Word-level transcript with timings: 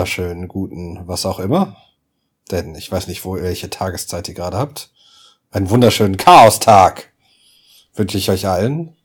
Wunderschönen 0.00 0.48
guten, 0.48 1.06
was 1.06 1.26
auch 1.26 1.38
immer. 1.38 1.76
Denn 2.50 2.74
ich 2.74 2.90
weiß 2.90 3.06
nicht, 3.06 3.22
wo 3.26 3.34
welche 3.34 3.68
Tageszeit 3.68 4.26
ihr 4.28 4.34
gerade 4.34 4.56
habt. 4.56 4.90
Einen 5.50 5.68
wunderschönen 5.68 6.16
Chaostag 6.16 7.12
wünsche 7.94 8.16
ich 8.16 8.30
euch 8.30 8.46
allen. 8.46 8.96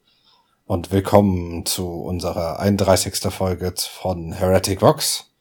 Und 0.66 0.94
willkommen 0.94 1.66
zu 1.66 1.86
unserer 1.86 2.62
31. 2.62 3.14
Folge 3.30 3.74
von 3.78 4.32
Heretic 4.32 4.82
Vox. 4.82 5.34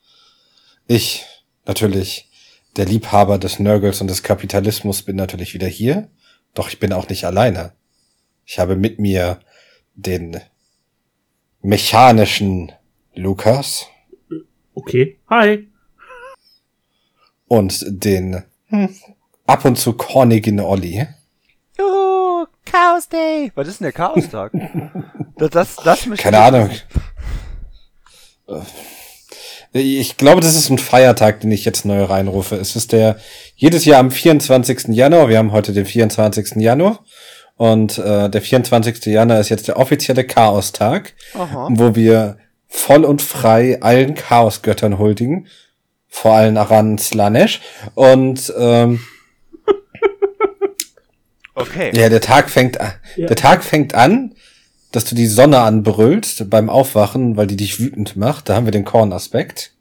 Ich, 0.88 1.24
natürlich, 1.66 2.32
der 2.74 2.86
Liebhaber 2.86 3.38
des 3.38 3.60
Nörgels 3.60 4.00
und 4.00 4.08
des 4.08 4.24
Kapitalismus, 4.24 5.02
bin 5.02 5.14
natürlich 5.14 5.54
wieder 5.54 5.68
hier. 5.68 6.10
Doch 6.54 6.66
ich 6.66 6.80
bin 6.80 6.92
auch 6.92 7.08
nicht 7.08 7.26
alleine. 7.26 7.74
Ich 8.44 8.58
habe 8.58 8.74
mit 8.74 8.98
mir 8.98 9.38
den 9.94 10.40
mechanischen 11.62 12.72
Lukas. 13.14 13.86
Okay. 14.74 15.18
Hi. 15.30 15.68
Und 17.46 17.84
den 17.86 18.42
hm, 18.66 18.94
ab 19.46 19.64
und 19.64 19.78
zu 19.78 19.92
kornigen 19.92 20.60
Olli. 20.60 21.06
Juhu, 21.78 22.46
Chaos 22.64 23.08
Day. 23.08 23.52
Was 23.54 23.68
ist 23.68 23.80
denn 23.80 23.86
der 23.86 23.92
Chaos-Tag? 23.92 24.52
das, 25.38 25.50
das, 25.50 25.76
das 25.76 26.06
mich 26.06 26.20
Keine 26.20 26.40
Ahnung. 26.40 26.70
Ich 29.72 30.16
glaube, 30.16 30.40
das 30.40 30.56
ist 30.56 30.70
ein 30.70 30.78
Feiertag, 30.78 31.40
den 31.40 31.52
ich 31.52 31.64
jetzt 31.64 31.84
neu 31.84 32.02
reinrufe. 32.02 32.56
Es 32.56 32.74
ist 32.74 32.92
der 32.92 33.18
jedes 33.56 33.84
Jahr 33.84 34.00
am 34.00 34.10
24. 34.10 34.88
Januar. 34.88 35.28
Wir 35.28 35.38
haben 35.38 35.52
heute 35.52 35.72
den 35.72 35.86
24. 35.86 36.56
Januar. 36.56 37.04
Und 37.56 37.98
äh, 37.98 38.28
der 38.28 38.42
24. 38.42 39.06
Januar 39.06 39.38
ist 39.38 39.48
jetzt 39.48 39.68
der 39.68 39.78
offizielle 39.78 40.24
Chaos-Tag, 40.24 41.14
wo 41.68 41.94
wir 41.94 42.38
voll 42.74 43.04
und 43.04 43.22
frei 43.22 43.80
allen 43.80 44.14
Chaosgöttern 44.14 44.98
huldigen. 44.98 45.46
Vor 46.08 46.32
allem 46.34 46.56
Aran 46.56 46.98
Slanesh. 46.98 47.60
Und 47.94 48.52
ähm, 48.58 49.00
Okay. 51.54 51.92
ja, 51.94 52.08
der 52.08 52.20
Tag 52.20 52.50
fängt 52.50 52.80
an. 52.80 52.92
Ja. 53.16 53.28
Der 53.28 53.36
Tag 53.36 53.62
fängt 53.62 53.94
an, 53.94 54.34
dass 54.90 55.04
du 55.04 55.14
die 55.14 55.28
Sonne 55.28 55.60
anbrüllst 55.60 56.50
beim 56.50 56.68
Aufwachen, 56.68 57.36
weil 57.36 57.46
die 57.46 57.56
dich 57.56 57.78
wütend 57.78 58.16
macht. 58.16 58.48
Da 58.48 58.56
haben 58.56 58.66
wir 58.66 58.72
den 58.72 58.84
Korn-Aspekt. 58.84 59.72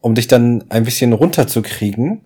Um 0.00 0.14
dich 0.14 0.28
dann 0.28 0.64
ein 0.70 0.84
bisschen 0.84 1.12
runterzukriegen, 1.12 2.24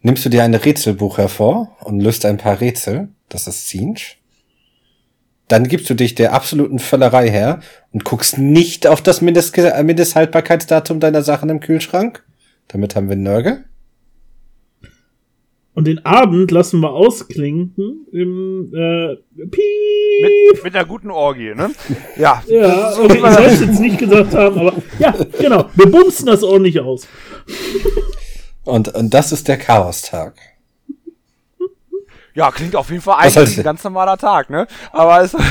nimmst 0.00 0.24
du 0.24 0.30
dir 0.30 0.42
ein 0.42 0.54
Rätselbuch 0.54 1.18
hervor 1.18 1.76
und 1.80 2.00
löst 2.00 2.24
ein 2.24 2.38
paar 2.38 2.60
Rätsel. 2.60 3.08
Das 3.28 3.46
ist 3.46 3.68
Zinch. 3.68 4.18
Dann 5.48 5.68
gibst 5.68 5.90
du 5.90 5.94
dich 5.94 6.14
der 6.14 6.32
absoluten 6.32 6.78
Völlerei 6.78 7.30
her 7.30 7.60
und 7.92 8.04
guckst 8.04 8.38
nicht 8.38 8.86
auf 8.86 9.02
das 9.02 9.20
Mindest 9.20 9.56
äh, 9.58 9.82
Mindesthaltbarkeitsdatum 9.82 11.00
deiner 11.00 11.22
Sachen 11.22 11.50
im 11.50 11.60
Kühlschrank. 11.60 12.24
Damit 12.68 12.96
haben 12.96 13.08
wir 13.08 13.16
Nörgel. 13.16 13.64
Und 15.74 15.88
den 15.88 16.06
Abend 16.06 16.52
lassen 16.52 16.80
wir 16.80 16.92
ausklinken 16.92 18.06
im 18.12 18.72
äh, 18.72 19.16
Piep. 19.46 20.52
Mit, 20.52 20.64
mit 20.64 20.74
einer 20.76 20.84
guten 20.84 21.10
Orgie, 21.10 21.52
ne? 21.54 21.72
Ja. 22.16 22.42
Ja, 22.46 22.96
okay, 22.96 23.14
ich 23.16 23.20
soll 23.34 23.44
es 23.44 23.60
jetzt 23.60 23.80
nicht 23.80 23.98
gesagt 23.98 24.34
haben, 24.34 24.58
aber 24.58 24.74
ja, 25.00 25.12
genau. 25.38 25.68
Wir 25.74 25.86
bumsen 25.86 26.26
das 26.26 26.44
ordentlich 26.44 26.78
aus. 26.80 27.08
Und, 28.62 28.94
und 28.94 29.12
das 29.12 29.32
ist 29.32 29.48
der 29.48 29.58
Chaostag. 29.58 30.36
Ja, 32.34 32.50
klingt 32.50 32.74
auf 32.76 32.90
jeden 32.90 33.02
Fall 33.02 33.16
eigentlich 33.20 33.36
heißt- 33.36 33.58
ein 33.58 33.64
ganz 33.64 33.84
normaler 33.84 34.16
Tag, 34.18 34.50
ne? 34.50 34.66
Aber 34.92 35.22
es, 35.22 35.34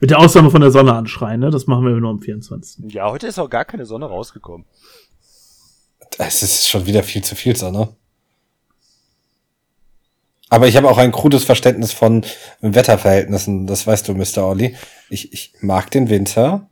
Mit 0.00 0.10
der 0.10 0.18
Ausnahme 0.18 0.50
von 0.50 0.60
der 0.62 0.70
Sonne 0.70 0.94
anschreien, 0.94 1.40
ne? 1.40 1.50
Das 1.50 1.66
machen 1.66 1.84
wir 1.84 1.92
nur 1.92 2.10
am 2.10 2.20
24. 2.20 2.92
ja, 2.92 3.10
heute 3.10 3.26
ist 3.26 3.38
auch 3.38 3.50
gar 3.50 3.64
keine 3.66 3.84
Sonne 3.86 4.06
rausgekommen. 4.06 4.66
Es 6.18 6.42
ist 6.42 6.68
schon 6.68 6.86
wieder 6.86 7.02
viel 7.02 7.22
zu 7.22 7.34
viel 7.34 7.54
Sonne. 7.54 7.94
Aber 10.48 10.66
ich 10.66 10.76
habe 10.76 10.88
auch 10.88 10.98
ein 10.98 11.12
krudes 11.12 11.44
Verständnis 11.44 11.92
von 11.92 12.24
Wetterverhältnissen, 12.60 13.66
das 13.66 13.86
weißt 13.86 14.08
du, 14.08 14.14
Mr. 14.14 14.38
Olli. 14.44 14.74
Ich, 15.08 15.32
ich 15.32 15.52
mag 15.60 15.90
den 15.90 16.08
Winter. 16.08 16.68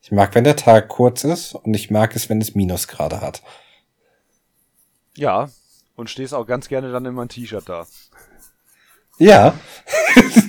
Ich 0.00 0.10
mag, 0.12 0.34
wenn 0.34 0.44
der 0.44 0.56
Tag 0.56 0.88
kurz 0.88 1.22
ist 1.24 1.54
und 1.54 1.74
ich 1.74 1.90
mag 1.90 2.16
es, 2.16 2.28
wenn 2.30 2.40
es 2.40 2.54
Minusgrade 2.54 3.20
hat. 3.20 3.42
Ja. 5.16 5.48
Und 5.94 6.10
stehst 6.10 6.34
auch 6.34 6.46
ganz 6.46 6.68
gerne 6.68 6.90
dann 6.90 7.04
immer 7.04 7.22
ein 7.22 7.28
T-Shirt 7.28 7.68
da. 7.68 7.86
Ja, 9.18 9.54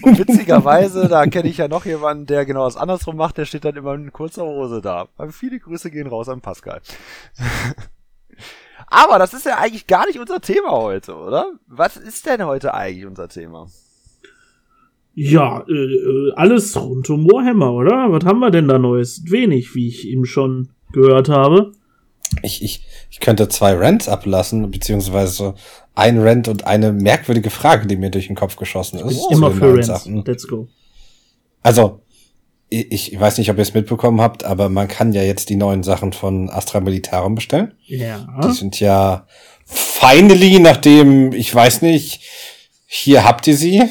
Und 0.04 0.20
witzigerweise, 0.28 1.08
da 1.08 1.26
kenne 1.26 1.50
ich 1.50 1.58
ja 1.58 1.68
noch 1.68 1.86
jemanden, 1.86 2.26
der 2.26 2.46
genau 2.46 2.66
das 2.66 2.78
andersrum 2.78 3.18
macht, 3.18 3.38
der 3.38 3.46
steht 3.46 3.66
dann 3.66 3.76
immer 3.76 3.94
in 3.94 4.12
kurzer 4.12 4.44
Hose 4.44 4.82
da. 4.82 5.08
Aber 5.18 5.32
viele 5.32 5.60
Grüße 5.60 5.92
gehen 5.92 6.08
raus 6.08 6.30
an 6.30 6.42
Pascal. 6.42 6.82
Aber 8.88 9.18
das 9.18 9.34
ist 9.34 9.46
ja 9.46 9.58
eigentlich 9.58 9.88
gar 9.88 10.06
nicht 10.06 10.20
unser 10.20 10.42
Thema 10.42 10.72
heute, 10.72 11.16
oder? 11.16 11.54
Was 11.68 11.98
ist 11.98 12.26
denn 12.26 12.46
heute 12.46 12.74
eigentlich 12.74 13.06
unser 13.06 13.28
Thema? 13.28 13.68
Ja, 15.16 15.64
äh, 15.68 15.72
äh, 15.72 16.34
alles 16.36 16.76
rund 16.76 17.10
um 17.10 17.26
Warhammer, 17.26 17.72
oder? 17.72 18.12
Was 18.12 18.26
haben 18.26 18.40
wir 18.40 18.52
denn 18.52 18.68
da 18.68 18.80
Neues? 18.80 19.24
Wenig, 19.30 19.76
wie 19.76 19.88
ich 19.88 20.08
eben 20.08 20.26
schon 20.26 20.70
gehört 20.92 21.30
habe. 21.30 21.72
Ich, 22.42 22.64
ich, 22.64 22.86
ich 23.10 23.20
könnte 23.20 23.48
zwei 23.50 23.74
Rants 23.74 24.08
ablassen, 24.10 24.70
beziehungsweise 24.72 25.56
ein 25.96 26.20
Rant 26.20 26.48
und 26.48 26.66
eine 26.66 26.92
merkwürdige 26.92 27.50
Frage, 27.50 27.88
die 27.88 27.98
mir 27.98 28.10
durch 28.10 28.28
den 28.28 28.36
Kopf 28.36 28.56
geschossen 28.56 29.00
ist. 29.00 29.22
zu 29.22 29.30
Immer 29.30 29.50
den 29.50 29.60
für 29.60 29.74
Rants. 29.74 29.88
Sachen. 29.88 30.24
Let's 30.26 30.48
go. 30.48 30.68
Also, 31.62 32.02
ich, 32.70 33.14
ich 33.14 33.20
weiß 33.20 33.38
nicht, 33.38 33.52
ob 33.52 33.58
ihr 33.58 33.62
es 33.62 33.74
mitbekommen 33.74 34.20
habt, 34.20 34.44
aber 34.44 34.70
man 34.70 34.88
kann 34.88 35.14
ja 35.14 35.22
jetzt 35.22 35.50
die 35.50 35.56
neuen 35.56 35.84
Sachen 35.84 36.12
von 36.12 36.50
Astra 36.50 36.80
Militarum 36.80 37.36
bestellen. 37.36 37.74
Ja. 37.86 38.28
Die 38.44 38.52
sind 38.52 38.80
ja 38.80 39.28
finally, 39.66 40.60
nachdem, 40.60 41.34
ich 41.34 41.54
weiß 41.54 41.84
nicht, 41.84 42.22
hier 42.88 43.24
habt 43.24 43.48
ihr 43.48 43.56
sie. 43.56 43.84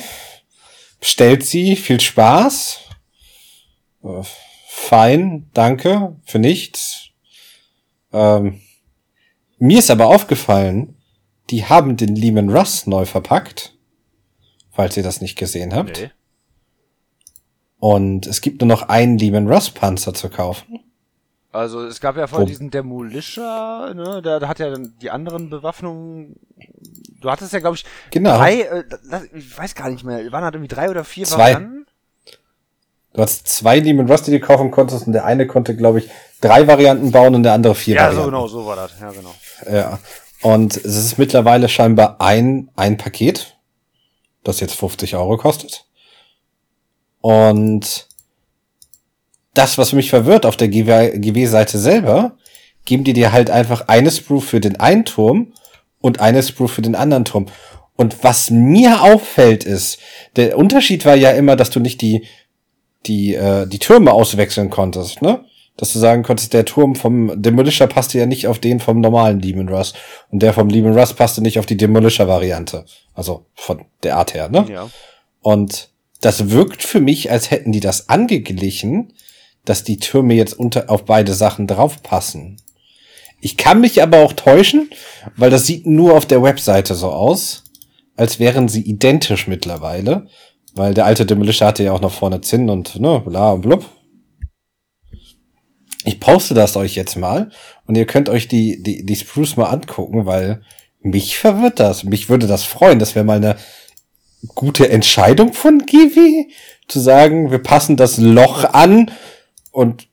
Bestellt 1.00 1.44
sie, 1.44 1.76
viel 1.76 2.00
Spaß. 2.00 2.80
Äh, 4.04 4.22
Fein, 4.68 5.48
danke, 5.54 6.16
für 6.24 6.38
nichts. 6.38 7.10
Ähm, 8.12 8.60
mir 9.58 9.78
ist 9.78 9.90
aber 9.90 10.06
aufgefallen, 10.06 10.96
die 11.50 11.64
haben 11.66 11.96
den 11.96 12.14
Lehman 12.16 12.50
Russ 12.50 12.86
neu 12.86 13.04
verpackt. 13.04 13.74
Falls 14.70 14.96
ihr 14.96 15.02
das 15.02 15.20
nicht 15.20 15.36
gesehen 15.36 15.74
habt. 15.74 16.00
Nee. 16.00 16.10
Und 17.78 18.26
es 18.26 18.40
gibt 18.40 18.60
nur 18.60 18.68
noch 18.68 18.88
einen 18.88 19.18
Lehman 19.18 19.46
Russ 19.48 19.70
Panzer 19.70 20.14
zu 20.14 20.30
kaufen. 20.30 20.80
Also 21.50 21.84
es 21.84 22.00
gab 22.00 22.16
ja 22.16 22.26
vorher 22.26 22.46
Wo- 22.46 22.48
diesen 22.48 22.70
Demolisher, 22.70 23.92
ne? 23.94 24.22
Der, 24.22 24.40
der 24.40 24.48
hat 24.48 24.58
ja 24.58 24.70
dann 24.70 24.94
die 25.02 25.10
anderen 25.10 25.50
Bewaffnungen. 25.50 26.36
Du 27.20 27.30
hattest 27.30 27.52
ja, 27.52 27.58
glaube 27.58 27.76
ich, 27.76 27.84
Genau. 28.10 28.38
drei, 28.38 28.62
äh, 28.62 28.84
das- 29.10 29.24
ich 29.34 29.58
weiß 29.58 29.74
gar 29.74 29.90
nicht 29.90 30.04
mehr, 30.04 30.32
waren 30.32 30.44
halt 30.44 30.54
irgendwie 30.54 30.74
drei 30.74 30.88
oder 30.88 31.04
vier 31.04 31.26
Zwei. 31.26 31.52
Varianten? 31.54 31.86
Du 33.12 33.20
hast 33.20 33.46
zwei 33.46 33.78
Lehman 33.80 34.10
Russ, 34.10 34.22
die 34.22 34.30
du 34.30 34.40
kaufen 34.40 34.70
konntest, 34.70 35.06
und 35.06 35.12
der 35.12 35.26
eine 35.26 35.46
konnte, 35.46 35.76
glaube 35.76 35.98
ich, 35.98 36.08
drei 36.42 36.66
Varianten 36.66 37.10
bauen 37.10 37.34
und 37.34 37.42
der 37.44 37.54
andere 37.54 37.74
vier 37.74 37.94
Ja, 37.96 38.10
so 38.10 38.18
Varianten. 38.18 38.30
genau, 38.30 38.46
so 38.48 38.66
war 38.66 38.76
das, 38.76 38.92
ja 39.00 39.10
genau. 39.10 39.34
Ja. 39.70 39.98
Und 40.42 40.76
es 40.76 40.96
ist 40.96 41.18
mittlerweile 41.18 41.68
scheinbar 41.68 42.20
ein, 42.20 42.68
ein 42.76 42.98
Paket, 42.98 43.56
das 44.44 44.60
jetzt 44.60 44.74
50 44.74 45.16
Euro 45.16 45.38
kostet. 45.38 45.86
Und 47.20 48.08
das, 49.54 49.78
was 49.78 49.92
mich 49.92 50.10
verwirrt, 50.10 50.44
auf 50.44 50.56
der 50.56 50.68
GW-Seite 50.68 51.78
selber, 51.78 52.36
geben 52.84 53.04
die 53.04 53.12
dir 53.12 53.32
halt 53.32 53.50
einfach 53.50 53.86
eine 53.88 54.10
Sprue 54.10 54.40
für 54.40 54.60
den 54.60 54.80
einen 54.80 55.04
Turm 55.04 55.52
und 56.00 56.20
eine 56.20 56.42
Sprue 56.42 56.68
für 56.68 56.82
den 56.82 56.96
anderen 56.96 57.24
Turm. 57.24 57.46
Und 57.94 58.24
was 58.24 58.50
mir 58.50 59.02
auffällt 59.02 59.62
ist, 59.62 59.98
der 60.34 60.58
Unterschied 60.58 61.04
war 61.04 61.14
ja 61.14 61.30
immer, 61.30 61.54
dass 61.54 61.70
du 61.70 61.78
nicht 61.78 62.00
die, 62.00 62.26
die, 63.06 63.34
äh, 63.34 63.66
die 63.66 63.78
Türme 63.78 64.12
auswechseln 64.12 64.70
konntest, 64.70 65.22
ne? 65.22 65.44
Dass 65.76 65.92
du 65.92 65.98
sagen 65.98 66.22
konntest, 66.22 66.52
der 66.52 66.64
Turm 66.64 66.94
vom 66.94 67.40
Demolisher 67.40 67.86
passte 67.86 68.18
ja 68.18 68.26
nicht 68.26 68.46
auf 68.46 68.58
den 68.58 68.78
vom 68.78 69.00
normalen 69.00 69.40
Demon 69.40 69.68
Russ. 69.68 69.94
Und 70.30 70.42
der 70.42 70.52
vom 70.52 70.68
Demon 70.68 70.96
Russ 70.98 71.14
passte 71.14 71.40
nicht 71.40 71.58
auf 71.58 71.66
die 71.66 71.76
Demolisher-Variante. 71.76 72.84
Also 73.14 73.46
von 73.54 73.86
der 74.02 74.16
Art 74.16 74.34
her, 74.34 74.48
ne? 74.48 74.66
Ja. 74.70 74.90
Und 75.40 75.88
das 76.20 76.50
wirkt 76.50 76.82
für 76.82 77.00
mich, 77.00 77.30
als 77.30 77.50
hätten 77.50 77.72
die 77.72 77.80
das 77.80 78.08
angeglichen, 78.08 79.12
dass 79.64 79.84
die 79.84 79.98
Türme 79.98 80.34
jetzt 80.34 80.54
unter, 80.58 80.90
auf 80.90 81.04
beide 81.04 81.34
Sachen 81.34 81.66
draufpassen. 81.66 82.58
Ich 83.40 83.56
kann 83.56 83.80
mich 83.80 84.02
aber 84.02 84.20
auch 84.20 84.32
täuschen, 84.32 84.90
weil 85.36 85.50
das 85.50 85.66
sieht 85.66 85.86
nur 85.86 86.14
auf 86.14 86.26
der 86.26 86.42
Webseite 86.42 86.94
so 86.94 87.10
aus, 87.10 87.64
als 88.16 88.38
wären 88.38 88.68
sie 88.68 88.82
identisch 88.82 89.48
mittlerweile, 89.48 90.28
weil 90.74 90.94
der 90.94 91.06
alte 91.06 91.26
Demolisher 91.26 91.66
hatte 91.66 91.82
ja 91.82 91.92
auch 91.92 92.00
noch 92.00 92.12
vorne 92.12 92.40
Zinn 92.40 92.70
und 92.70 93.00
ne, 93.00 93.20
bla 93.24 93.50
und 93.50 93.62
blub. 93.62 93.84
Ich 96.04 96.20
poste 96.20 96.54
das 96.54 96.76
euch 96.76 96.94
jetzt 96.94 97.16
mal 97.16 97.50
und 97.86 97.96
ihr 97.96 98.06
könnt 98.06 98.28
euch 98.28 98.48
die, 98.48 98.82
die, 98.82 99.04
die 99.04 99.16
Spruce 99.16 99.56
mal 99.56 99.66
angucken, 99.66 100.26
weil 100.26 100.62
mich 101.00 101.38
verwirrt 101.38 101.80
das. 101.80 102.04
Mich 102.04 102.28
würde 102.28 102.46
das 102.46 102.64
freuen. 102.64 102.98
Das 102.98 103.14
wäre 103.14 103.24
mal 103.24 103.36
eine 103.36 103.56
gute 104.54 104.88
Entscheidung 104.88 105.52
von 105.52 105.86
Givi, 105.86 106.50
zu 106.88 107.00
sagen, 107.00 107.50
wir 107.50 107.58
passen 107.60 107.96
das 107.96 108.18
Loch 108.18 108.64
an 108.64 109.10
und 109.70 110.08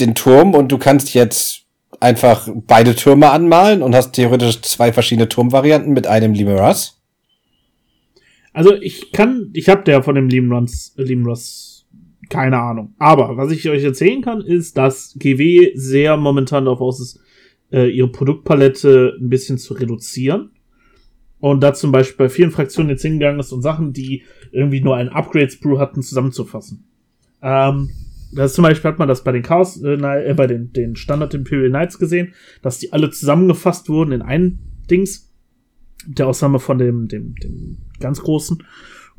den 0.00 0.14
Turm 0.14 0.54
und 0.54 0.72
du 0.72 0.78
kannst 0.78 1.14
jetzt 1.14 1.62
einfach 2.00 2.48
beide 2.52 2.94
Türme 2.94 3.30
anmalen 3.30 3.82
und 3.82 3.94
hast 3.94 4.12
theoretisch 4.12 4.60
zwei 4.62 4.92
verschiedene 4.92 5.28
Turmvarianten 5.28 5.92
mit 5.92 6.06
einem 6.06 6.32
Limeras? 6.32 7.00
Also 8.52 8.74
ich 8.74 9.12
kann, 9.12 9.50
ich 9.52 9.68
habe 9.68 9.84
der 9.84 10.02
von 10.02 10.14
dem 10.14 10.28
Limras, 10.28 10.92
Limras 10.96 11.69
keine 12.28 12.58
Ahnung. 12.58 12.94
Aber 12.98 13.36
was 13.36 13.50
ich 13.50 13.68
euch 13.68 13.82
erzählen 13.82 14.22
kann, 14.22 14.40
ist, 14.40 14.76
dass 14.76 15.16
GW 15.18 15.72
sehr 15.74 16.16
momentan 16.16 16.66
darauf 16.66 16.80
aus 16.80 17.00
ist, 17.00 17.20
äh, 17.72 17.88
ihre 17.88 18.08
Produktpalette 18.08 19.16
ein 19.20 19.28
bisschen 19.28 19.58
zu 19.58 19.74
reduzieren. 19.74 20.50
Und 21.38 21.62
da 21.62 21.72
zum 21.72 21.90
Beispiel 21.90 22.26
bei 22.26 22.28
vielen 22.28 22.50
Fraktionen 22.50 22.90
jetzt 22.90 23.02
hingegangen 23.02 23.40
ist 23.40 23.52
und 23.52 23.62
Sachen, 23.62 23.92
die 23.92 24.24
irgendwie 24.52 24.82
nur 24.82 24.96
ein 24.96 25.08
Upgrade-Sprue 25.08 25.78
hatten, 25.78 26.02
zusammenzufassen. 26.02 26.84
Ähm, 27.40 27.90
das 28.32 28.52
zum 28.52 28.62
Beispiel 28.62 28.90
hat 28.90 28.98
man 28.98 29.08
das 29.08 29.24
bei 29.24 29.32
den 29.32 29.42
Chaos, 29.42 29.82
äh, 29.82 29.94
äh, 29.94 30.34
bei 30.34 30.46
den, 30.46 30.72
den 30.72 30.96
Standard 30.96 31.34
Imperial 31.34 31.70
Knights 31.70 31.98
gesehen, 31.98 32.34
dass 32.62 32.78
die 32.78 32.92
alle 32.92 33.10
zusammengefasst 33.10 33.88
wurden 33.88 34.12
in 34.12 34.22
ein 34.22 34.58
Dings. 34.90 35.28
Der 36.06 36.28
Ausnahme 36.28 36.60
von 36.60 36.78
dem, 36.78 37.08
dem, 37.08 37.34
dem 37.36 37.78
ganz 38.00 38.20
großen. 38.20 38.62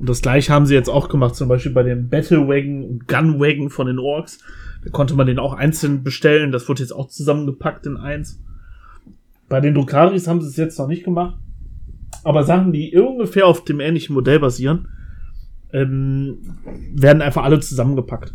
Und 0.02 0.10
das 0.10 0.24
gleiche 0.24 0.52
haben 0.52 0.66
sie 0.66 0.74
jetzt 0.74 0.90
auch 0.90 1.10
gemacht, 1.10 1.36
zum 1.36 1.48
Beispiel 1.48 1.72
bei 1.72 1.84
dem 1.84 2.10
Battle 2.10 2.48
Wagon 2.48 2.84
und 2.84 3.08
Gun 3.08 3.40
Wagon 3.40 3.70
von 3.70 3.86
den 3.86 4.00
Orks. 4.00 4.40
Da 4.84 4.90
konnte 4.90 5.14
man 5.14 5.28
den 5.28 5.38
auch 5.38 5.54
einzeln 5.54 6.04
bestellen. 6.04 6.52
Das 6.52 6.68
wurde 6.68 6.82
jetzt 6.82 6.92
auch 6.92 7.08
zusammengepackt 7.08 7.86
in 7.86 7.98
eins. 7.98 8.42
Bei 9.48 9.62
den 9.62 9.76
Drukaris 9.76 10.28
haben 10.28 10.42
sie 10.42 10.48
es 10.48 10.58
jetzt 10.58 10.80
noch 10.80 10.88
nicht 10.88 11.04
gemacht. 11.04 11.38
Aber 12.24 12.44
Sachen, 12.44 12.74
die 12.74 12.98
ungefähr 12.98 13.46
auf 13.46 13.64
dem 13.64 13.80
ähnlichen 13.80 14.16
Modell 14.16 14.40
basieren, 14.40 14.88
ähm, 15.72 16.58
werden 16.96 17.22
einfach 17.22 17.44
alle 17.44 17.60
zusammengepackt. 17.60 18.34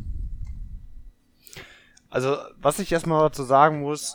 Also, 2.11 2.37
was 2.63 2.79
ich 2.79 2.93
erstmal 2.93 3.29
dazu 3.29 3.43
sagen 3.43 3.81
muss, 3.81 4.15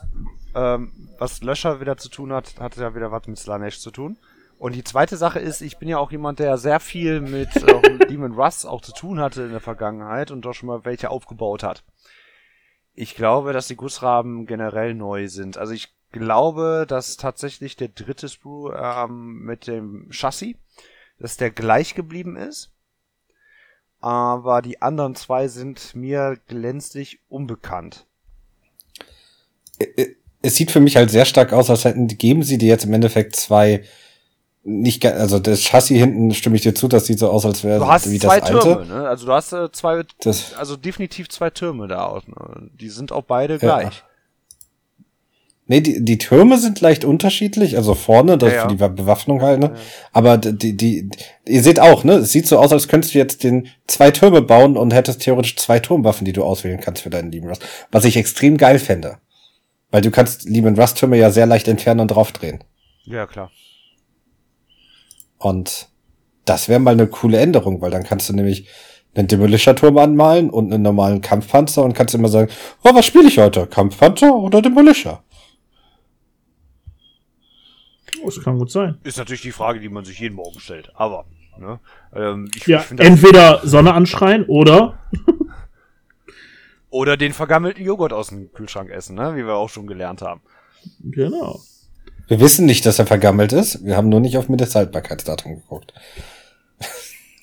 ähm, 0.56 0.94
was 1.20 1.44
Löscher 1.44 1.82
wieder 1.82 1.98
zu 1.98 2.08
tun 2.08 2.32
hat, 2.32 2.58
hat 2.62 2.78
ja 2.78 2.96
wieder 2.96 3.12
was 3.12 3.28
mit 3.28 3.38
Slanesh 3.38 3.82
zu 3.82 3.92
tun. 3.92 4.16
Und 4.62 4.76
die 4.76 4.84
zweite 4.84 5.18
Sache 5.18 5.40
ist, 5.40 5.62
ich 5.62 5.80
bin 5.80 5.90
ja 5.90 5.98
auch 5.98 6.12
jemand, 6.12 6.38
der 6.38 6.56
sehr 6.60 6.80
viel 6.80 7.20
mit 7.20 7.50
äh, 7.56 8.06
Demon 8.08 8.34
Russ 8.34 8.64
auch 8.64 8.82
zu 8.82 8.92
tun 8.92 9.20
hatte 9.20 9.42
in 9.42 9.50
der 9.50 9.60
Vergangenheit 9.60 10.30
und 10.30 10.44
doch 10.44 10.54
schon 10.54 10.68
mal 10.68 10.86
welche 10.86 11.10
aufgebaut 11.10 11.64
hat. 11.64 11.84
Ich 12.94 13.16
glaube, 13.16 13.54
dass 13.54 13.68
die 13.68 13.76
Gussraben 13.76 14.46
generell 14.46 14.94
neu 14.94 15.28
sind. 15.30 15.58
Also 15.58 15.74
ich 15.74 15.96
glaube, 16.12 16.86
dass 16.88 17.18
tatsächlich 17.18 17.76
der 17.76 17.88
dritte 17.88 18.30
Sprue 18.30 18.76
ähm, 18.80 19.40
mit 19.46 19.66
dem 19.66 20.12
Chassis, 20.12 20.58
dass 21.18 21.38
der 21.38 21.50
gleich 21.50 21.96
geblieben 21.96 22.36
ist. 22.36 22.72
Aber 24.00 24.62
die 24.62 24.80
anderen 24.80 25.16
zwei 25.16 25.48
sind 25.48 25.96
mir 25.96 26.38
glänzlich 26.48 27.20
unbekannt. 27.30 28.06
Es 30.44 30.56
sieht 30.56 30.70
für 30.70 30.82
mich 30.82 30.98
halt 30.98 31.10
sehr 31.10 31.26
stark 31.26 31.52
aus, 31.52 31.72
als 31.72 31.84
hätten, 31.84 32.06
geben 32.08 32.44
sie 32.44 32.60
dir 32.60 32.70
jetzt 32.70 32.86
im 32.86 32.94
Endeffekt 32.94 33.36
zwei 33.36 33.86
nicht 34.64 35.06
also 35.06 35.40
das 35.40 35.62
Chassis 35.62 35.98
hinten 35.98 36.34
stimme 36.34 36.56
ich 36.56 36.62
dir 36.62 36.76
zu, 36.76 36.88
das 36.88 37.06
sieht 37.06 37.20
so 37.20 37.30
aus, 37.30 37.46
als 37.46 37.64
wäre 37.64 37.80
du 37.80 37.88
hast 37.88 38.12
wie 38.12 38.20
zwei 38.20 38.40
das 38.40 38.50
Türme, 38.50 38.78
alte. 38.78 38.94
ne? 38.94 39.08
Also 39.08 39.26
du 39.26 39.34
hast 39.34 39.54
äh, 39.54 39.72
zwei, 39.72 40.04
das, 40.22 40.54
also 40.54 40.76
definitiv 40.76 41.30
zwei 41.30 41.50
Türme 41.50 41.88
da 41.88 42.06
auch. 42.06 42.28
Ne? 42.28 42.70
Die 42.80 42.90
sind 42.90 43.12
auch 43.12 43.24
beide 43.24 43.54
ja. 43.54 43.60
gleich. 43.60 44.04
Nee, 45.72 45.80
die, 45.80 46.04
die 46.04 46.18
Türme 46.18 46.58
sind 46.58 46.82
leicht 46.82 47.06
unterschiedlich, 47.06 47.78
also 47.78 47.96
vorne, 47.96 48.38
das 48.38 48.50
ja, 48.50 48.56
ja. 48.56 48.62
für 48.64 48.76
die 48.76 48.76
Bewaffnung 48.76 49.42
halt, 49.42 49.62
ne? 49.62 49.74
Aber 50.12 50.38
die, 50.38 50.76
die, 50.76 51.10
ihr 51.48 51.64
seht 51.64 51.80
auch, 51.80 52.04
ne? 52.04 52.16
Es 52.16 52.34
sieht 52.34 52.46
so 52.46 52.60
aus, 52.60 52.74
als 52.74 52.90
könntest 52.90 53.14
du 53.14 53.20
jetzt 53.20 53.46
den 53.46 53.70
zwei 53.88 54.12
Türme 54.12 54.42
bauen 54.42 54.76
und 54.76 54.94
hättest 54.94 55.22
theoretisch 55.22 55.56
zwei 55.56 55.80
Turmwaffen, 55.80 56.26
die 56.26 56.34
du 56.34 56.44
auswählen 56.44 56.82
kannst 56.82 57.04
für 57.04 57.10
deinen 57.10 57.32
Lieben 57.32 57.48
Rust. 57.48 57.66
Was 57.90 58.04
ich 58.04 58.18
extrem 58.18 58.58
geil 58.58 58.80
fände. 58.80 59.20
Weil 59.92 60.02
du 60.02 60.12
kannst 60.12 60.44
Lieben 60.44 60.78
Rust 60.78 60.98
Türme 60.98 61.18
ja 61.18 61.32
sehr 61.32 61.46
leicht 61.46 61.70
entfernen 61.70 62.02
und 62.02 62.10
draufdrehen. 62.10 62.62
Ja, 63.06 63.26
klar. 63.26 63.50
Und 65.42 65.90
das 66.46 66.70
wäre 66.70 66.80
mal 66.80 66.92
eine 66.92 67.08
coole 67.08 67.40
Änderung, 67.40 67.82
weil 67.82 67.92
dann 67.92 68.04
kannst 68.04 68.30
du 68.30 68.34
nämlich 68.34 68.68
einen 69.16 69.28
Demolisher-Turm 69.28 69.98
anmalen 69.98 70.50
und 70.50 70.72
einen 70.72 70.84
normalen 70.84 71.22
Kampfpanzer 71.22 71.84
und 71.84 71.94
kannst 71.94 72.14
immer 72.14 72.30
sagen, 72.30 72.52
oh, 72.84 72.94
was 72.94 73.06
spiele 73.06 73.28
ich 73.28 73.40
heute? 73.40 73.66
Kampfpanzer 73.66 74.34
oder 74.34 74.62
Demolisher? 74.62 75.24
Oh, 78.22 78.28
das 78.28 78.44
kann 78.44 78.60
gut 78.60 78.70
sein. 78.70 79.00
Ist 79.04 79.18
natürlich 79.18 79.42
die 79.42 79.52
Frage, 79.52 79.80
die 79.80 79.90
man 79.90 80.06
sich 80.06 80.20
jeden 80.20 80.36
Morgen 80.36 80.60
stellt. 80.60 80.92
Aber, 80.94 81.26
ne? 81.58 81.80
Ähm, 82.14 82.50
ich, 82.56 82.68
ja, 82.68 82.86
ich 82.90 83.00
entweder 83.00 83.62
Sonne 83.64 83.94
anschreien 83.94 84.46
oder 84.46 85.00
oder 86.92 87.18
den 87.18 87.34
vergammelten 87.34 87.84
Joghurt 87.84 88.14
aus 88.14 88.28
dem 88.28 88.52
Kühlschrank 88.54 88.92
essen, 88.92 89.16
ne? 89.16 89.36
Wie 89.36 89.46
wir 89.46 89.56
auch 89.56 89.70
schon 89.70 89.88
gelernt 89.88 90.22
haben. 90.22 90.42
Genau. 91.00 91.60
Wir 92.32 92.40
wissen 92.40 92.66
nicht, 92.66 92.86
dass 92.86 92.98
er 92.98 93.06
vergammelt 93.06 93.52
ist. 93.52 93.84
Wir 93.84 93.98
haben 93.98 94.08
nur 94.08 94.22
nicht 94.22 94.38
auf 94.38 94.48
Mindesthaltbarkeitsdatum 94.48 95.56
geguckt. 95.56 95.94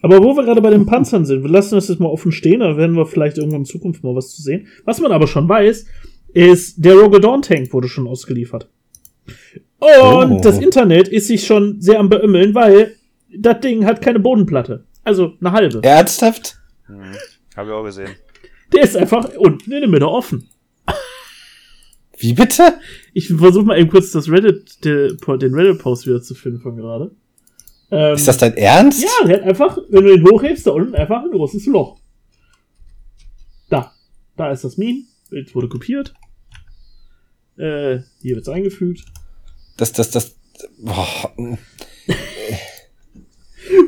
Aber 0.00 0.22
wo 0.22 0.34
wir 0.34 0.44
gerade 0.44 0.62
bei 0.62 0.70
den 0.70 0.86
Panzern 0.86 1.26
sind, 1.26 1.42
wir 1.42 1.50
lassen 1.50 1.74
das 1.74 1.88
jetzt 1.88 2.00
mal 2.00 2.08
offen 2.08 2.32
stehen, 2.32 2.60
da 2.60 2.74
werden 2.78 2.96
wir 2.96 3.04
vielleicht 3.04 3.36
irgendwann 3.36 3.60
in 3.60 3.66
Zukunft 3.66 4.02
mal 4.02 4.14
was 4.14 4.34
zu 4.34 4.40
sehen. 4.40 4.66
Was 4.86 4.98
man 4.98 5.12
aber 5.12 5.26
schon 5.26 5.46
weiß, 5.46 5.84
ist, 6.32 6.82
der 6.82 6.94
Rogue 6.94 7.20
Dawn 7.20 7.42
Tank 7.42 7.70
wurde 7.74 7.86
schon 7.86 8.08
ausgeliefert. 8.08 8.70
Und 9.78 10.32
oh. 10.32 10.40
das 10.42 10.58
Internet 10.58 11.08
ist 11.08 11.26
sich 11.26 11.44
schon 11.44 11.82
sehr 11.82 12.00
am 12.00 12.08
beömmeln, 12.08 12.54
weil 12.54 12.96
das 13.36 13.60
Ding 13.60 13.84
hat 13.84 14.00
keine 14.00 14.20
Bodenplatte. 14.20 14.86
Also 15.04 15.34
eine 15.38 15.52
halbe. 15.52 15.82
Ernsthaft? 15.82 16.56
Hm. 16.86 17.12
Hab 17.54 17.66
ich 17.66 17.72
auch 17.72 17.84
gesehen. 17.84 18.12
Der 18.72 18.84
ist 18.84 18.96
einfach 18.96 19.36
unten 19.36 19.70
in 19.70 19.80
der 19.80 19.90
Mitte 19.90 20.08
offen. 20.08 20.48
Wie 22.16 22.32
bitte? 22.32 22.80
Ich 23.12 23.28
versuche 23.28 23.64
mal 23.64 23.78
eben 23.78 23.90
kurz 23.90 24.10
das 24.12 24.30
Reddit, 24.30 24.84
den 24.84 25.18
Reddit-Post 25.22 26.06
wieder 26.06 26.22
zu 26.22 26.34
finden 26.34 26.60
von 26.60 26.76
gerade. 26.76 27.10
Ähm, 27.90 28.14
ist 28.14 28.28
das 28.28 28.38
dein 28.38 28.54
Ernst? 28.54 29.02
Ja, 29.02 29.26
der 29.26 29.36
hat 29.38 29.44
einfach, 29.44 29.78
wenn 29.88 30.04
du 30.04 30.14
ihn 30.14 30.24
hochhebst, 30.28 30.66
da 30.66 30.72
unten 30.72 30.94
einfach 30.94 31.22
ein 31.22 31.30
großes 31.30 31.66
Loch. 31.66 31.98
Da. 33.70 33.92
Da 34.36 34.50
ist 34.52 34.64
das 34.64 34.76
Meme. 34.76 35.04
Bild 35.30 35.54
wurde 35.54 35.68
kopiert. 35.68 36.14
Äh, 37.56 38.00
hier 38.20 38.36
wird's 38.36 38.48
eingefügt. 38.48 39.04
Das, 39.76 39.92
das, 39.92 40.10
das. 40.10 40.36
Boah. 40.78 41.32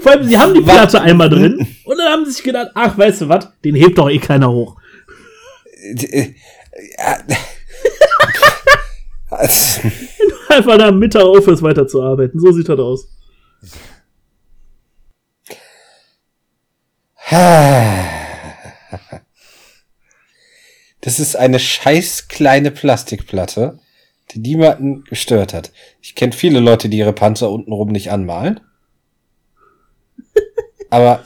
Vor 0.00 0.12
allem, 0.12 0.24
sie 0.24 0.38
haben 0.38 0.54
die 0.54 0.60
Platte 0.60 0.94
was? 0.94 1.02
einmal 1.02 1.30
drin 1.30 1.66
und 1.84 1.98
dann 1.98 2.12
haben 2.12 2.24
sie 2.24 2.32
sich 2.32 2.42
gedacht, 2.42 2.70
ach, 2.74 2.98
weißt 2.98 3.22
du 3.22 3.28
was, 3.28 3.48
den 3.64 3.74
hebt 3.74 3.96
doch 3.98 4.10
eh 4.10 4.18
keiner 4.18 4.50
hoch. 4.50 4.76
Ja. 6.98 7.18
Einfach 10.48 10.78
da 10.78 10.90
Mittag 10.90 11.22
aufhörst 11.22 11.62
weiterzuarbeiten. 11.62 12.40
So 12.40 12.52
sieht 12.52 12.68
das 12.68 12.78
aus. 12.78 13.08
Das 21.02 21.18
ist 21.18 21.34
eine 21.34 21.58
scheiß 21.58 22.28
kleine 22.28 22.70
Plastikplatte, 22.70 23.78
die 24.32 24.38
niemanden 24.38 25.04
gestört 25.04 25.54
hat. 25.54 25.72
Ich 26.02 26.14
kenne 26.14 26.32
viele 26.32 26.60
Leute, 26.60 26.90
die 26.90 26.98
ihre 26.98 27.14
Panzer 27.14 27.50
untenrum 27.50 27.88
nicht 27.88 28.12
anmalen. 28.12 28.60
aber, 30.90 31.24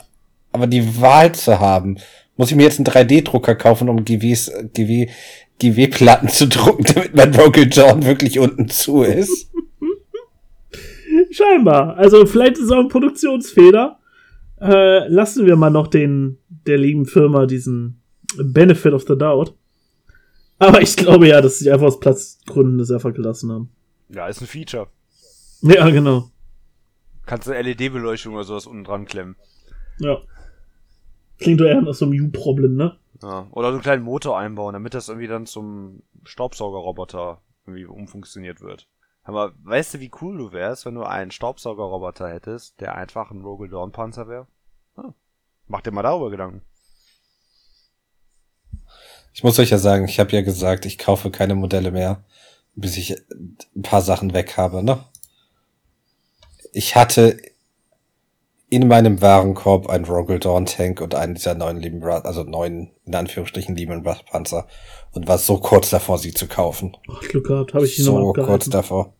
aber 0.53 0.67
die 0.67 1.01
Wahl 1.01 1.35
zu 1.35 1.59
haben, 1.59 1.97
muss 2.37 2.51
ich 2.51 2.55
mir 2.55 2.63
jetzt 2.63 2.79
einen 2.79 2.85
3D-Drucker 2.85 3.55
kaufen, 3.55 3.89
um 3.89 4.05
GWs, 4.05 4.49
GW 4.73 5.09
GW-Platten 5.59 6.29
zu 6.29 6.47
drucken, 6.47 6.85
damit 6.93 7.15
mein 7.15 7.35
Rogue 7.35 7.63
John 7.63 8.05
wirklich 8.05 8.39
unten 8.39 8.69
zu 8.69 9.03
ist. 9.03 9.51
Scheinbar. 11.31 11.97
Also 11.97 12.25
vielleicht 12.25 12.57
ist 12.57 12.65
es 12.65 12.71
auch 12.71 12.79
ein 12.79 12.89
Produktionsfehler. 12.89 13.99
Äh, 14.59 15.07
lassen 15.07 15.45
wir 15.45 15.55
mal 15.55 15.69
noch 15.69 15.87
den 15.87 16.37
der 16.65 16.77
lieben 16.77 17.05
Firma 17.05 17.45
diesen 17.45 18.01
Benefit 18.37 18.93
of 18.93 19.05
the 19.07 19.17
Doubt. 19.17 19.53
Aber 20.57 20.81
ich 20.81 20.95
glaube 20.95 21.27
ja, 21.27 21.41
dass 21.41 21.59
sie 21.59 21.71
einfach 21.71 21.87
aus 21.87 21.99
Platzgründen 21.99 22.77
das 22.77 22.91
einfach 22.91 23.13
gelassen 23.13 23.51
haben. 23.51 23.69
Ja, 24.09 24.27
ist 24.27 24.41
ein 24.41 24.47
Feature. 24.47 24.87
Ja, 25.61 25.89
genau. 25.89 26.29
Kannst 27.25 27.47
du 27.47 27.51
LED-Beleuchtung 27.51 28.35
oder 28.35 28.43
sowas 28.43 28.67
unten 28.67 28.83
dran 28.83 29.05
klemmen. 29.05 29.35
Ja. 29.99 30.21
Klingt 31.39 31.59
doch 31.59 31.65
eher 31.65 31.81
nach 31.81 31.93
so 31.93 32.05
einem 32.05 32.25
U-Problem, 32.25 32.75
ne? 32.75 32.97
Ja, 33.21 33.47
oder 33.51 33.69
so 33.69 33.75
einen 33.75 33.81
kleinen 33.81 34.03
Motor 34.03 34.37
einbauen, 34.37 34.73
damit 34.73 34.93
das 34.93 35.07
irgendwie 35.07 35.27
dann 35.27 35.45
zum 35.45 36.03
Staubsaugerroboter 36.23 37.41
irgendwie 37.65 37.85
umfunktioniert 37.85 38.61
wird. 38.61 38.87
Aber 39.23 39.53
weißt 39.63 39.95
du, 39.95 39.99
wie 39.99 40.11
cool 40.21 40.37
du 40.37 40.51
wärst, 40.51 40.85
wenn 40.85 40.95
du 40.95 41.03
einen 41.03 41.31
Staubsaugerroboter 41.31 42.29
hättest, 42.29 42.79
der 42.81 42.95
einfach 42.95 43.31
ein 43.31 43.41
Rogue 43.41 43.69
Dawn 43.69 43.91
Panzer 43.91 44.27
wäre? 44.27 44.47
Hm. 44.95 45.13
Mach 45.67 45.81
dir 45.81 45.91
mal 45.91 46.03
darüber 46.03 46.29
Gedanken. 46.29 46.61
Ich 49.33 49.43
muss 49.43 49.59
euch 49.59 49.71
ja 49.71 49.77
sagen, 49.79 50.05
ich 50.05 50.19
habe 50.19 50.31
ja 50.31 50.41
gesagt, 50.41 50.85
ich 50.85 50.97
kaufe 50.97 51.31
keine 51.31 51.55
Modelle 51.55 51.91
mehr, 51.91 52.23
bis 52.75 52.97
ich 52.97 53.15
ein 53.75 53.81
paar 53.81 54.01
Sachen 54.01 54.33
weg 54.33 54.57
habe, 54.57 54.83
ne? 54.83 55.03
Ich 56.71 56.95
hatte 56.95 57.37
in 58.75 58.87
meinem 58.87 59.21
Warenkorb 59.21 59.89
ein 59.89 60.03
Rogel 60.05 60.39
Dawn 60.39 60.65
Tank 60.65 60.99
und 61.01 61.15
einen 61.15 61.35
dieser 61.35 61.55
neuen 61.55 61.77
Lehman 61.77 62.01
Brothers, 62.01 62.25
also 62.25 62.43
neuen, 62.43 62.91
in 63.05 63.15
Anführungsstrichen 63.15 63.75
Lehman 63.75 64.03
Brothers 64.03 64.23
Panzer 64.25 64.67
und 65.13 65.27
war 65.27 65.37
so 65.37 65.57
kurz 65.57 65.89
davor, 65.89 66.17
sie 66.17 66.33
zu 66.33 66.47
kaufen. 66.47 66.97
Ach, 67.09 67.21
Glück 67.21 67.47
gehabt, 67.47 67.73
habe 67.73 67.85
ich 67.85 67.97
ihn 67.97 68.05
So 68.05 68.19
noch 68.19 68.33
kurz 68.33 68.69
davor. 68.69 69.13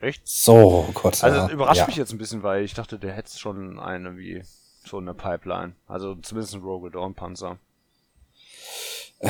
Echt? 0.00 0.22
So 0.28 0.86
kurz 0.94 1.24
Also 1.24 1.36
davor. 1.36 1.48
das 1.48 1.54
überrascht 1.54 1.80
ja. 1.80 1.86
mich 1.86 1.96
jetzt 1.96 2.12
ein 2.12 2.18
bisschen, 2.18 2.42
weil 2.42 2.64
ich 2.64 2.74
dachte, 2.74 2.98
der 2.98 3.12
hätte 3.14 3.36
schon 3.38 3.80
eine 3.80 4.16
wie 4.16 4.42
schon 4.84 5.04
eine 5.04 5.14
Pipeline. 5.14 5.72
Also 5.86 6.14
zumindest 6.16 6.54
ein 6.54 6.60
Rogue 6.60 6.90
Dawn 6.90 7.14
Panzer. 7.14 7.58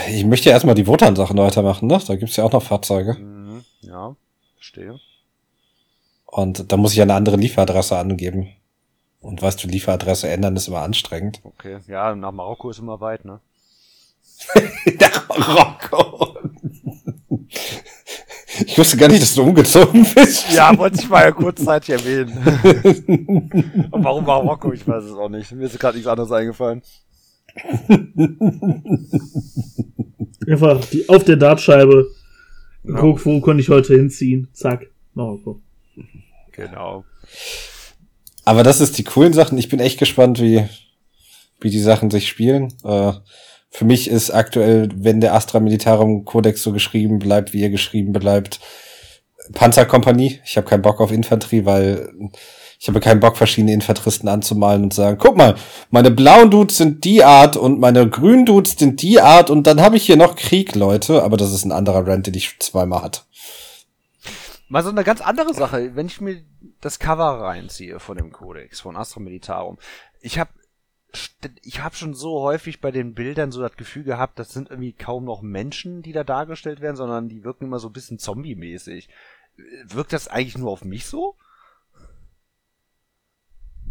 Ich 0.09 0.25
möchte 0.25 0.49
ja 0.51 0.55
erstmal 0.55 0.75
die 0.75 0.87
Wotan-Sachen 0.87 1.39
weitermachen, 1.39 1.87
ne? 1.87 1.99
Da 2.07 2.17
gibt's 2.17 2.37
ja 2.37 2.45
auch 2.45 2.53
noch 2.53 2.63
Fahrzeuge. 2.63 3.15
Mhm. 3.15 3.65
Ja, 3.81 4.15
verstehe. 4.57 4.99
Und 6.31 6.71
da 6.71 6.77
muss 6.77 6.93
ich 6.93 7.01
eine 7.01 7.15
andere 7.15 7.37
Lieferadresse 7.37 7.97
angeben. 7.97 8.49
Und 9.21 9.41
weißt 9.41 9.65
du, 9.65 9.69
Lieferadresse 9.69 10.29
ändern 10.29 10.57
ist 10.57 10.69
immer 10.69 10.83
anstrengend. 10.83 11.41
Okay. 11.43 11.79
Ja, 11.89 12.15
nach 12.15 12.33
Marokko 12.33 12.71
ist 12.71 12.79
immer 12.79 13.01
weit, 13.01 13.25
ne? 13.25 13.41
Nach 15.01 15.29
Marokko. 15.29 16.37
Ich 18.67 18.79
wusste 18.79 18.97
gar 18.99 19.09
nicht, 19.09 19.23
dass 19.23 19.35
du 19.35 19.43
umgezogen 19.43 20.07
bist. 20.15 20.53
Ja, 20.53 20.77
wollte 20.77 21.01
ich 21.01 21.09
mal 21.09 21.25
ja 21.25 21.33
kurzzeitig 21.33 21.91
erwähnen. 21.91 22.37
Und 23.91 24.05
warum 24.05 24.25
Marokko? 24.25 24.73
Ich 24.73 24.87
weiß 24.87 25.05
es 25.05 25.15
auch 25.15 25.31
nicht. 25.31 25.51
Mir 25.53 25.65
ist 25.65 25.81
gerade 25.81 25.97
nichts 25.97 26.09
anderes 26.09 26.31
eingefallen. 26.31 26.83
Einfach 30.47 30.85
die, 30.87 31.09
auf 31.09 31.25
der 31.25 31.37
Dartscheibe. 31.37 32.07
Ja. 32.85 32.97
Guck, 32.97 33.25
wo 33.25 33.41
konnte 33.41 33.63
ich 33.63 33.71
heute 33.71 33.97
hinziehen? 33.97 34.49
Zack, 34.53 34.87
Marokko. 35.15 35.63
Genau. 36.59 37.05
Aber 38.45 38.63
das 38.63 38.81
ist 38.81 38.99
die 38.99 39.05
coolen 39.05 39.33
Sachen. 39.33 39.59
Ich 39.59 39.69
bin 39.69 39.79
echt 39.79 39.99
gespannt, 39.99 40.41
wie, 40.41 40.67
wie 41.61 41.71
die 41.71 41.81
Sachen 41.81 42.11
sich 42.11 42.29
spielen. 42.29 42.75
Äh, 42.85 43.13
für 43.71 43.85
mich 43.85 44.09
ist 44.09 44.31
aktuell, 44.31 44.89
wenn 44.95 45.21
der 45.21 45.35
Astra 45.35 45.61
Militarum 45.61 46.25
Codex 46.25 46.63
so 46.63 46.73
geschrieben 46.73 47.19
bleibt, 47.19 47.53
wie 47.53 47.63
er 47.63 47.71
geschrieben 47.71 48.13
bleibt, 48.13 48.61
Panzerkompanie. 49.53 50.41
Ich 50.45 50.57
habe 50.57 50.67
keinen 50.67 50.83
Bock 50.83 51.01
auf 51.01 51.13
Infanterie, 51.13 51.65
weil 51.65 52.11
ich 52.81 52.89
habe 52.89 53.01
keinen 53.01 53.21
Bock, 53.21 53.37
verschiedene 53.37 53.73
Infanteristen 53.73 54.29
anzumalen 54.29 54.85
und 54.85 54.95
sagen, 54.95 55.19
guck 55.21 55.37
mal, 55.37 55.57
meine 55.91 56.11
blauen 56.11 56.51
Dudes 56.51 56.77
sind 56.77 57.05
die 57.05 57.25
Art 57.25 57.57
und 57.57 57.81
meine 57.81 58.09
grünen 58.09 58.47
Dudes 58.47 58.77
sind 58.79 59.03
die 59.03 59.21
Art 59.21 59.51
und 59.51 59.67
dann 59.67 59.81
habe 59.81 59.97
ich 59.97 60.07
hier 60.07 60.17
noch 60.17 60.37
Krieg, 60.37 60.75
Leute. 60.75 61.23
Aber 61.23 61.37
das 61.37 61.53
ist 61.53 61.65
ein 61.65 61.73
anderer 61.73 62.07
Rant, 62.07 62.27
den 62.27 62.35
ich 62.35 62.57
zweimal 62.61 63.03
hatte. 63.03 63.21
Mal 64.69 64.83
so 64.83 64.91
eine 64.91 65.05
ganz 65.05 65.21
andere 65.21 65.55
Sache, 65.55 65.97
wenn 65.97 66.07
ich 66.07 66.21
mir 66.21 66.43
das 66.81 66.99
Cover 66.99 67.41
reinziehe 67.41 68.01
von 68.01 68.17
dem 68.17 68.33
Codex, 68.33 68.81
von 68.81 68.97
Astra 68.97 69.21
Militarum. 69.21 69.79
Ich 70.21 70.39
habe 70.39 70.51
ich 71.63 71.83
habe 71.83 71.97
schon 71.97 72.13
so 72.13 72.43
häufig 72.43 72.83
bei 72.83 72.91
den 72.91 73.15
Bildern 73.15 73.51
so 73.51 73.63
das 73.63 73.77
Gefühl 73.77 74.05
gehabt, 74.05 74.39
das 74.39 74.53
sind 74.53 74.71
irgendwie 74.71 74.93
kaum 74.93 75.25
noch 75.25 75.41
Menschen, 75.41 76.03
die 76.03 76.13
da 76.13 76.23
dargestellt 76.23 76.81
werden, 76.81 76.97
sondern 76.97 77.31
die 77.31 77.45
wirken 77.45 77.65
immer 77.65 77.79
so 77.79 77.89
ein 77.89 77.95
bisschen 77.95 78.19
zombie-mäßig. 78.19 79.09
Wirkt 79.87 80.13
das 80.13 80.29
eigentlich 80.29 80.59
nur 80.59 80.71
auf 80.71 80.85
mich 80.85 81.07
so? 81.07 81.35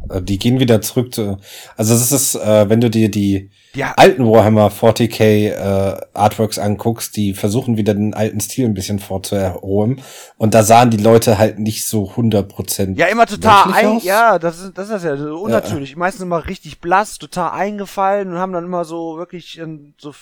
Äh, 0.10 0.22
Die 0.22 0.38
gehen 0.38 0.60
wieder 0.60 0.80
zurück 0.82 1.14
zu. 1.14 1.40
Also 1.76 1.94
das 1.94 2.12
ist, 2.12 2.36
äh, 2.36 2.70
wenn 2.70 2.82
du 2.82 2.90
dir 2.90 3.10
die 3.10 3.50
Ja, 3.74 3.94
alten 3.98 4.26
Warhammer 4.26 4.70
40k 4.70 5.50
äh, 5.52 6.02
Artworks 6.14 6.58
anguckst, 6.58 7.16
die 7.16 7.34
versuchen 7.34 7.78
wieder 7.78 7.94
den 7.94 8.14
alten 8.14 8.40
Stil 8.40 8.66
ein 8.66 8.74
bisschen 8.74 9.00
vorzuholen. 9.00 10.02
Und 10.38 10.54
da 10.54 10.64
sahen 10.64 10.90
die 10.90 10.98
Leute 10.98 11.38
halt 11.38 11.60
nicht 11.60 11.88
so 11.88 12.10
100% 12.12 12.98
ja 12.98 13.08
immer 13.08 13.26
total 13.26 13.74
ein, 13.74 13.88
aus. 13.88 14.04
ja, 14.04 14.40
das 14.40 14.60
ist 14.60 14.78
das 14.78 14.90
ist 14.90 15.04
ja 15.04 15.16
so 15.18 15.38
unnatürlich. 15.38 15.96
Meistens 15.96 16.24
immer 16.24 16.48
richtig 16.48 16.80
blass, 16.80 17.18
total 17.18 17.52
eingefallen 17.52 18.32
und 18.32 18.38
haben 18.40 18.54
dann 18.54 18.66
immer 18.66 18.86
so 18.86 19.18
wirklich 19.18 19.60
ähm, 19.60 19.94
so 19.98 20.14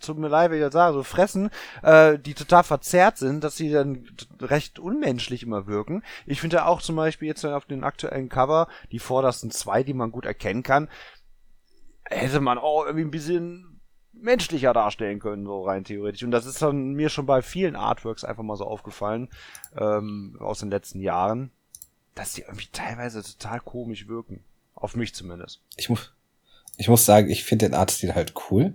tut 0.00 0.18
mir 0.18 0.28
leid, 0.28 0.50
wenn 0.50 0.58
ich 0.58 0.64
das 0.64 0.72
sage, 0.72 0.94
so 0.94 1.02
fressen, 1.02 1.50
äh, 1.82 2.18
die 2.18 2.34
total 2.34 2.62
verzerrt 2.62 3.18
sind, 3.18 3.42
dass 3.42 3.56
sie 3.56 3.70
dann 3.70 4.04
recht 4.40 4.78
unmenschlich 4.78 5.42
immer 5.42 5.66
wirken. 5.66 6.02
Ich 6.26 6.40
finde 6.40 6.56
ja 6.56 6.66
auch 6.66 6.82
zum 6.82 6.96
Beispiel 6.96 7.28
jetzt 7.28 7.44
auf 7.44 7.64
den 7.64 7.84
aktuellen 7.84 8.28
Cover 8.28 8.68
die 8.92 8.98
vordersten 8.98 9.50
zwei, 9.50 9.82
die 9.82 9.94
man 9.94 10.12
gut 10.12 10.26
erkennen 10.26 10.62
kann, 10.62 10.88
hätte 12.04 12.40
man 12.40 12.58
auch 12.58 12.84
irgendwie 12.84 13.04
ein 13.04 13.10
bisschen 13.10 13.80
menschlicher 14.12 14.72
darstellen 14.72 15.18
können, 15.18 15.44
so 15.44 15.62
rein 15.62 15.84
theoretisch. 15.84 16.22
Und 16.22 16.30
das 16.30 16.46
ist 16.46 16.62
dann 16.62 16.94
mir 16.94 17.08
schon 17.08 17.26
bei 17.26 17.42
vielen 17.42 17.76
Artworks 17.76 18.24
einfach 18.24 18.42
mal 18.42 18.56
so 18.56 18.64
aufgefallen, 18.64 19.28
ähm, 19.76 20.36
aus 20.40 20.60
den 20.60 20.70
letzten 20.70 21.00
Jahren, 21.00 21.50
dass 22.14 22.34
die 22.34 22.42
irgendwie 22.42 22.68
teilweise 22.72 23.22
total 23.22 23.60
komisch 23.60 24.08
wirken. 24.08 24.44
Auf 24.74 24.96
mich 24.96 25.14
zumindest. 25.14 25.62
Ich 25.76 25.88
muss, 25.88 26.12
ich 26.76 26.88
muss 26.88 27.06
sagen, 27.06 27.30
ich 27.30 27.44
finde 27.44 27.66
den 27.66 27.74
Artstil 27.74 28.14
halt 28.14 28.34
cool. 28.50 28.74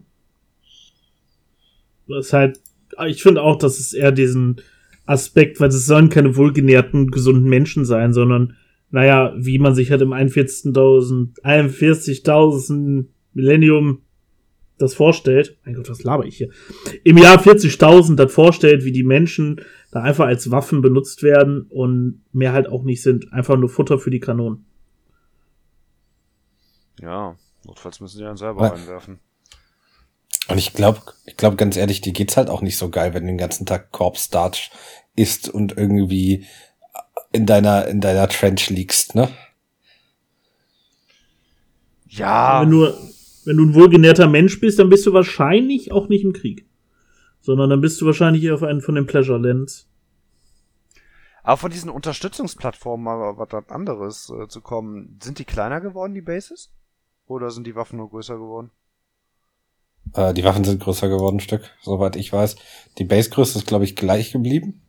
Das 2.07 2.27
ist 2.27 2.33
halt, 2.33 2.59
ich 3.05 3.21
finde 3.21 3.41
auch, 3.43 3.57
dass 3.57 3.79
es 3.79 3.93
eher 3.93 4.12
diesen 4.12 4.62
Aspekt, 5.05 5.59
weil 5.59 5.69
es 5.69 5.86
sollen 5.86 6.09
keine 6.09 6.36
wohlgenährten, 6.36 7.12
gesunden 7.12 7.50
Menschen 7.50 7.86
sein, 7.86 8.13
sondern, 8.13 8.55
naja, 8.91 9.33
wie 9.38 9.59
man 9.59 9.75
sich 9.75 9.91
halt 9.91 10.01
im 10.01 10.13
41.000, 10.13 11.41
41.000 11.41 13.07
Millennium 13.33 14.01
das 14.77 14.93
vorstellt. 14.93 15.57
Mein 15.65 15.75
Gott, 15.75 15.89
was 15.89 16.03
laber 16.03 16.25
ich 16.25 16.38
hier? 16.38 16.50
Im 17.03 17.17
Jahr 17.17 17.38
40.000 17.41 18.15
das 18.15 18.31
vorstellt, 18.31 18.86
wie 18.86 18.91
die 18.93 19.03
Menschen 19.03 19.62
da 19.91 20.01
einfach 20.01 20.25
als 20.27 20.51
Waffen 20.51 20.81
benutzt 20.81 21.21
werden 21.24 21.63
und 21.69 22.21
mehr 22.31 22.53
halt 22.53 22.67
auch 22.69 22.83
nicht 22.83 23.01
sind. 23.01 23.33
Einfach 23.33 23.57
nur 23.57 23.69
Futter 23.69 24.00
für 24.00 24.12
die 24.12 24.19
Kanonen. 24.21 24.65
Ja, 27.01 27.36
notfalls 27.65 28.00
müssen 28.00 28.17
sie 28.17 28.24
dann 28.24 28.38
selber 28.38 28.63
Ja. 28.63 28.69
reinwerfen. 28.69 29.19
Und 30.48 30.57
ich 30.57 30.74
glaube, 30.74 31.01
ich 31.25 31.38
glaube 31.38 31.57
ganz 31.57 31.77
ehrlich, 31.77 32.01
die 32.01 32.13
geht's 32.13 32.36
halt 32.38 32.50
auch 32.50 32.62
nicht 32.62 32.77
so 32.77 32.89
geil, 32.89 33.13
wenn 33.13 33.24
du 33.24 33.27
den 33.27 33.38
ganzen 33.38 33.65
Tag 33.65 33.91
Corpse 33.91 34.25
Starch 34.25 34.71
isst 35.15 35.48
und 35.50 35.77
irgendwie 35.77 36.45
in 37.31 37.45
deiner, 37.45 37.88
in 37.88 38.01
deiner 38.01 38.27
Trench 38.27 38.69
liegst, 38.69 39.13
ne? 39.13 39.29
Ja, 42.07 42.62
Wenn, 42.62 42.71
du, 42.71 42.93
wenn 43.50 43.58
du 43.58 43.63
ein 43.65 43.74
wohlgenährter 43.75 44.27
Mensch 44.27 44.60
bist, 44.62 44.79
dann 44.79 44.89
bist 44.89 45.06
du 45.06 45.12
wahrscheinlich 45.13 45.91
auch 45.91 46.08
nicht 46.08 46.24
im 46.24 46.34
Krieg. 46.34 46.68
Sondern 47.41 47.70
dann 47.70 47.82
bist 47.82 48.00
du 48.00 48.06
wahrscheinlich 48.06 48.44
eher 48.44 48.53
auf 48.53 48.63
einen 48.63 48.82
von 48.82 48.96
den 48.96 49.06
Pleasure 49.08 49.39
Lands. 49.39 49.88
aber 51.44 51.58
von 51.58 51.72
diesen 51.72 51.89
Unterstützungsplattformen 51.89 53.03
mal 53.03 53.38
was 53.38 53.51
was 53.51 53.70
anderes 53.70 54.29
äh, 54.29 54.48
zu 54.48 54.62
kommen, 54.62 55.18
sind 55.24 55.39
die 55.39 55.46
kleiner 55.46 55.82
geworden, 55.82 56.13
die 56.13 56.22
Bases? 56.22 56.72
Oder 57.27 57.50
sind 57.51 57.65
die 57.65 57.75
Waffen 57.75 57.98
nur 57.98 58.10
größer 58.10 58.36
geworden? 58.38 58.72
Äh, 60.13 60.34
die 60.34 60.44
Waffen 60.44 60.63
sind 60.63 60.82
größer 60.82 61.10
geworden, 61.10 61.38
ein 61.38 61.39
Stück, 61.39 61.63
soweit 61.82 62.15
ich 62.18 62.32
weiß. 62.32 62.56
Die 62.98 63.03
Basegröße 63.06 63.60
ist, 63.60 63.68
glaube 63.68 63.84
ich, 63.86 63.96
gleich 63.96 64.32
geblieben. 64.32 64.82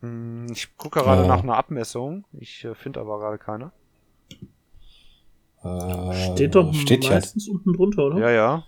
Hm, 0.00 0.46
ich 0.52 0.76
gucke 0.76 1.00
gerade 1.00 1.24
Äh. 1.24 1.28
nach 1.28 1.42
einer 1.42 1.56
Abmessung. 1.56 2.24
Ich 2.32 2.64
äh, 2.64 2.74
finde 2.74 3.00
aber 3.00 3.18
gerade 3.18 3.38
keine. 3.38 3.72
Äh, 5.62 6.32
Steht 6.34 6.54
doch 6.54 6.72
steht 6.74 7.04
ja. 7.04 7.10
meistens 7.12 7.48
unten 7.48 7.72
drunter, 7.74 8.04
oder? 8.06 8.18
Ja, 8.18 8.30
ja. 8.30 8.64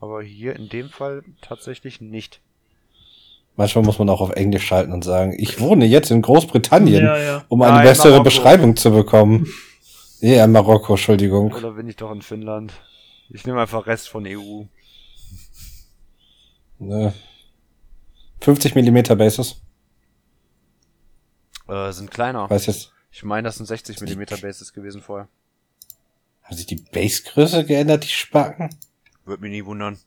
Aber 0.00 0.22
hier 0.22 0.54
in 0.56 0.68
dem 0.68 0.88
Fall 0.88 1.24
tatsächlich 1.40 2.00
nicht. 2.00 2.40
Manchmal 3.56 3.84
muss 3.84 3.98
man 3.98 4.10
auch 4.10 4.20
auf 4.20 4.30
Englisch 4.32 4.66
schalten 4.66 4.92
und 4.92 5.02
sagen, 5.02 5.34
ich 5.38 5.58
wohne 5.60 5.86
jetzt 5.86 6.10
in 6.10 6.20
Großbritannien, 6.22 7.02
Ja, 7.04 7.16
ja. 7.18 7.44
um 7.48 7.62
eine 7.62 7.76
Nein, 7.76 7.84
bessere 7.86 8.08
Marokko. 8.10 8.24
Beschreibung 8.24 8.76
zu 8.76 8.90
bekommen. 8.90 9.46
Ja, 10.20 10.46
in 10.46 10.52
Marokko, 10.52 10.94
Entschuldigung. 10.94 11.52
Oder 11.52 11.72
bin 11.72 11.86
ich 11.88 11.96
doch 11.96 12.10
in 12.10 12.22
Finnland? 12.22 12.72
Ich 13.28 13.44
nehme 13.44 13.60
einfach 13.60 13.86
Rest 13.86 14.08
von 14.08 14.26
EU. 14.26 14.62
Ne. 16.78 17.12
50 18.40 18.74
Millimeter 18.74 19.14
Bases. 19.14 19.60
Äh, 21.68 21.92
sind 21.92 22.10
kleiner. 22.10 22.48
Weiß 22.48 22.64
jetzt, 22.64 22.92
Ich 23.10 23.24
meine, 23.24 23.46
das 23.48 23.56
sind 23.56 23.66
60 23.66 24.00
mm 24.00 24.40
Bases 24.40 24.72
gewesen 24.72 25.02
vorher. 25.02 25.28
Haben 26.46 26.56
sich 26.56 26.66
die 26.66 26.76
Basegröße 26.76 27.64
geändert, 27.64 28.04
die 28.04 28.08
Spacken? 28.08 28.70
Würde 29.24 29.42
mich 29.42 29.50
nie 29.50 29.64
wundern. 29.64 29.98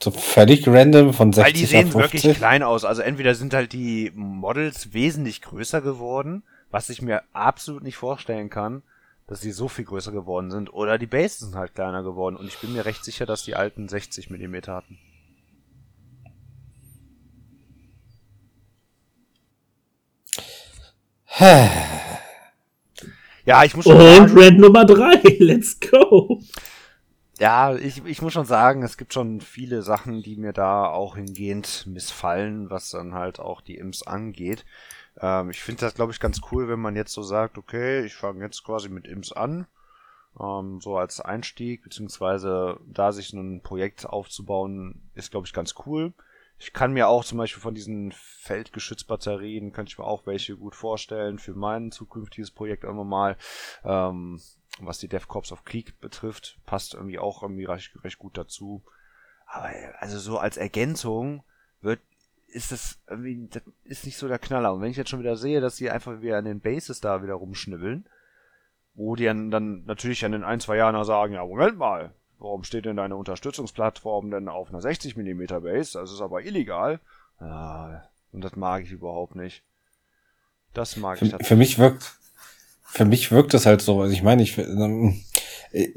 So 0.00 0.12
völlig 0.12 0.68
random 0.68 1.12
von 1.12 1.32
60 1.32 1.44
Weil 1.44 1.60
die 1.60 1.66
sehen 1.66 1.86
auf 1.86 1.92
50? 1.92 2.12
wirklich 2.12 2.36
klein 2.36 2.62
aus. 2.62 2.84
Also 2.84 3.02
entweder 3.02 3.34
sind 3.34 3.54
halt 3.54 3.72
die 3.72 4.12
Models 4.14 4.92
wesentlich 4.92 5.42
größer 5.42 5.80
geworden, 5.80 6.44
was 6.70 6.90
ich 6.90 7.02
mir 7.02 7.22
absolut 7.32 7.82
nicht 7.82 7.96
vorstellen 7.96 8.50
kann, 8.50 8.82
dass 9.26 9.40
sie 9.40 9.50
so 9.50 9.66
viel 9.68 9.84
größer 9.84 10.12
geworden 10.12 10.52
sind, 10.52 10.72
oder 10.72 10.98
die 10.98 11.06
Bases 11.06 11.40
sind 11.40 11.56
halt 11.56 11.74
kleiner 11.74 12.04
geworden. 12.04 12.36
Und 12.36 12.46
ich 12.46 12.58
bin 12.58 12.72
mir 12.72 12.84
recht 12.84 13.04
sicher, 13.04 13.26
dass 13.26 13.42
die 13.42 13.56
alten 13.56 13.88
60 13.88 14.30
mm 14.30 14.56
hatten. 14.68 14.98
Ja, 23.46 23.62
ich 23.62 23.76
muss 23.76 23.84
schon 23.84 23.94
Und 23.94 24.00
sagen, 24.00 24.38
Rand 24.38 24.58
Nummer 24.58 24.84
drei, 24.84 25.22
let's 25.38 25.78
go. 25.78 26.40
ja, 27.38 27.76
ich, 27.76 28.04
ich 28.04 28.20
muss 28.20 28.32
schon 28.32 28.44
sagen, 28.44 28.82
es 28.82 28.96
gibt 28.96 29.14
schon 29.14 29.40
viele 29.40 29.82
Sachen, 29.82 30.20
die 30.20 30.34
mir 30.34 30.52
da 30.52 30.88
auch 30.88 31.14
hingehend 31.14 31.84
missfallen, 31.86 32.70
was 32.70 32.90
dann 32.90 33.14
halt 33.14 33.38
auch 33.38 33.60
die 33.60 33.76
Imps 33.76 34.02
angeht. 34.02 34.64
Ähm, 35.20 35.50
ich 35.50 35.62
finde 35.62 35.82
das, 35.82 35.94
glaube 35.94 36.10
ich, 36.10 36.18
ganz 36.18 36.40
cool, 36.50 36.68
wenn 36.68 36.80
man 36.80 36.96
jetzt 36.96 37.12
so 37.12 37.22
sagt, 37.22 37.56
okay, 37.56 38.04
ich 38.04 38.16
fange 38.16 38.44
jetzt 38.44 38.64
quasi 38.64 38.88
mit 38.88 39.06
Imps 39.06 39.30
an, 39.30 39.68
ähm, 40.40 40.80
so 40.80 40.98
als 40.98 41.20
Einstieg, 41.20 41.84
beziehungsweise 41.84 42.80
da 42.84 43.12
sich 43.12 43.32
ein 43.32 43.62
Projekt 43.62 44.06
aufzubauen, 44.06 45.08
ist, 45.14 45.30
glaube 45.30 45.46
ich, 45.46 45.52
ganz 45.52 45.76
cool. 45.86 46.12
Ich 46.58 46.72
kann 46.72 46.92
mir 46.92 47.08
auch 47.08 47.24
zum 47.24 47.38
Beispiel 47.38 47.60
von 47.60 47.74
diesen 47.74 48.12
Feldgeschützbatterien, 48.12 49.72
könnte 49.72 49.90
ich 49.90 49.98
mir 49.98 50.04
auch 50.04 50.26
welche 50.26 50.56
gut 50.56 50.74
vorstellen 50.74 51.38
für 51.38 51.54
mein 51.54 51.92
zukünftiges 51.92 52.50
Projekt 52.50 52.84
immer 52.84 53.04
mal. 53.04 53.36
Ähm, 53.84 54.40
was 54.78 54.98
die 54.98 55.08
Dev 55.08 55.26
Corps 55.26 55.52
of 55.52 55.64
Krieg 55.64 56.00
betrifft, 56.00 56.58
passt 56.66 56.94
irgendwie 56.94 57.18
auch 57.18 57.42
irgendwie 57.42 57.64
recht, 57.64 57.92
recht 58.04 58.18
gut 58.18 58.36
dazu. 58.36 58.82
Aber 59.46 59.70
also 59.98 60.18
so 60.18 60.38
als 60.38 60.56
Ergänzung 60.56 61.44
wird 61.80 62.00
ist 62.48 62.72
das 62.72 63.00
irgendwie 63.08 63.48
das 63.50 63.62
ist 63.84 64.06
nicht 64.06 64.16
so 64.16 64.28
der 64.28 64.38
Knaller. 64.38 64.72
Und 64.72 64.80
wenn 64.80 64.90
ich 64.90 64.96
jetzt 64.96 65.10
schon 65.10 65.20
wieder 65.20 65.36
sehe, 65.36 65.60
dass 65.60 65.76
sie 65.76 65.90
einfach 65.90 66.20
wieder 66.20 66.38
an 66.38 66.44
den 66.44 66.60
Bases 66.60 67.00
da 67.00 67.22
wieder 67.22 67.34
rumschnibbeln, 67.34 68.08
wo 68.94 69.14
die 69.14 69.24
dann, 69.24 69.50
dann 69.50 69.84
natürlich 69.84 70.24
an 70.24 70.32
den 70.32 70.44
ein, 70.44 70.60
zwei 70.60 70.76
Jahren 70.76 71.02
sagen, 71.04 71.34
ja, 71.34 71.44
Moment 71.44 71.76
mal, 71.76 72.14
warum 72.38 72.64
steht 72.64 72.84
denn 72.84 72.96
deine 72.96 73.16
Unterstützungsplattform 73.16 74.30
denn 74.30 74.48
auf 74.48 74.70
einer 74.70 74.80
60 74.80 75.16
mm 75.16 75.46
Base? 75.62 75.98
Das 75.98 76.12
ist 76.12 76.20
aber 76.20 76.44
illegal. 76.44 77.00
Ja, 77.40 78.04
und 78.32 78.42
das 78.42 78.56
mag 78.56 78.82
ich 78.82 78.92
überhaupt 78.92 79.36
nicht. 79.36 79.62
Das 80.74 80.96
mag 80.96 81.18
für, 81.18 81.26
ich 81.26 81.46
Für 81.46 81.56
mich 81.56 81.78
wirkt, 81.78 82.18
für 82.84 83.04
mich 83.04 83.32
wirkt 83.32 83.54
das 83.54 83.66
halt 83.66 83.80
so. 83.80 84.00
Also 84.00 84.12
ich 84.12 84.22
meine, 84.22 84.42
ich, 84.42 84.58
ähm, 84.58 85.22
äh, 85.72 85.88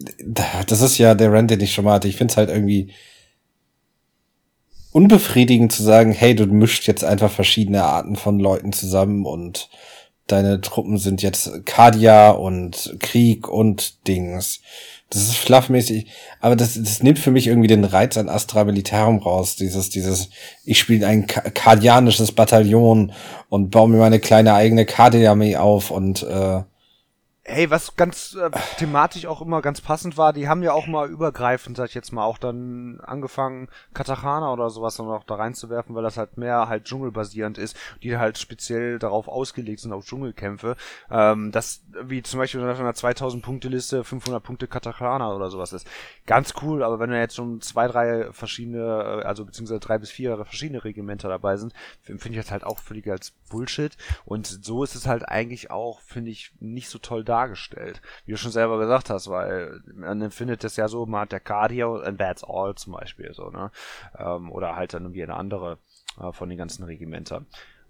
das 0.65 0.81
ist 0.81 0.97
ja 0.97 1.15
der 1.15 1.31
Rand, 1.31 1.51
den 1.51 1.61
ich 1.61 1.73
schon 1.73 1.85
mal 1.85 1.93
hatte. 1.93 2.07
Ich 2.07 2.15
finde 2.15 2.31
es 2.31 2.37
halt 2.37 2.49
irgendwie 2.49 2.93
unbefriedigend 4.91 5.71
zu 5.71 5.83
sagen, 5.83 6.11
hey, 6.11 6.35
du 6.35 6.45
mischt 6.45 6.87
jetzt 6.87 7.03
einfach 7.03 7.31
verschiedene 7.31 7.83
Arten 7.83 8.15
von 8.15 8.39
Leuten 8.39 8.73
zusammen 8.73 9.25
und 9.25 9.69
deine 10.27 10.61
Truppen 10.61 10.97
sind 10.97 11.21
jetzt 11.21 11.65
Kadia 11.65 12.31
und 12.31 12.95
Krieg 12.99 13.47
und 13.47 14.07
Dings. 14.07 14.61
Das 15.11 15.23
ist 15.23 15.37
fluffmäßig, 15.37 16.05
aber 16.39 16.55
das, 16.55 16.75
das 16.75 17.01
nimmt 17.01 17.17
für 17.17 17.31
mich 17.31 17.47
irgendwie 17.47 17.67
den 17.67 17.83
Reiz 17.83 18.15
an 18.15 18.29
Astra 18.29 18.63
Militarum 18.63 19.17
raus. 19.17 19.55
Dieses, 19.55 19.89
dieses, 19.89 20.29
ich 20.63 20.77
spiele 20.77 21.07
ein 21.07 21.25
kardianisches 21.25 22.31
Bataillon 22.31 23.11
und 23.49 23.71
baue 23.71 23.89
mir 23.89 23.97
meine 23.97 24.19
kleine 24.19 24.53
eigene 24.53 24.85
Kadia-Armee 24.85 25.55
auf 25.55 25.89
und 25.89 26.21
äh, 26.21 26.61
Hey, 27.51 27.71
was 27.71 27.95
ganz 27.95 28.35
äh, 28.35 28.51
thematisch 28.77 29.25
auch 29.25 29.41
immer 29.41 29.63
ganz 29.63 29.81
passend 29.81 30.17
war, 30.17 30.33
die 30.33 30.47
haben 30.47 30.61
ja 30.61 30.71
auch 30.71 30.85
mal 30.85 31.09
übergreifend, 31.09 31.77
sag 31.77 31.89
ich 31.89 31.95
jetzt 31.95 32.11
mal, 32.11 32.23
auch 32.23 32.37
dann 32.37 32.99
angefangen, 33.01 33.69
Katakana 33.95 34.53
oder 34.53 34.69
sowas 34.69 34.97
dann 34.97 35.07
auch 35.07 35.23
da 35.23 35.33
reinzuwerfen, 35.33 35.95
weil 35.95 36.03
das 36.03 36.17
halt 36.17 36.37
mehr 36.37 36.69
halt 36.69 36.85
dschungelbasierend 36.85 37.57
ist, 37.57 37.75
die 38.03 38.19
halt 38.19 38.37
speziell 38.37 38.99
darauf 38.99 39.27
ausgelegt 39.27 39.79
sind, 39.79 39.93
auf 39.93 40.05
Dschungelkämpfe. 40.05 40.75
Ähm, 41.09 41.51
das, 41.51 41.81
wie 42.03 42.21
zum 42.21 42.39
Beispiel 42.39 42.61
auf 42.61 42.79
einer 42.79 42.93
2000 42.93 43.43
Punkte 43.43 43.67
Liste 43.67 44.03
500 44.03 44.43
Punkte 44.43 44.67
Katakana 44.67 45.33
oder 45.33 45.49
sowas 45.49 45.73
ist. 45.73 45.87
Ganz 46.27 46.53
cool, 46.61 46.83
aber 46.83 46.99
wenn 46.99 47.09
da 47.09 47.17
jetzt 47.17 47.35
schon 47.35 47.61
zwei, 47.61 47.87
drei 47.87 48.31
verschiedene, 48.31 49.23
äh, 49.23 49.25
also 49.25 49.43
beziehungsweise 49.43 49.79
drei 49.79 49.97
bis 49.97 50.11
vier 50.11 50.37
verschiedene 50.37 50.83
Regimenter 50.83 51.29
dabei 51.29 51.57
sind, 51.57 51.73
finde 52.03 52.29
ich 52.29 52.37
das 52.37 52.51
halt 52.51 52.63
auch 52.63 52.77
völlig 52.77 53.09
als 53.09 53.31
Bullshit. 53.49 53.97
Und 54.25 54.45
so 54.45 54.83
ist 54.83 54.93
es 54.93 55.07
halt 55.07 55.27
eigentlich 55.27 55.71
auch, 55.71 55.99
finde 56.01 56.29
ich, 56.29 56.51
nicht 56.59 56.89
so 56.89 56.99
toll 56.99 57.23
dargestellt. 57.39 58.01
Wie 58.25 58.31
du 58.31 58.37
schon 58.37 58.51
selber 58.51 58.79
gesagt 58.79 59.09
hast, 59.09 59.29
weil 59.29 59.81
man 59.93 60.21
empfindet 60.21 60.63
es 60.63 60.75
ja 60.75 60.87
so, 60.87 61.05
man 61.05 61.21
hat 61.21 61.31
der 61.31 61.39
Cardio 61.39 61.97
and 61.97 62.19
that's 62.19 62.43
all 62.43 62.75
zum 62.75 62.93
Beispiel 62.93 63.33
so, 63.33 63.49
ne? 63.49 63.71
Ähm, 64.17 64.51
oder 64.51 64.75
halt 64.75 64.93
dann 64.93 65.03
irgendwie 65.03 65.23
eine 65.23 65.35
andere 65.35 65.77
äh, 66.19 66.31
von 66.31 66.49
den 66.49 66.57
ganzen 66.57 66.83
Regimentern. 66.83 67.45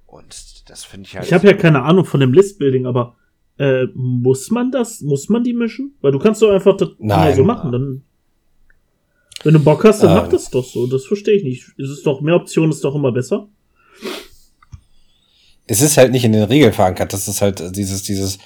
Und 0.05 0.69
das 0.69 0.85
finde 0.85 1.07
ich 1.07 1.15
halt. 1.15 1.25
Ich 1.25 1.33
habe 1.33 1.47
ja 1.47 1.53
keine 1.53 1.83
Ahnung 1.83 2.05
von 2.05 2.19
dem 2.19 2.33
Listbuilding, 2.33 2.85
aber 2.85 3.15
äh, 3.57 3.85
muss 3.93 4.49
man 4.51 4.71
das, 4.71 5.01
muss 5.01 5.29
man 5.29 5.43
die 5.43 5.53
mischen? 5.53 5.95
Weil 6.01 6.11
du 6.11 6.19
kannst 6.19 6.41
doch 6.41 6.51
einfach 6.51 6.77
das 6.77 6.89
Nein. 6.97 7.35
so 7.35 7.43
machen. 7.43 7.71
Dann, 7.71 8.03
wenn 9.43 9.53
du 9.53 9.59
Bock 9.59 9.83
hast, 9.83 10.01
dann 10.01 10.11
ähm. 10.11 10.15
mach 10.17 10.29
das 10.29 10.49
doch 10.49 10.65
so. 10.65 10.87
Das 10.87 11.05
verstehe 11.05 11.35
ich 11.35 11.43
nicht. 11.43 11.63
Ist 11.77 11.89
es 11.89 12.03
doch, 12.03 12.21
mehr 12.21 12.35
Optionen 12.35 12.71
ist 12.71 12.83
doch 12.83 12.95
immer 12.95 13.11
besser. 13.11 13.47
Es 15.67 15.81
ist 15.81 15.97
halt 15.97 16.11
nicht 16.11 16.25
in 16.25 16.31
den 16.31 16.43
Regeln 16.43 16.73
verankert. 16.73 17.13
Das 17.13 17.27
ist 17.27 17.41
halt 17.41 17.75
dieses, 17.75 18.01
dieses, 18.01 18.39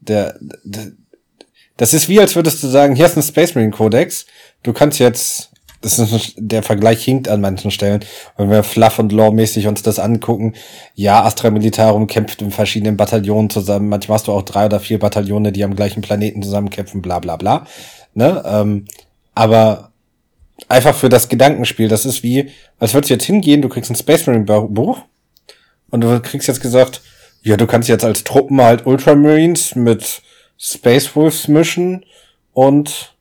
der, 0.00 0.36
der, 0.64 0.92
das 1.76 1.94
ist 1.94 2.08
wie, 2.08 2.20
als 2.20 2.36
würdest 2.36 2.62
du 2.62 2.68
sagen, 2.68 2.94
hier 2.94 3.06
ist 3.06 3.16
ein 3.16 3.22
Space 3.22 3.54
Marine 3.54 3.72
Codex. 3.72 4.26
Du 4.62 4.72
kannst 4.72 4.98
jetzt, 4.98 5.50
das 5.80 5.98
ist, 5.98 6.34
der 6.36 6.62
Vergleich 6.62 7.02
hinkt 7.02 7.28
an 7.28 7.40
manchen 7.40 7.70
Stellen. 7.70 8.04
Wenn 8.36 8.50
wir 8.50 8.62
fluff 8.62 8.98
und 8.98 9.12
law-mäßig 9.12 9.66
uns 9.66 9.82
das 9.82 9.98
angucken, 9.98 10.54
ja, 10.94 11.24
Astra 11.24 11.50
Militarum 11.50 12.06
kämpft 12.06 12.42
in 12.42 12.50
verschiedenen 12.50 12.96
Bataillonen 12.96 13.48
zusammen. 13.48 13.88
Manchmal 13.88 14.16
hast 14.16 14.26
du 14.26 14.32
auch 14.32 14.42
drei 14.42 14.66
oder 14.66 14.80
vier 14.80 14.98
Bataillone, 14.98 15.52
die 15.52 15.64
am 15.64 15.74
gleichen 15.74 16.02
Planeten 16.02 16.42
zusammenkämpfen, 16.42 17.00
bla, 17.00 17.18
bla, 17.18 17.36
bla. 17.36 17.66
Ne? 18.12 18.42
Ähm, 18.44 18.84
aber 19.34 19.92
einfach 20.68 20.94
für 20.94 21.08
das 21.08 21.28
Gedankenspiel, 21.28 21.88
das 21.88 22.04
ist 22.04 22.22
wie, 22.22 22.50
als 22.78 22.92
würdest 22.92 23.10
du 23.10 23.14
jetzt 23.14 23.24
hingehen, 23.24 23.62
du 23.62 23.68
kriegst 23.68 23.90
ein 23.90 23.96
Space 23.96 24.26
Marine 24.26 24.44
Buch 24.44 24.98
und 25.90 26.02
du 26.02 26.20
kriegst 26.20 26.48
jetzt 26.48 26.60
gesagt, 26.60 27.00
ja, 27.42 27.56
du 27.56 27.66
kannst 27.66 27.88
jetzt 27.88 28.04
als 28.04 28.24
Truppen 28.24 28.60
halt 28.60 28.86
Ultramarines 28.86 29.74
mit 29.74 30.22
Space 30.58 31.14
Wolves 31.16 31.48
mischen 31.48 32.04
und 32.52 33.16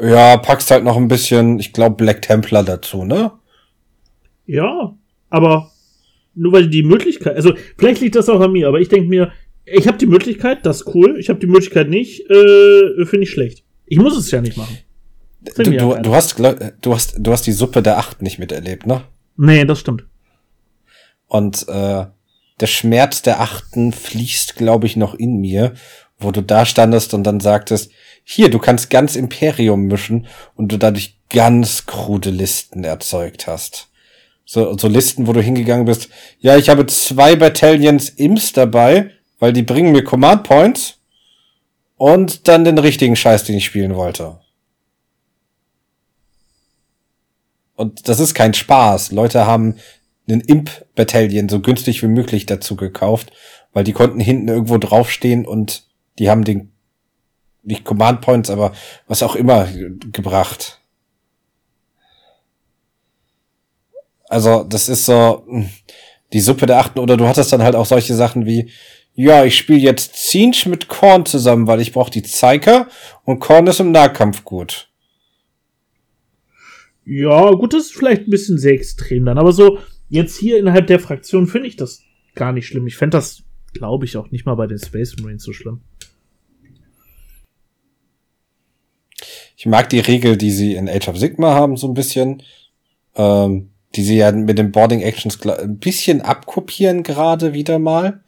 ja, 0.00 0.36
packst 0.36 0.70
halt 0.70 0.84
noch 0.84 0.96
ein 0.96 1.08
bisschen, 1.08 1.58
ich 1.58 1.72
glaube, 1.72 1.96
Black 1.96 2.22
Templar 2.22 2.64
dazu, 2.64 3.04
ne? 3.04 3.32
Ja, 4.46 4.96
aber 5.28 5.70
nur 6.34 6.52
weil 6.52 6.68
die 6.68 6.82
Möglichkeit, 6.84 7.36
also 7.36 7.52
vielleicht 7.76 8.00
liegt 8.00 8.14
das 8.14 8.28
auch 8.28 8.40
an 8.40 8.52
mir, 8.52 8.68
aber 8.68 8.80
ich 8.80 8.88
denke 8.88 9.08
mir, 9.08 9.32
ich 9.66 9.86
habe 9.86 9.98
die 9.98 10.06
Möglichkeit, 10.06 10.64
das 10.64 10.82
ist 10.82 10.94
cool, 10.94 11.18
ich 11.18 11.28
habe 11.28 11.40
die 11.40 11.46
Möglichkeit 11.46 11.90
nicht, 11.90 12.30
äh, 12.30 13.04
finde 13.04 13.24
ich 13.24 13.30
schlecht. 13.30 13.64
Ich 13.86 13.98
muss 13.98 14.16
es 14.16 14.30
ja 14.30 14.40
nicht 14.40 14.56
machen. 14.56 14.78
Du, 15.40 15.62
du, 15.62 15.94
du, 16.02 16.14
hast, 16.14 16.38
du, 16.38 16.94
hast, 16.94 17.16
du 17.18 17.32
hast 17.32 17.46
die 17.46 17.52
Suppe 17.52 17.82
der 17.82 17.98
Acht 17.98 18.22
nicht 18.22 18.38
miterlebt, 18.38 18.86
ne? 18.86 19.02
Nee, 19.36 19.64
das 19.64 19.80
stimmt. 19.80 20.04
Und 21.26 21.66
äh, 21.68 22.06
der 22.60 22.66
Schmerz 22.66 23.22
der 23.22 23.40
Achten 23.40 23.92
fließt, 23.92 24.56
glaube 24.56 24.86
ich, 24.86 24.96
noch 24.96 25.14
in 25.14 25.40
mir, 25.40 25.74
wo 26.18 26.30
du 26.30 26.42
da 26.42 26.66
standest 26.66 27.14
und 27.14 27.24
dann 27.24 27.40
sagtest, 27.40 27.90
hier, 28.24 28.50
du 28.50 28.58
kannst 28.58 28.90
ganz 28.90 29.16
Imperium 29.16 29.86
mischen 29.86 30.26
und 30.56 30.72
du 30.72 30.76
dadurch 30.76 31.18
ganz 31.30 31.86
krude 31.86 32.30
Listen 32.30 32.84
erzeugt 32.84 33.46
hast. 33.46 33.88
So, 34.44 34.76
so 34.76 34.88
Listen, 34.88 35.26
wo 35.26 35.32
du 35.32 35.40
hingegangen 35.40 35.84
bist, 35.84 36.08
ja, 36.40 36.56
ich 36.56 36.68
habe 36.68 36.86
zwei 36.86 37.36
Battalions 37.36 38.08
Imps 38.10 38.52
dabei, 38.52 39.10
weil 39.38 39.52
die 39.52 39.62
bringen 39.62 39.92
mir 39.92 40.04
Command 40.04 40.42
Points 40.42 40.98
und 41.96 42.48
dann 42.48 42.64
den 42.64 42.78
richtigen 42.78 43.16
Scheiß, 43.16 43.44
den 43.44 43.56
ich 43.56 43.64
spielen 43.64 43.94
wollte. 43.94 44.38
Und 47.76 48.08
das 48.08 48.18
ist 48.18 48.34
kein 48.34 48.54
Spaß. 48.54 49.12
Leute 49.12 49.46
haben 49.46 49.76
einen 50.28 50.40
Imp-Battalion 50.40 51.48
so 51.48 51.60
günstig 51.60 52.02
wie 52.02 52.08
möglich 52.08 52.46
dazu 52.46 52.76
gekauft, 52.76 53.32
weil 53.72 53.84
die 53.84 53.92
konnten 53.92 54.20
hinten 54.20 54.48
irgendwo 54.48 54.78
draufstehen 54.78 55.46
und 55.46 55.84
die 56.18 56.30
haben 56.30 56.44
den, 56.44 56.72
nicht 57.62 57.84
Command 57.84 58.20
Points, 58.20 58.50
aber 58.50 58.72
was 59.06 59.22
auch 59.22 59.36
immer 59.36 59.68
gebracht. 60.12 60.80
Also, 64.28 64.64
das 64.64 64.88
ist 64.88 65.06
so 65.06 65.44
hm, 65.48 65.68
die 66.32 66.40
Suppe 66.40 66.66
der 66.66 66.78
Achten, 66.78 66.98
oder 66.98 67.16
du 67.16 67.26
hattest 67.26 67.52
dann 67.52 67.62
halt 67.62 67.74
auch 67.74 67.86
solche 67.86 68.14
Sachen 68.14 68.46
wie, 68.46 68.70
ja, 69.14 69.44
ich 69.44 69.56
spiele 69.56 69.80
jetzt 69.80 70.14
Zinch 70.16 70.66
mit 70.66 70.88
Korn 70.88 71.26
zusammen, 71.26 71.66
weil 71.66 71.80
ich 71.80 71.92
brauche 71.92 72.10
die 72.10 72.22
Zeiker 72.22 72.88
und 73.24 73.40
Korn 73.40 73.66
ist 73.66 73.80
im 73.80 73.90
Nahkampf 73.90 74.44
gut. 74.44 74.88
Ja, 77.04 77.50
gut, 77.52 77.72
das 77.72 77.86
ist 77.86 77.94
vielleicht 77.94 78.28
ein 78.28 78.30
bisschen 78.30 78.58
sehr 78.58 78.74
extrem 78.74 79.24
dann, 79.24 79.38
aber 79.38 79.52
so, 79.52 79.78
jetzt 80.08 80.38
hier 80.38 80.58
innerhalb 80.58 80.86
der 80.86 81.00
Fraktion 81.00 81.46
finde 81.46 81.68
ich 81.68 81.76
das 81.76 82.02
gar 82.34 82.52
nicht 82.52 82.66
schlimm. 82.66 82.86
Ich 82.86 82.96
fände 82.96 83.16
das, 83.16 83.42
glaube 83.72 84.04
ich, 84.04 84.16
auch 84.16 84.30
nicht 84.30 84.46
mal 84.46 84.54
bei 84.54 84.66
den 84.66 84.78
Space 84.78 85.16
Marines 85.20 85.42
so 85.42 85.52
schlimm. 85.52 85.80
Ich 89.56 89.66
mag 89.66 89.88
die 89.90 89.98
Regel, 89.98 90.36
die 90.36 90.52
sie 90.52 90.74
in 90.74 90.88
Age 90.88 91.08
of 91.08 91.18
Sigma 91.18 91.54
haben, 91.54 91.76
so 91.76 91.88
ein 91.88 91.94
bisschen. 91.94 92.42
Ähm, 93.16 93.70
die 93.94 94.02
sie 94.02 94.16
ja 94.16 94.30
mit 94.32 94.58
den 94.58 94.72
Boarding 94.72 95.00
Actions 95.00 95.38
ein 95.46 95.78
bisschen 95.78 96.20
abkopieren 96.20 97.02
gerade 97.02 97.54
wieder 97.54 97.78
mal. 97.78 98.22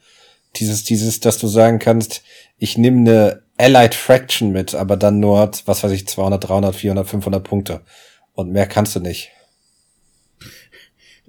Dieses, 0.56 0.84
dieses, 0.84 1.20
dass 1.20 1.38
du 1.38 1.46
sagen 1.46 1.78
kannst, 1.78 2.22
ich 2.58 2.76
nehme 2.76 2.98
eine 2.98 3.42
Allied 3.56 3.94
Fraction 3.94 4.50
mit, 4.50 4.74
aber 4.74 4.96
dann 4.96 5.20
nur, 5.20 5.50
was 5.66 5.84
weiß 5.84 5.92
ich, 5.92 6.08
200, 6.08 6.48
300, 6.48 6.74
400, 6.74 7.08
500 7.08 7.44
Punkte. 7.44 7.80
Und 8.32 8.50
mehr 8.50 8.66
kannst 8.66 8.96
du 8.96 9.00
nicht 9.00 9.30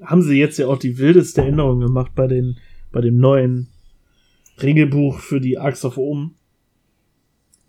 haben 0.03 0.21
sie 0.21 0.37
jetzt 0.37 0.57
ja 0.57 0.67
auch 0.67 0.77
die 0.77 0.97
wildeste 0.97 1.41
Änderung 1.41 1.79
gemacht 1.79 2.11
bei 2.15 2.27
den, 2.27 2.57
bei 2.91 3.01
dem 3.01 3.17
neuen 3.17 3.67
Regelbuch 4.61 5.19
für 5.19 5.39
die 5.39 5.57
Axe 5.57 5.87
of 5.87 5.97
Omen. 5.97 6.35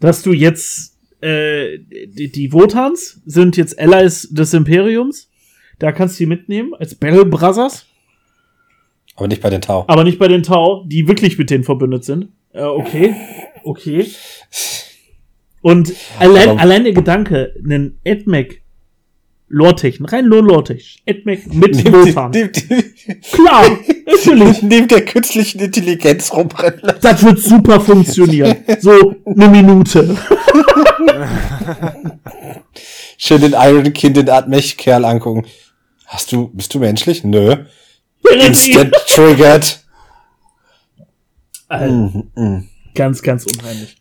Dass 0.01 0.23
du 0.23 0.33
jetzt, 0.33 0.99
äh, 1.21 1.79
die, 1.79 2.31
die 2.33 2.53
Votans 2.53 3.23
sind 3.25 3.57
jetzt 3.57 3.79
Allies 3.79 4.29
des 4.31 4.53
Imperiums. 4.55 5.31
Da 5.79 5.93
kannst 5.93 6.19
du 6.19 6.25
die 6.25 6.29
mitnehmen 6.29 6.75
als 6.75 6.95
Battle 6.95 7.25
Brothers. 7.25 7.87
Aber 9.17 9.29
nicht 9.29 9.43
bei 9.43 9.51
den 9.51 9.61
Tau. 9.61 9.85
Aber 9.89 10.05
nicht 10.05 10.19
bei 10.19 10.29
den 10.29 10.43
Tau, 10.43 10.85
die 10.87 11.07
wirklich 11.07 11.39
mit 11.39 11.51
denen 11.51 11.65
verbündet 11.65 12.05
sind. 12.05 12.29
Äh, 12.53 12.63
okay. 12.63 13.15
Okay. 13.65 14.07
Und 15.61 15.95
allein, 16.19 16.59
allein 16.59 16.85
der 16.85 16.93
Gedanke, 16.93 17.55
einen 17.63 18.01
AdMac 18.05 18.62
Lortech, 19.55 19.99
rein 20.01 20.25
Lortech, 20.25 21.03
AdMac 21.07 21.47
mit 21.53 21.77
neben, 21.77 22.15
Klar, 23.33 23.79
natürlich. 24.07 24.63
neben 24.63 24.89
der 24.89 25.05
künstlichen 25.05 25.61
Intelligenz 25.61 26.33
rumrennen 26.33 26.81
lassen. 26.81 26.99
Das 27.03 27.23
wird 27.23 27.39
super 27.39 27.79
funktionieren. 27.79 28.65
So 28.81 29.15
eine 29.27 29.49
Minute. 29.49 30.17
Schön 33.19 33.43
den 33.43 33.53
Iron 33.53 33.93
Kind, 33.93 34.17
den 34.17 34.31
Art 34.31 34.49
Mech-Kerl 34.49 35.05
angucken. 35.05 35.47
Hast 36.07 36.33
du, 36.33 36.49
bist 36.49 36.73
du 36.73 36.79
menschlich? 36.79 37.23
Nö. 37.23 37.67
Instant 38.33 38.95
triggered. 39.07 39.81
Mhm, 41.69 42.31
mhm. 42.35 42.69
ganz, 42.95 43.21
ganz 43.21 43.45
unheimlich. 43.45 43.99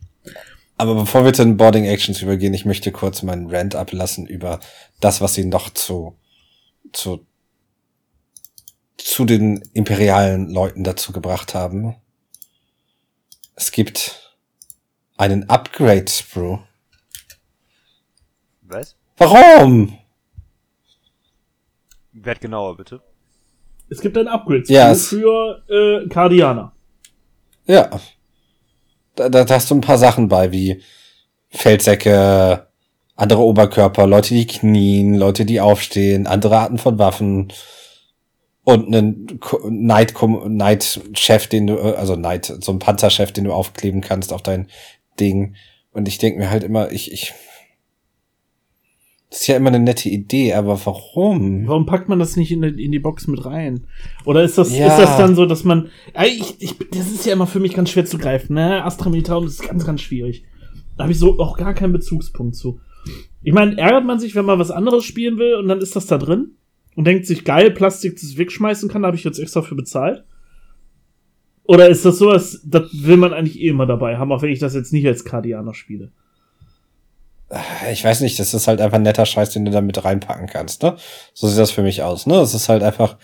Aber 0.76 0.94
bevor 0.94 1.24
wir 1.24 1.32
zu 1.32 1.44
den 1.44 1.56
Boarding 1.56 1.84
Actions 1.84 2.20
übergehen, 2.22 2.54
ich 2.54 2.64
möchte 2.64 2.90
kurz 2.92 3.22
meinen 3.22 3.48
Rant 3.54 3.74
ablassen 3.74 4.26
über 4.26 4.58
das, 5.00 5.20
was 5.20 5.34
sie 5.34 5.44
noch 5.44 5.70
zu, 5.70 6.16
zu, 6.92 7.24
zu 8.96 9.24
den 9.24 9.62
imperialen 9.74 10.50
Leuten 10.50 10.82
dazu 10.82 11.12
gebracht 11.12 11.54
haben. 11.54 11.96
Es 13.54 13.70
gibt 13.70 14.34
einen 15.16 15.48
Upgrade 15.48 16.08
Sprue. 16.10 16.60
Was? 18.62 18.96
Warum? 19.18 19.98
Werd 22.12 22.40
genauer, 22.40 22.76
bitte. 22.76 23.02
Es 23.88 24.00
gibt 24.00 24.16
ein 24.16 24.26
Upgrade 24.26 24.64
Ja, 24.66 24.90
es- 24.90 25.08
für 25.08 25.62
äh, 25.68 26.08
Cardianer. 26.08 26.72
Ja. 27.66 27.90
Da, 29.14 29.28
da, 29.28 29.46
hast 29.48 29.70
du 29.70 29.74
ein 29.74 29.80
paar 29.80 29.98
Sachen 29.98 30.28
bei, 30.28 30.52
wie 30.52 30.82
Feldsäcke, 31.50 32.66
andere 33.14 33.42
Oberkörper, 33.42 34.06
Leute, 34.06 34.34
die 34.34 34.46
knien, 34.46 35.14
Leute, 35.14 35.44
die 35.44 35.60
aufstehen, 35.60 36.26
andere 36.26 36.58
Arten 36.58 36.78
von 36.78 36.98
Waffen 36.98 37.52
und 38.64 38.86
einen 38.86 39.40
Knight, 39.40 40.14
Knight 40.14 41.00
Chef, 41.14 41.46
den 41.46 41.66
du, 41.66 41.78
also 41.78 42.16
Knight, 42.16 42.52
so 42.60 42.72
ein 42.72 42.78
Panzerchef, 42.78 43.32
den 43.32 43.44
du 43.44 43.52
aufkleben 43.52 44.00
kannst 44.00 44.32
auf 44.32 44.42
dein 44.42 44.68
Ding. 45.18 45.56
Und 45.92 46.08
ich 46.08 46.18
denke 46.18 46.38
mir 46.38 46.50
halt 46.50 46.64
immer, 46.64 46.90
ich, 46.90 47.12
ich, 47.12 47.34
das 49.32 49.40
ist 49.40 49.46
ja 49.46 49.56
immer 49.56 49.68
eine 49.68 49.80
nette 49.80 50.10
Idee, 50.10 50.52
aber 50.52 50.78
warum? 50.84 51.66
Warum 51.66 51.86
packt 51.86 52.08
man 52.08 52.18
das 52.18 52.36
nicht 52.36 52.52
in, 52.52 52.60
die- 52.60 52.84
in 52.84 52.92
die 52.92 52.98
Box 52.98 53.26
mit 53.28 53.44
rein? 53.46 53.86
Oder 54.26 54.42
ist 54.42 54.58
das, 54.58 54.76
Ja. 54.76 54.88
ist 54.88 54.98
das 54.98 55.16
dann 55.16 55.34
so, 55.34 55.46
dass 55.46 55.64
man. 55.64 55.88
Ich, 56.26 56.56
ich, 56.60 56.76
das 56.90 57.10
ist 57.10 57.24
ja 57.24 57.32
immer 57.32 57.46
für 57.46 57.58
mich 57.60 57.72
ganz 57.74 57.90
schwer 57.90 58.04
zu 58.04 58.18
greifen, 58.18 58.54
ne? 58.54 58.84
Astra 58.84 59.08
Militarum 59.08 59.46
ist 59.46 59.66
ganz, 59.66 59.86
ganz 59.86 60.02
schwierig. 60.02 60.44
Da 60.96 61.04
habe 61.04 61.12
ich 61.12 61.18
so 61.18 61.38
auch 61.38 61.56
gar 61.56 61.72
keinen 61.72 61.94
Bezugspunkt 61.94 62.54
zu. 62.56 62.78
Ich 63.42 63.52
meine, 63.54 63.76
ärgert 63.78 64.04
man 64.04 64.20
sich, 64.20 64.34
wenn 64.34 64.44
man 64.44 64.58
was 64.58 64.70
anderes 64.70 65.04
spielen 65.04 65.38
will 65.38 65.54
und 65.54 65.66
dann 65.68 65.80
ist 65.80 65.96
das 65.96 66.06
da 66.06 66.18
drin 66.18 66.52
und 66.94 67.06
denkt 67.06 67.26
sich, 67.26 67.44
geil, 67.44 67.70
Plastik, 67.70 68.14
das 68.20 68.36
wegschmeißen 68.36 68.88
kann, 68.90 69.02
da 69.02 69.06
habe 69.06 69.16
ich 69.16 69.24
jetzt 69.24 69.38
extra 69.38 69.62
für 69.62 69.74
bezahlt? 69.74 70.24
Oder 71.64 71.88
ist 71.88 72.04
das 72.04 72.18
sowas, 72.18 72.60
das 72.66 72.90
will 72.92 73.16
man 73.16 73.32
eigentlich 73.32 73.60
eh 73.60 73.68
immer 73.68 73.86
dabei 73.86 74.18
haben, 74.18 74.30
auch 74.32 74.42
wenn 74.42 74.50
ich 74.52 74.58
das 74.58 74.74
jetzt 74.74 74.92
nicht 74.92 75.06
als 75.06 75.24
Kardianer 75.24 75.74
spiele? 75.74 76.12
Ich 77.90 78.04
weiß 78.04 78.20
nicht, 78.20 78.38
das 78.38 78.54
ist 78.54 78.68
halt 78.68 78.80
einfach 78.80 78.96
ein 78.96 79.02
netter 79.02 79.26
Scheiß, 79.26 79.50
den 79.50 79.64
du 79.64 79.70
da 79.70 79.80
mit 79.80 80.04
reinpacken 80.04 80.46
kannst, 80.46 80.82
ne? 80.82 80.96
So 81.34 81.48
sieht 81.48 81.58
das 81.58 81.70
für 81.70 81.82
mich 81.82 82.02
aus, 82.02 82.26
ne? 82.26 82.36
Es 82.36 82.54
ist 82.54 82.68
halt 82.68 82.82
einfach, 82.82 83.16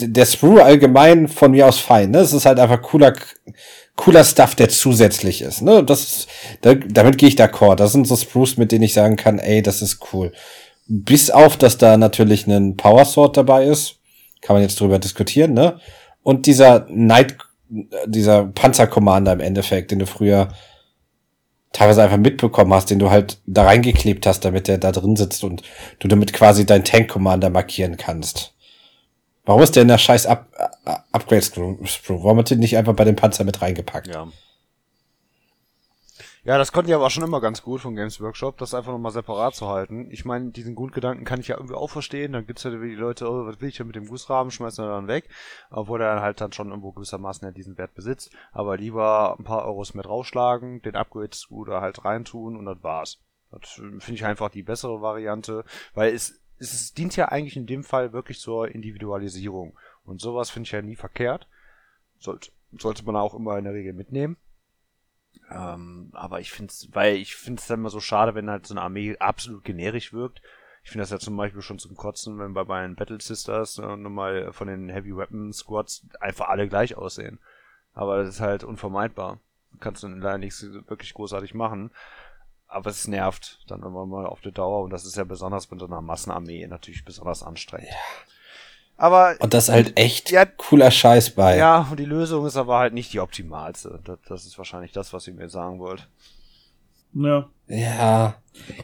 der 0.00 0.26
Sprue 0.26 0.62
allgemein 0.62 1.28
von 1.28 1.50
mir 1.50 1.66
aus 1.66 1.78
fein, 1.78 2.10
ne? 2.10 2.18
Es 2.18 2.32
ist 2.32 2.46
halt 2.46 2.58
einfach 2.58 2.80
cooler, 2.82 3.12
cooler 3.96 4.24
Stuff, 4.24 4.54
der 4.54 4.68
zusätzlich 4.68 5.42
ist, 5.42 5.62
ne? 5.62 5.84
Das 5.84 6.26
da, 6.62 6.74
damit 6.74 7.18
gehe 7.18 7.28
ich 7.28 7.36
d'accord. 7.36 7.76
Das 7.76 7.92
sind 7.92 8.06
so 8.06 8.16
Sprues, 8.16 8.56
mit 8.56 8.72
denen 8.72 8.84
ich 8.84 8.94
sagen 8.94 9.16
kann, 9.16 9.38
ey, 9.38 9.62
das 9.62 9.82
ist 9.82 9.98
cool. 10.12 10.32
Bis 10.86 11.30
auf, 11.30 11.56
dass 11.56 11.76
da 11.76 11.98
natürlich 11.98 12.46
ein 12.46 12.76
Power 12.76 13.04
Sword 13.04 13.36
dabei 13.36 13.64
ist. 13.64 13.96
Kann 14.40 14.54
man 14.54 14.62
jetzt 14.62 14.80
drüber 14.80 14.98
diskutieren, 14.98 15.52
ne? 15.52 15.78
Und 16.22 16.46
dieser 16.46 16.80
Knight, 16.82 17.36
dieser 18.06 18.44
Panzercommander 18.46 19.32
im 19.32 19.40
Endeffekt, 19.40 19.90
den 19.90 19.98
du 19.98 20.06
früher 20.06 20.48
teilweise 21.72 22.02
einfach 22.02 22.16
mitbekommen 22.16 22.72
hast, 22.72 22.90
den 22.90 22.98
du 22.98 23.10
halt 23.10 23.38
da 23.46 23.64
reingeklebt 23.64 24.26
hast, 24.26 24.44
damit 24.44 24.68
der 24.68 24.78
da 24.78 24.90
drin 24.92 25.16
sitzt 25.16 25.44
und 25.44 25.62
du 25.98 26.08
damit 26.08 26.32
quasi 26.32 26.66
deinen 26.66 26.84
Tank-Commander 26.84 27.50
markieren 27.50 27.96
kannst. 27.96 28.54
Warum 29.44 29.62
ist 29.62 29.76
der 29.76 29.82
in 29.82 29.88
der 29.88 29.98
scheiß 29.98 30.26
Up 30.26 30.46
Upgrade 31.12 31.42
Sprue? 31.42 31.78
Warum 32.08 32.38
hat 32.38 32.50
den 32.50 32.58
nicht 32.58 32.76
einfach 32.76 32.94
bei 32.94 33.04
dem 33.04 33.16
Panzer 33.16 33.44
mit 33.44 33.62
reingepackt? 33.62 34.08
Ja. 34.08 34.28
Ja, 36.48 36.56
das 36.56 36.72
konnten 36.72 36.86
die 36.86 36.94
aber 36.94 37.04
auch 37.04 37.10
schon 37.10 37.24
immer 37.24 37.42
ganz 37.42 37.60
gut 37.60 37.82
von 37.82 37.94
Games 37.94 38.22
Workshop, 38.22 38.56
das 38.56 38.72
einfach 38.72 38.92
nochmal 38.92 39.12
separat 39.12 39.54
zu 39.54 39.68
halten. 39.68 40.10
Ich 40.10 40.24
meine, 40.24 40.50
diesen 40.50 40.74
Grundgedanken 40.74 41.26
kann 41.26 41.40
ich 41.40 41.48
ja 41.48 41.58
irgendwie 41.58 41.74
auch 41.74 41.90
verstehen. 41.90 42.32
Dann 42.32 42.46
gibt's 42.46 42.62
ja 42.62 42.70
die 42.70 42.94
Leute, 42.94 43.30
oh, 43.30 43.44
was 43.44 43.60
will 43.60 43.68
ich 43.68 43.76
denn 43.76 43.86
mit 43.86 43.96
dem 43.96 44.08
Gussrahmen, 44.08 44.50
schmeißen 44.50 44.82
wir 44.82 44.88
dann 44.88 45.08
weg. 45.08 45.28
Obwohl 45.70 46.00
er 46.00 46.22
halt 46.22 46.40
dann 46.40 46.54
schon 46.54 46.70
irgendwo 46.70 46.92
gewissermaßen 46.92 47.46
ja 47.46 47.52
diesen 47.52 47.76
Wert 47.76 47.94
besitzt. 47.94 48.34
Aber 48.50 48.78
lieber 48.78 49.36
ein 49.38 49.44
paar 49.44 49.66
Euros 49.66 49.92
mit 49.92 50.08
rausschlagen, 50.08 50.80
den 50.80 50.96
Upgrade-Screw 50.96 51.66
da 51.66 51.82
halt 51.82 52.06
reintun 52.06 52.56
und 52.56 52.64
das 52.64 52.82
war's. 52.82 53.18
Das 53.50 53.76
äh, 53.76 54.00
finde 54.00 54.14
ich 54.14 54.24
einfach 54.24 54.48
die 54.48 54.62
bessere 54.62 55.02
Variante, 55.02 55.66
weil 55.92 56.14
es, 56.14 56.40
es, 56.58 56.72
es 56.72 56.94
dient 56.94 57.14
ja 57.14 57.28
eigentlich 57.28 57.58
in 57.58 57.66
dem 57.66 57.84
Fall 57.84 58.14
wirklich 58.14 58.40
zur 58.40 58.68
Individualisierung. 58.68 59.78
Und 60.02 60.22
sowas 60.22 60.48
finde 60.48 60.66
ich 60.66 60.72
ja 60.72 60.80
nie 60.80 60.96
verkehrt. 60.96 61.46
Sollte, 62.18 62.52
sollte 62.78 63.04
man 63.04 63.16
auch 63.16 63.34
immer 63.34 63.58
in 63.58 63.64
der 63.64 63.74
Regel 63.74 63.92
mitnehmen. 63.92 64.38
Ähm, 65.50 66.10
aber 66.12 66.40
ich 66.40 66.52
finde 66.52 66.70
es, 66.70 66.88
weil 66.92 67.16
ich 67.16 67.36
finde 67.36 67.60
es 67.60 67.66
dann 67.66 67.80
immer 67.80 67.90
so 67.90 68.00
schade, 68.00 68.34
wenn 68.34 68.50
halt 68.50 68.66
so 68.66 68.74
eine 68.74 68.82
Armee 68.82 69.16
absolut 69.18 69.64
generisch 69.64 70.12
wirkt. 70.12 70.42
Ich 70.82 70.90
finde 70.90 71.02
das 71.02 71.10
ja 71.10 71.18
zum 71.18 71.36
Beispiel 71.36 71.62
schon 71.62 71.78
zum 71.78 71.96
Kotzen, 71.96 72.38
wenn 72.38 72.54
bei 72.54 72.64
meinen 72.64 72.96
Battle 72.96 73.20
Sisters 73.20 73.78
äh, 73.78 73.96
nochmal 73.96 74.52
von 74.52 74.68
den 74.68 74.88
Heavy 74.88 75.16
Weapon 75.16 75.52
Squads 75.52 76.06
einfach 76.20 76.48
alle 76.48 76.68
gleich 76.68 76.96
aussehen. 76.96 77.38
Aber 77.92 78.18
das 78.18 78.28
ist 78.28 78.40
halt 78.40 78.64
unvermeidbar. 78.64 79.40
Du 79.72 79.78
kannst 79.78 80.02
dann 80.02 80.20
leider 80.20 80.38
nichts 80.38 80.62
wirklich 80.62 81.14
großartig 81.14 81.54
machen. 81.54 81.90
Aber 82.66 82.90
es 82.90 83.08
nervt 83.08 83.64
dann 83.68 83.82
immer 83.82 84.06
mal 84.06 84.26
auf 84.26 84.40
die 84.40 84.52
Dauer 84.52 84.82
und 84.82 84.90
das 84.90 85.06
ist 85.06 85.16
ja 85.16 85.24
besonders 85.24 85.70
mit 85.70 85.80
so 85.80 85.86
einer 85.86 86.02
Massenarmee 86.02 86.66
natürlich 86.66 87.04
besonders 87.04 87.42
anstrengend. 87.42 87.88
Aber 89.00 89.36
Und 89.38 89.54
das 89.54 89.68
ist 89.68 89.74
halt 89.74 89.98
echt 89.98 90.30
Ja. 90.32 90.44
cooler 90.44 90.90
Scheiß 90.90 91.30
bei. 91.30 91.56
ja, 91.56 91.86
und 91.90 91.98
die 92.00 92.04
Lösung 92.04 92.44
ist 92.46 92.56
aber 92.56 92.78
halt 92.78 92.92
nicht 92.94 93.12
die 93.12 93.20
optimalste. 93.20 94.00
Das, 94.04 94.18
das 94.28 94.44
ist 94.46 94.58
wahrscheinlich 94.58 94.90
das, 94.92 95.12
was 95.12 95.26
ihr 95.28 95.34
mir 95.34 95.48
sagen 95.48 95.78
wollt. 95.78 96.08
Ja. 97.14 97.48
Ja. 97.68 98.34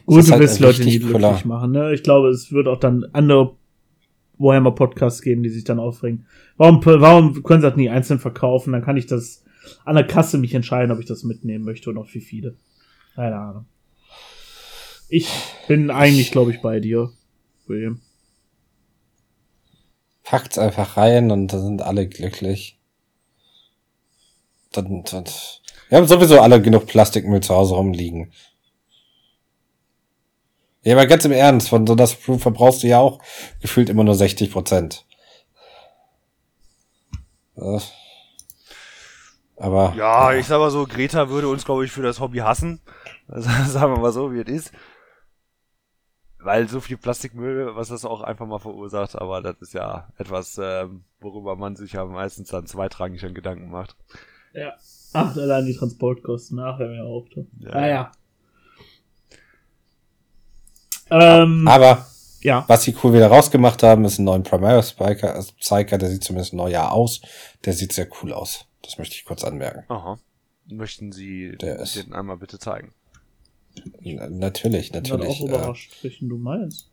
Gut, 0.05 0.25
du 0.25 0.31
halt 0.31 0.41
willst 0.41 0.59
Leute 0.61 0.79
richtig 0.79 0.85
nie 0.85 0.99
glücklich 0.99 1.21
cooler- 1.21 1.45
machen. 1.45 1.71
Ne? 1.71 1.93
Ich 1.93 2.01
glaube, 2.01 2.29
es 2.29 2.51
wird 2.51 2.67
auch 2.67 2.79
dann 2.79 3.05
andere 3.11 3.55
Warhammer-Podcasts 4.37 5.21
geben, 5.21 5.43
die 5.43 5.49
sich 5.49 5.63
dann 5.65 5.79
aufregen. 5.79 6.25
Warum, 6.57 6.83
warum 6.85 7.43
können 7.43 7.61
sie 7.61 7.67
das 7.67 7.75
nie 7.77 7.89
einzeln 7.89 8.19
verkaufen? 8.19 8.71
Dann 8.71 8.83
kann 8.83 8.97
ich 8.97 9.05
das 9.07 9.43
an 9.83 9.95
der 9.95 10.07
Kasse 10.07 10.37
mich 10.37 10.53
entscheiden, 10.53 10.91
ob 10.91 10.99
ich 10.99 11.05
das 11.07 11.23
mitnehmen 11.23 11.65
möchte 11.65 11.89
und 11.89 11.97
auch 11.97 12.07
wie 12.13 12.21
viele. 12.21 12.55
Keine 13.15 13.35
Ahnung. 13.37 13.65
Ich 15.09 15.29
bin 15.67 15.91
eigentlich, 15.91 16.31
glaube 16.31 16.51
ich, 16.51 16.61
bei 16.61 16.79
dir, 16.79 17.11
William. 17.67 17.99
Packt's 20.25 20.57
einfach 20.57 20.97
rein 20.97 21.31
und 21.31 21.53
da 21.53 21.59
sind 21.59 21.81
alle 21.81 22.07
glücklich. 22.07 22.79
Dann, 24.71 25.03
dann, 25.03 25.23
wir 25.89 25.99
haben 25.99 26.07
sowieso 26.07 26.41
alle 26.41 26.61
genug 26.61 26.87
Plastikmüll 26.87 27.41
zu 27.41 27.55
Hause 27.55 27.75
rumliegen. 27.75 28.33
Ja, 30.81 30.95
aber 30.95 31.07
ganz 31.07 31.25
im 31.25 31.31
Ernst, 31.31 31.69
von 31.69 31.87
so 31.87 31.95
das 31.95 32.13
verbrauchst 32.13 32.83
du 32.83 32.87
ja 32.87 32.99
auch 32.99 33.19
gefühlt 33.61 33.89
immer 33.89 34.03
nur 34.03 34.15
60 34.15 34.51
Prozent. 34.51 35.05
Äh, 37.57 37.79
Aber 39.57 39.93
Ja, 39.95 40.33
ich 40.33 40.47
sag 40.47 40.59
mal 40.59 40.71
so, 40.71 40.85
Greta 40.85 41.29
würde 41.29 41.47
uns, 41.47 41.65
glaube 41.65 41.85
ich, 41.85 41.91
für 41.91 42.01
das 42.01 42.19
Hobby 42.19 42.39
hassen. 42.39 42.81
Sagen 43.27 43.93
wir 43.93 43.99
mal 43.99 44.11
so, 44.11 44.33
wie 44.33 44.41
es 44.41 44.47
ist. 44.47 44.71
Weil 46.45 46.69
so 46.69 46.79
viel 46.79 46.97
Plastikmüll, 46.97 47.75
was 47.75 47.87
das 47.87 48.05
auch 48.05 48.21
einfach 48.21 48.45
mal 48.45 48.59
verursacht, 48.59 49.15
aber 49.15 49.41
das 49.41 49.55
ist 49.61 49.73
ja 49.73 50.07
etwas, 50.19 50.59
ähm, 50.61 51.03
worüber 51.19 51.55
man 51.55 51.75
sich 51.75 51.93
ja 51.93 52.05
meistens 52.05 52.49
dann 52.49 52.67
zweitrangig 52.67 53.19
schon 53.19 53.33
Gedanken 53.33 53.71
macht. 53.71 53.95
Ja. 54.53 54.73
Ach, 55.13 55.35
allein 55.35 55.65
die 55.65 55.75
Transportkosten. 55.75 56.59
Ach, 56.59 56.77
hör 56.77 56.87
mir 56.87 57.03
auf. 57.03 57.25
Ja. 57.57 57.71
Naja. 57.71 58.11
Ähm, 61.09 61.67
aber 61.67 62.05
ja. 62.41 62.63
was 62.67 62.83
sie 62.83 62.95
cool 63.03 63.13
wieder 63.13 63.27
rausgemacht 63.27 63.81
haben, 63.83 64.05
ist 64.05 64.19
ein 64.19 64.25
neuen 64.25 64.43
Primary 64.43 64.83
Spiker, 64.83 65.33
also 65.33 65.51
Psyker, 65.59 65.97
der 65.97 66.09
sieht 66.09 66.23
zumindest 66.23 66.53
neuer 66.53 66.91
aus. 66.91 67.21
Der 67.65 67.73
sieht 67.73 67.91
sehr 67.93 68.07
cool 68.21 68.33
aus. 68.33 68.65
Das 68.83 68.97
möchte 68.99 69.15
ich 69.15 69.25
kurz 69.25 69.43
anmerken. 69.43 69.83
Aha. 69.91 70.19
Möchten 70.67 71.11
Sie 71.11 71.55
Der 71.57 71.79
ist- 71.79 71.95
den 71.95 72.13
einmal 72.13 72.37
bitte 72.37 72.59
zeigen? 72.59 72.93
N 74.03 74.39
natürlich, 74.39 74.87
Ich 74.87 74.91
bin 74.91 75.01
natürlich. 75.03 75.29
auch 75.29 75.41
Äh, 75.41 75.47
überrascht, 75.47 75.91
welchen 76.03 76.29
du 76.29 76.37
meinst. 76.37 76.89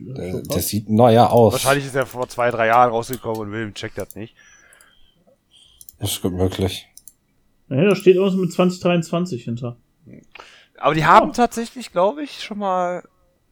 Äh, 0.00 0.42
das 0.48 0.68
sieht 0.68 0.90
neuer 0.90 1.30
aus. 1.32 1.52
Wahrscheinlich 1.54 1.86
ist 1.86 1.94
er 1.94 2.06
vor 2.06 2.28
zwei, 2.28 2.50
drei 2.50 2.66
Jahren 2.68 2.90
rausgekommen 2.90 3.40
und 3.40 3.52
William 3.52 3.74
checkt 3.74 3.96
das 3.98 4.14
nicht. 4.14 4.34
Das 5.98 6.12
ist 6.12 6.22
gut 6.22 6.32
möglich. 6.34 6.86
Ja, 7.68 7.82
da 7.84 7.96
steht 7.96 8.16
irgendwas 8.16 8.38
mit 8.38 8.52
2023 8.52 9.44
hinter. 9.44 9.76
Aber 10.78 10.94
die 10.94 11.04
haben 11.06 11.32
tatsächlich, 11.32 11.90
glaube 11.92 12.22
ich, 12.22 12.42
schon 12.42 12.58
mal. 12.58 13.02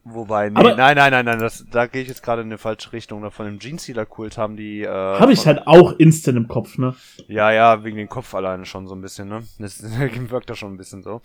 Wobei, 0.07 0.49
nee, 0.49 0.59
Aber- 0.59 0.75
nein, 0.75 0.95
nein, 0.95 1.11
nein, 1.11 1.25
nein, 1.25 1.39
das, 1.39 1.65
da 1.71 1.87
gehe 1.87 2.03
ich 2.03 2.07
jetzt 2.07 2.21
gerade 2.21 2.43
in 2.43 2.47
eine 2.49 2.59
falsche 2.59 2.93
Richtung. 2.93 3.23
Da 3.23 3.31
Von 3.31 3.47
dem 3.47 3.59
Jeans-Sealer-Kult 3.59 4.37
haben 4.37 4.55
die. 4.55 4.81
Äh, 4.83 4.87
Habe 4.87 5.33
ich 5.33 5.47
halt 5.47 5.65
auch 5.65 5.93
instant 5.93 6.37
im 6.37 6.47
Kopf, 6.47 6.77
ne? 6.77 6.95
Ja, 7.27 7.51
ja, 7.51 7.83
wegen 7.83 7.97
dem 7.97 8.07
Kopf 8.07 8.35
alleine 8.35 8.65
schon 8.67 8.87
so 8.87 8.93
ein 8.93 9.01
bisschen, 9.01 9.27
ne? 9.27 9.41
Das 9.57 9.81
wirkt 10.29 10.49
da 10.51 10.55
schon 10.55 10.73
ein 10.73 10.77
bisschen 10.77 11.01
so. 11.01 11.21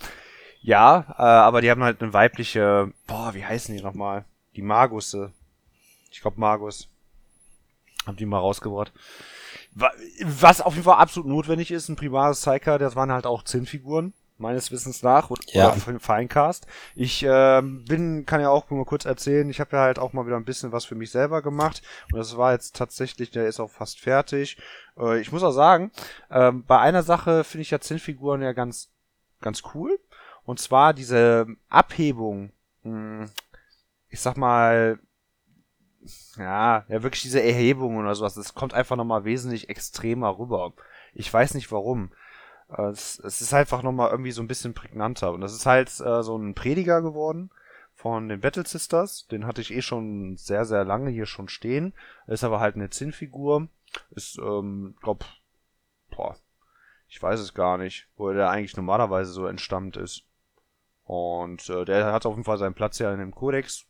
Ja, 0.61 1.07
äh, 1.18 1.23
aber 1.23 1.61
die 1.62 1.70
haben 1.70 1.83
halt 1.83 2.03
eine 2.03 2.12
weibliche, 2.12 2.92
boah, 3.07 3.33
wie 3.35 3.44
heißen 3.44 3.75
die 3.77 3.83
nochmal? 3.83 4.25
Die 4.57 4.62
Magusse. 4.62 5.33
Ich 6.11 6.20
glaube 6.20 6.40
Magus. 6.40 6.88
Hab 8.07 8.16
die 8.16 8.27
mal 8.27 8.38
rausgebracht. 8.38 8.92
Wa- 9.75 9.92
Was 10.25 10.61
auf 10.61 10.75
jeden 10.75 10.85
Fall 10.85 10.99
absolut 10.99 11.29
notwendig 11.29 11.70
ist, 11.70 11.88
ein 11.88 11.96
primares 11.96 12.40
Psyker, 12.40 12.79
das 12.79 12.96
waren 12.96 13.12
halt 13.12 13.27
auch 13.27 13.42
Zinnfiguren, 13.44 14.12
meines 14.38 14.70
Wissens 14.70 15.03
nach, 15.03 15.31
oder 15.31 15.42
Ja. 15.53 15.70
Feincast. 15.73 16.66
Ich 16.94 17.25
ähm, 17.27 17.85
bin, 17.87 18.27
kann 18.27 18.40
ja 18.40 18.51
auch 18.51 18.68
mal 18.70 18.85
kurz 18.85 19.05
erzählen, 19.05 19.49
ich 19.49 19.61
habe 19.61 19.77
ja 19.77 19.83
halt 19.83 19.99
auch 19.99 20.12
mal 20.12 20.27
wieder 20.27 20.37
ein 20.37 20.44
bisschen 20.44 20.73
was 20.73 20.85
für 20.85 20.94
mich 20.94 21.11
selber 21.11 21.40
gemacht 21.42 21.83
und 22.12 22.18
das 22.18 22.37
war 22.37 22.53
jetzt 22.53 22.75
tatsächlich, 22.77 23.31
der 23.31 23.46
ist 23.46 23.61
auch 23.61 23.70
fast 23.70 24.01
fertig. 24.01 24.57
Äh, 24.99 25.20
ich 25.20 25.31
muss 25.31 25.42
auch 25.42 25.53
sagen, 25.53 25.90
ähm, 26.31 26.64
bei 26.66 26.79
einer 26.81 27.03
Sache 27.03 27.44
finde 27.44 27.62
ich 27.62 27.70
ja 27.70 27.81
Zinnfiguren 27.81 28.42
ja 28.42 28.53
ganz, 28.53 28.90
ganz 29.40 29.62
cool. 29.75 29.99
Und 30.50 30.58
zwar 30.58 30.94
diese 30.94 31.46
Abhebung, 31.68 32.50
mh, 32.82 33.26
ich 34.08 34.20
sag 34.20 34.36
mal, 34.36 34.98
ja, 36.36 36.84
ja, 36.88 37.02
wirklich 37.04 37.22
diese 37.22 37.40
Erhebung 37.40 37.98
oder 37.98 38.16
sowas, 38.16 38.34
das 38.34 38.52
kommt 38.52 38.74
einfach 38.74 38.96
nochmal 38.96 39.24
wesentlich 39.24 39.68
extremer 39.68 40.40
rüber. 40.40 40.72
Ich 41.14 41.32
weiß 41.32 41.54
nicht 41.54 41.70
warum. 41.70 42.10
Äh, 42.68 42.82
Es, 42.88 43.20
es 43.20 43.40
ist 43.40 43.54
einfach 43.54 43.84
nochmal 43.84 44.10
irgendwie 44.10 44.32
so 44.32 44.42
ein 44.42 44.48
bisschen 44.48 44.74
prägnanter. 44.74 45.32
Und 45.32 45.40
das 45.40 45.52
ist 45.54 45.66
halt 45.66 45.88
äh, 46.00 46.24
so 46.24 46.36
ein 46.36 46.56
Prediger 46.56 47.00
geworden 47.00 47.50
von 47.94 48.28
den 48.28 48.40
Battle 48.40 48.66
Sisters. 48.66 49.28
Den 49.28 49.46
hatte 49.46 49.60
ich 49.60 49.72
eh 49.72 49.82
schon 49.82 50.36
sehr, 50.36 50.64
sehr 50.64 50.84
lange 50.84 51.10
hier 51.10 51.26
schon 51.26 51.48
stehen. 51.48 51.94
Ist 52.26 52.42
aber 52.42 52.58
halt 52.58 52.74
eine 52.74 52.90
Zinnfigur. 52.90 53.68
Ist, 54.10 54.36
ähm, 54.38 54.96
glaub, 55.00 55.24
boah, 56.10 56.36
ich 57.06 57.22
weiß 57.22 57.38
es 57.38 57.54
gar 57.54 57.78
nicht, 57.78 58.08
wo 58.16 58.32
der 58.32 58.50
eigentlich 58.50 58.76
normalerweise 58.76 59.30
so 59.30 59.46
entstammt 59.46 59.96
ist. 59.96 60.24
Und 61.11 61.68
äh, 61.68 61.85
der 61.85 62.12
hat 62.12 62.25
auf 62.25 62.35
jeden 62.35 62.44
Fall 62.44 62.59
seinen 62.59 62.75
Platz 62.75 63.01
ja 63.01 63.12
in 63.12 63.18
dem 63.18 63.35
Kodex. 63.35 63.85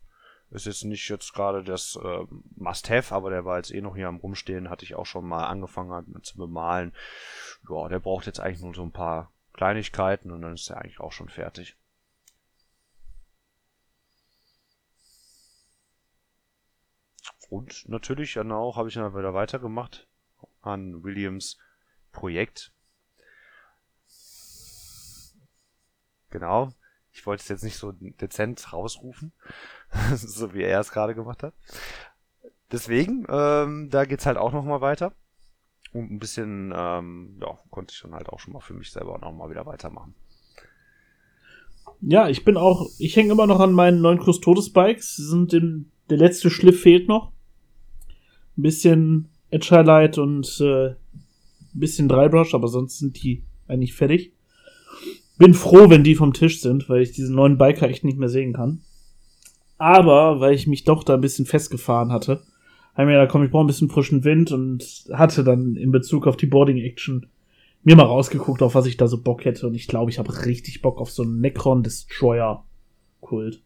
Ist 0.53 0.65
jetzt 0.65 0.85
nicht 0.85 1.07
jetzt 1.11 1.35
gerade 1.35 1.63
das 1.63 1.99
äh, 2.03 2.25
Must-Have, 2.57 3.15
aber 3.15 3.29
der 3.29 3.45
war 3.45 3.59
jetzt 3.59 3.71
eh 3.75 3.83
noch 3.83 3.95
hier 3.95 4.09
am 4.09 4.17
Rumstehen, 4.17 4.71
hatte 4.71 4.87
ich 4.87 4.95
auch 4.95 5.05
schon 5.05 5.29
mal 5.29 5.45
angefangen 5.45 5.93
halt 5.93 6.07
zu 6.25 6.39
bemalen. 6.39 6.95
Ja, 7.69 7.89
der 7.91 7.99
braucht 7.99 8.25
jetzt 8.25 8.41
eigentlich 8.41 8.63
nur 8.63 8.75
so 8.75 8.83
ein 8.83 8.91
paar 8.91 9.31
Kleinigkeiten 9.53 10.31
und 10.31 10.41
dann 10.41 10.55
ist 10.55 10.71
er 10.71 10.79
eigentlich 10.79 10.99
auch 11.01 11.13
schon 11.13 11.29
fertig. 11.29 11.77
Und 17.51 17.87
natürlich 17.87 18.33
dann 18.33 18.51
auch 18.51 18.79
habe 18.79 18.89
ich 18.89 18.95
dann 18.95 19.15
wieder 19.15 19.35
weitergemacht 19.35 20.09
an 20.63 21.05
Williams 21.05 21.59
Projekt. 22.13 22.73
Genau. 26.31 26.73
Ich 27.13 27.27
wollte 27.27 27.43
es 27.43 27.49
jetzt 27.49 27.65
nicht 27.65 27.77
so 27.77 27.93
dezent 27.93 28.73
rausrufen, 28.73 29.33
so 30.15 30.55
wie 30.55 30.63
er 30.63 30.81
es 30.81 30.93
gerade 30.93 31.15
gemacht 31.15 31.43
hat. 31.43 31.55
Deswegen, 32.73 33.27
ähm, 33.29 33.91
da 33.91 34.05
geht's 34.05 34.27
halt 34.27 34.37
auch 34.37 34.53
noch 34.53 34.65
mal 34.65 34.81
weiter. 34.81 35.13
Und 35.93 36.13
ein 36.13 36.19
bisschen, 36.21 36.73
ähm, 36.75 37.37
ja, 37.41 37.59
konnte 37.71 37.93
ich 37.93 38.01
dann 38.01 38.15
halt 38.15 38.29
auch 38.29 38.39
schon 38.39 38.53
mal 38.53 38.61
für 38.61 38.75
mich 38.75 38.93
selber 38.93 39.19
noch 39.19 39.33
mal 39.33 39.51
wieder 39.51 39.67
weitermachen. 39.67 40.15
Ja, 42.01 42.29
ich 42.29 42.45
bin 42.45 42.57
auch, 42.57 42.89
ich 42.99 43.17
hänge 43.17 43.33
immer 43.33 43.47
noch 43.47 43.61
an 43.61 43.73
meinen 43.73 44.01
neuen 44.01 44.21
Todesbikes. 44.21 45.17
Sie 45.17 45.25
Sind 45.27 45.53
im, 45.53 45.91
der 46.09 46.19
letzte 46.19 46.49
Schliff 46.49 46.81
fehlt 46.81 47.09
noch. 47.09 47.33
Ein 48.57 48.63
bisschen 48.63 49.29
Edge 49.51 49.69
Highlight 49.71 50.19
und 50.19 50.61
äh, 50.61 50.91
ein 50.91 50.97
bisschen 51.73 52.09
Drybrush, 52.09 52.55
aber 52.55 52.69
sonst 52.69 52.99
sind 52.99 53.23
die 53.23 53.43
eigentlich 53.67 53.95
fertig. 53.95 54.33
Bin 55.41 55.55
froh, 55.55 55.89
wenn 55.89 56.05
die 56.05 56.17
vom 56.17 56.35
Tisch 56.35 56.61
sind, 56.61 56.91
weil 56.91 57.01
ich 57.01 57.13
diesen 57.13 57.35
neuen 57.35 57.57
Biker 57.57 57.89
echt 57.89 58.05
nicht 58.05 58.19
mehr 58.19 58.29
sehen 58.29 58.53
kann. 58.53 58.83
Aber 59.79 60.39
weil 60.39 60.53
ich 60.53 60.67
mich 60.67 60.85
doch 60.85 61.03
da 61.03 61.15
ein 61.15 61.23
bisschen 61.23 61.47
festgefahren 61.47 62.13
hatte, 62.13 62.43
habe 62.95 63.07
mir 63.07 63.15
gedacht, 63.15 63.31
komm, 63.31 63.45
ich 63.45 63.51
brauche 63.51 63.65
ein 63.65 63.67
bisschen 63.67 63.89
frischen 63.89 64.25
Wind 64.25 64.53
und 64.53 64.85
hatte 65.15 65.43
dann 65.43 65.77
in 65.77 65.93
Bezug 65.93 66.27
auf 66.27 66.37
die 66.37 66.45
Boarding 66.45 66.77
Action 66.77 67.25
mir 67.83 67.97
mal 67.97 68.03
rausgeguckt, 68.03 68.61
auf 68.61 68.75
was 68.75 68.85
ich 68.85 68.99
da 68.99 69.07
so 69.07 69.23
Bock 69.23 69.47
hätte. 69.47 69.67
Und 69.67 69.73
ich 69.73 69.89
glaube, 69.89 70.11
ich 70.11 70.19
habe 70.19 70.45
richtig 70.45 70.83
Bock 70.83 71.01
auf 71.01 71.11
so 71.11 71.23
einen 71.23 71.41
Necron 71.41 71.83
Destroyer 71.83 72.67
Kult. 73.23 73.63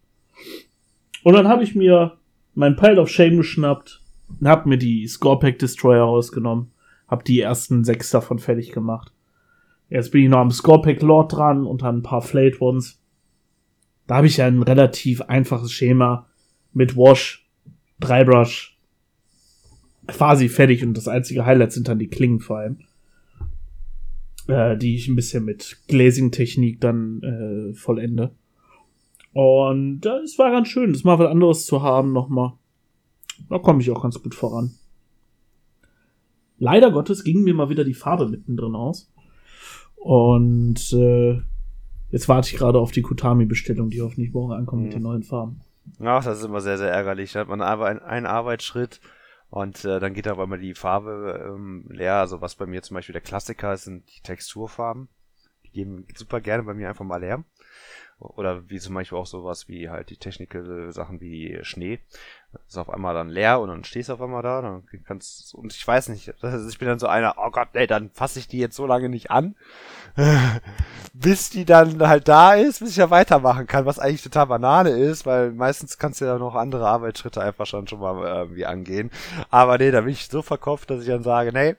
Und 1.25 1.35
dann 1.35 1.49
habe 1.49 1.65
ich 1.65 1.75
mir 1.75 2.19
meinen 2.55 2.77
Pile 2.77 3.01
of 3.01 3.09
Shame 3.09 3.39
geschnappt 3.39 4.01
und 4.39 4.47
habe 4.47 4.69
mir 4.69 4.79
die 4.79 5.09
Scorepack 5.09 5.59
Destroyer 5.59 6.05
rausgenommen. 6.05 6.71
Hab 7.09 7.25
die 7.25 7.41
ersten 7.41 7.83
sechs 7.83 8.11
davon 8.11 8.39
fertig 8.39 8.71
gemacht. 8.71 9.14
Jetzt 9.89 10.11
bin 10.11 10.25
ich 10.25 10.29
noch 10.29 10.39
am 10.39 10.51
Scorepack 10.51 11.03
Lord 11.03 11.33
dran 11.33 11.67
und 11.67 11.83
an 11.83 11.99
ein 11.99 12.03
paar 12.03 12.23
Flayed 12.23 12.61
Ones. 12.61 13.01
Da 14.07 14.17
habe 14.17 14.27
ich 14.27 14.39
ja 14.39 14.47
ein 14.47 14.63
relativ 14.63 15.23
einfaches 15.23 15.73
Schema 15.73 16.27
mit 16.73 16.97
Wash, 16.97 17.49
Drybrush, 18.01 18.79
quasi 20.07 20.49
fertig 20.49 20.85
und 20.85 20.97
das 20.97 21.09
einzige 21.09 21.47
Highlight 21.47 21.73
sind 21.73 21.89
dann 21.89 21.99
die 21.99 22.09
Klingen 22.09 22.41
vor 22.41 22.59
allem 22.59 22.79
äh, 24.49 24.77
die 24.77 24.97
ich 24.97 25.09
ein 25.09 25.17
bisschen 25.17 25.45
mit 25.45 25.79
Glazing-Technik 25.89 26.81
dann 26.81 27.23
äh, 27.23 27.75
vollende. 27.75 28.33
Und 29.33 30.01
das 30.01 30.39
war 30.39 30.51
ganz 30.51 30.69
schön, 30.69 30.93
das 30.93 31.05
mal 31.05 31.19
was 31.19 31.31
anderes 31.31 31.67
zu 31.67 31.83
haben 31.83 32.13
nochmal. 32.13 32.53
Da 33.49 33.59
komme 33.59 33.81
ich 33.81 33.91
auch 33.91 34.03
ganz 34.03 34.23
gut 34.23 34.35
voran. 34.35 34.75
Leider 36.59 36.93
Gottes 36.93 37.25
ging 37.25 37.43
mir 37.43 37.55
mal 37.55 37.69
wieder 37.69 37.85
die 37.85 37.95
Farbe 37.95 38.29
mittendrin 38.29 38.77
aus. 38.77 39.13
Und 40.05 40.93
äh, 40.93 41.41
jetzt 42.11 42.29
warte 42.29 42.51
ich 42.51 42.59
gerade 42.59 42.79
auf 42.79 42.93
die 42.93 43.01
Kutami-Bestellung, 43.01 43.89
die 43.89 44.03
hoffentlich 44.03 44.35
morgen 44.35 44.53
ankommt 44.53 44.83
mit 44.83 44.91
Mhm. 44.93 44.97
den 44.97 45.03
neuen 45.03 45.23
Farben. 45.23 45.63
Ja, 45.99 46.21
das 46.21 46.41
ist 46.41 46.45
immer 46.45 46.61
sehr, 46.61 46.77
sehr 46.77 46.91
ärgerlich. 46.91 47.33
Da 47.33 47.41
hat 47.41 47.49
man 47.49 47.63
aber 47.63 47.87
einen, 47.87 48.01
einen 48.01 48.27
Arbeitsschritt 48.27 49.01
und 49.49 49.83
äh, 49.87 50.01
dann 50.01 50.13
geht 50.13 50.29
aber 50.29 50.45
immer 50.45 50.59
die 50.59 50.75
Farbe 50.75 51.43
ähm, 51.55 51.87
leer. 51.89 52.17
Also 52.17 52.43
was 52.43 52.55
bei 52.55 52.67
mir 52.67 52.83
zum 52.83 52.97
Beispiel 52.97 53.15
der 53.15 53.23
Klassiker 53.23 53.73
ist, 53.73 53.85
sind 53.85 54.05
die 54.15 54.21
Texturfarben. 54.23 55.09
Die 55.65 55.71
gehen 55.71 56.07
super 56.15 56.43
gerne 56.43 56.65
bei 56.65 56.75
mir 56.75 56.91
einfach 56.91 57.07
mal 57.07 57.17
leer. 57.23 57.43
Oder 58.19 58.69
wie 58.71 58.79
zum 58.79 58.95
Beispiel 58.95 59.19
auch 59.19 59.27
sowas 59.27 59.69
wie 59.69 59.91
halt 59.91 60.11
die 60.11 60.17
Technical 60.17 60.93
Sachen 60.93 61.21
wie 61.21 61.59
Schnee. 61.63 62.01
Ist 62.69 62.79
auf 62.79 62.89
einmal 62.89 63.15
dann 63.15 63.29
leer 63.29 63.61
und 63.61 63.69
dann 63.69 63.83
stehst 63.83 64.09
du 64.09 64.13
auf 64.13 64.23
einmal 64.23 64.43
da. 64.43 64.63
Dann 64.63 64.85
kannst 65.05 65.55
und 65.55 65.73
ich 65.73 65.87
weiß 65.87 66.09
nicht, 66.09 66.29
ich 66.69 66.79
bin 66.79 66.89
dann 66.89 66.99
so 66.99 67.09
einer, 67.09 67.35
oh 67.39 67.51
Gott, 67.51 67.69
ey, 67.73 67.87
dann 67.87 68.11
fasse 68.11 68.39
ich 68.39 68.47
die 68.47 68.59
jetzt 68.59 68.77
so 68.77 68.87
lange 68.87 69.09
nicht 69.09 69.31
an, 69.31 69.57
bis 71.13 71.51
die 71.51 71.65
dann 71.65 72.07
halt 72.07 72.29
da 72.29 72.55
ist, 72.55 72.79
bis 72.79 72.91
ich 72.91 72.97
ja 72.97 73.11
weitermachen 73.11 73.67
kann, 73.67 73.87
was 73.87 73.99
eigentlich 73.99 74.23
total 74.23 74.47
Banane 74.47 74.91
ist, 74.91 75.27
weil 75.27 75.51
meistens 75.51 75.99
kannst 75.99 76.21
du 76.21 76.27
ja 76.27 76.39
noch 76.39 76.55
andere 76.55 76.87
Arbeitsschritte 76.89 77.43
einfach 77.43 77.67
schon 77.67 77.89
schon 77.89 78.01
mal 78.01 78.25
irgendwie 78.25 78.67
angehen. 78.67 79.11
Aber 79.51 79.77
nee, 79.79 79.91
da 79.91 80.03
bin 80.03 80.11
ich 80.11 80.29
so 80.29 80.43
verkopft, 80.43 80.91
dass 80.91 81.03
ich 81.03 81.09
dann 81.09 81.25
sage, 81.25 81.53
nee, 81.53 81.75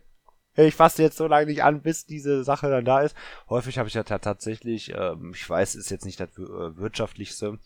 ich 0.56 0.76
fasse 0.76 1.04
jetzt 1.04 1.18
so 1.18 1.28
lange 1.28 1.48
nicht 1.48 1.64
an, 1.64 1.82
bis 1.82 2.06
diese 2.06 2.44
Sache 2.44 2.70
dann 2.70 2.86
da 2.86 3.02
ist. 3.02 3.16
Häufig 3.50 3.78
habe 3.78 3.90
ich 3.90 3.96
ja 3.96 4.04
ta- 4.04 4.20
tatsächlich, 4.20 4.94
ähm, 4.96 5.32
ich 5.34 5.50
weiß, 5.50 5.76
ist 5.76 5.90
jetzt 5.90 6.06
nicht 6.06 6.20
das 6.20 6.30
äh, 6.38 6.78
wirtschaftlichste, 6.78 7.60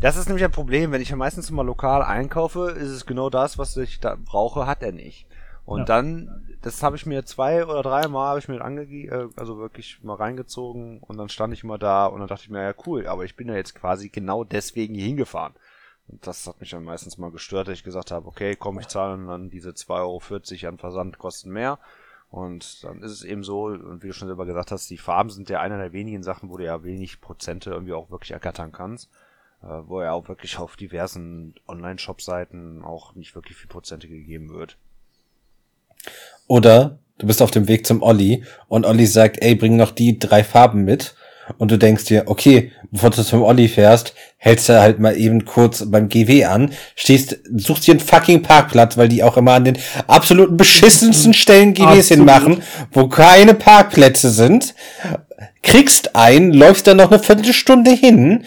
Das 0.00 0.16
ist 0.16 0.26
nämlich 0.26 0.44
ein 0.44 0.50
Problem. 0.50 0.90
Wenn 0.92 1.00
ich 1.00 1.10
ja 1.10 1.16
meistens 1.16 1.50
immer 1.50 1.64
lokal 1.64 2.02
einkaufe, 2.02 2.70
ist 2.70 2.90
es 2.90 3.06
genau 3.06 3.30
das, 3.30 3.58
was 3.58 3.76
ich 3.76 4.00
da 4.00 4.16
brauche, 4.22 4.66
hat 4.66 4.82
er 4.82 4.92
nicht. 4.92 5.26
Und 5.64 5.80
Ja. 5.80 5.84
dann, 5.84 6.28
das 6.64 6.82
habe 6.82 6.96
ich 6.96 7.06
mir 7.06 7.24
zwei 7.24 7.64
oder 7.64 7.82
dreimal 7.82 8.28
habe 8.28 8.38
ich 8.38 8.48
mir 8.48 8.60
angegeben, 8.62 9.32
also 9.36 9.58
wirklich 9.58 10.02
mal 10.02 10.14
reingezogen 10.16 11.00
und 11.00 11.16
dann 11.16 11.28
stand 11.28 11.52
ich 11.52 11.64
mal 11.64 11.78
da 11.78 12.06
und 12.06 12.20
dann 12.20 12.28
dachte 12.28 12.44
ich 12.44 12.50
mir, 12.50 12.62
ja 12.62 12.74
cool, 12.86 13.06
aber 13.06 13.24
ich 13.24 13.36
bin 13.36 13.48
ja 13.48 13.54
jetzt 13.54 13.74
quasi 13.74 14.08
genau 14.08 14.44
deswegen 14.44 14.94
hier 14.94 15.06
hingefahren. 15.06 15.54
Und 16.08 16.26
das 16.26 16.46
hat 16.46 16.60
mich 16.60 16.70
dann 16.70 16.84
meistens 16.84 17.16
mal 17.18 17.30
gestört, 17.30 17.68
dass 17.68 17.78
ich 17.78 17.84
gesagt 17.84 18.10
habe, 18.10 18.26
okay, 18.26 18.56
komm, 18.56 18.78
ich 18.78 18.88
zahle 18.88 19.24
dann 19.26 19.48
diese 19.48 19.70
2,40 19.70 19.90
Euro 20.64 20.68
an 20.68 20.78
Versandkosten 20.78 21.52
mehr. 21.52 21.78
Und 22.30 22.84
dann 22.84 23.02
ist 23.02 23.12
es 23.12 23.22
eben 23.22 23.44
so, 23.44 23.66
und 23.66 24.02
wie 24.02 24.08
du 24.08 24.12
schon 24.12 24.28
selber 24.28 24.44
gesagt 24.44 24.70
hast, 24.70 24.90
die 24.90 24.98
Farben 24.98 25.30
sind 25.30 25.48
ja 25.48 25.60
einer 25.60 25.78
der 25.78 25.92
wenigen 25.92 26.22
Sachen, 26.22 26.50
wo 26.50 26.56
du 26.56 26.64
ja 26.64 26.82
wenig 26.82 27.20
Prozente 27.20 27.70
irgendwie 27.70 27.94
auch 27.94 28.10
wirklich 28.10 28.32
ergattern 28.32 28.72
kannst. 28.72 29.08
Äh, 29.64 29.88
wo 29.88 30.02
ja 30.02 30.12
auch 30.12 30.28
wirklich 30.28 30.58
auf 30.58 30.76
diversen 30.76 31.54
Online-Shop-Seiten 31.66 32.82
auch 32.82 33.14
nicht 33.14 33.34
wirklich 33.34 33.56
viel 33.56 33.68
Prozente 33.68 34.08
gegeben 34.08 34.50
wird. 34.50 34.76
Oder 36.46 36.98
du 37.18 37.26
bist 37.26 37.42
auf 37.42 37.50
dem 37.50 37.68
Weg 37.68 37.86
zum 37.86 38.02
Olli 38.02 38.44
und 38.68 38.86
Olli 38.86 39.06
sagt, 39.06 39.42
ey, 39.42 39.54
bring 39.54 39.76
noch 39.76 39.90
die 39.90 40.18
drei 40.18 40.44
Farben 40.44 40.84
mit. 40.84 41.14
Und 41.58 41.70
du 41.70 41.76
denkst 41.76 42.04
dir, 42.04 42.24
okay, 42.26 42.72
bevor 42.90 43.10
du 43.10 43.22
zum 43.22 43.42
Olli 43.42 43.68
fährst, 43.68 44.14
hältst 44.38 44.68
du 44.70 44.80
halt 44.80 44.98
mal 44.98 45.14
eben 45.16 45.44
kurz 45.44 45.84
beim 45.90 46.08
GW 46.08 46.46
an, 46.46 46.72
stehst, 46.96 47.38
suchst 47.54 47.86
dir 47.86 47.92
einen 47.92 48.00
fucking 48.00 48.42
Parkplatz, 48.42 48.96
weil 48.96 49.08
die 49.08 49.22
auch 49.22 49.36
immer 49.36 49.52
an 49.52 49.64
den 49.64 49.78
absoluten 50.06 50.56
beschissensten 50.56 51.34
Stellen 51.34 51.74
GWs 51.74 52.08
hinmachen, 52.08 52.62
wo 52.92 53.08
keine 53.08 53.52
Parkplätze 53.52 54.30
sind, 54.30 54.74
kriegst 55.62 56.16
einen, 56.16 56.54
läufst 56.54 56.86
dann 56.86 56.96
noch 56.96 57.10
eine 57.10 57.22
Viertelstunde 57.22 57.90
hin 57.90 58.44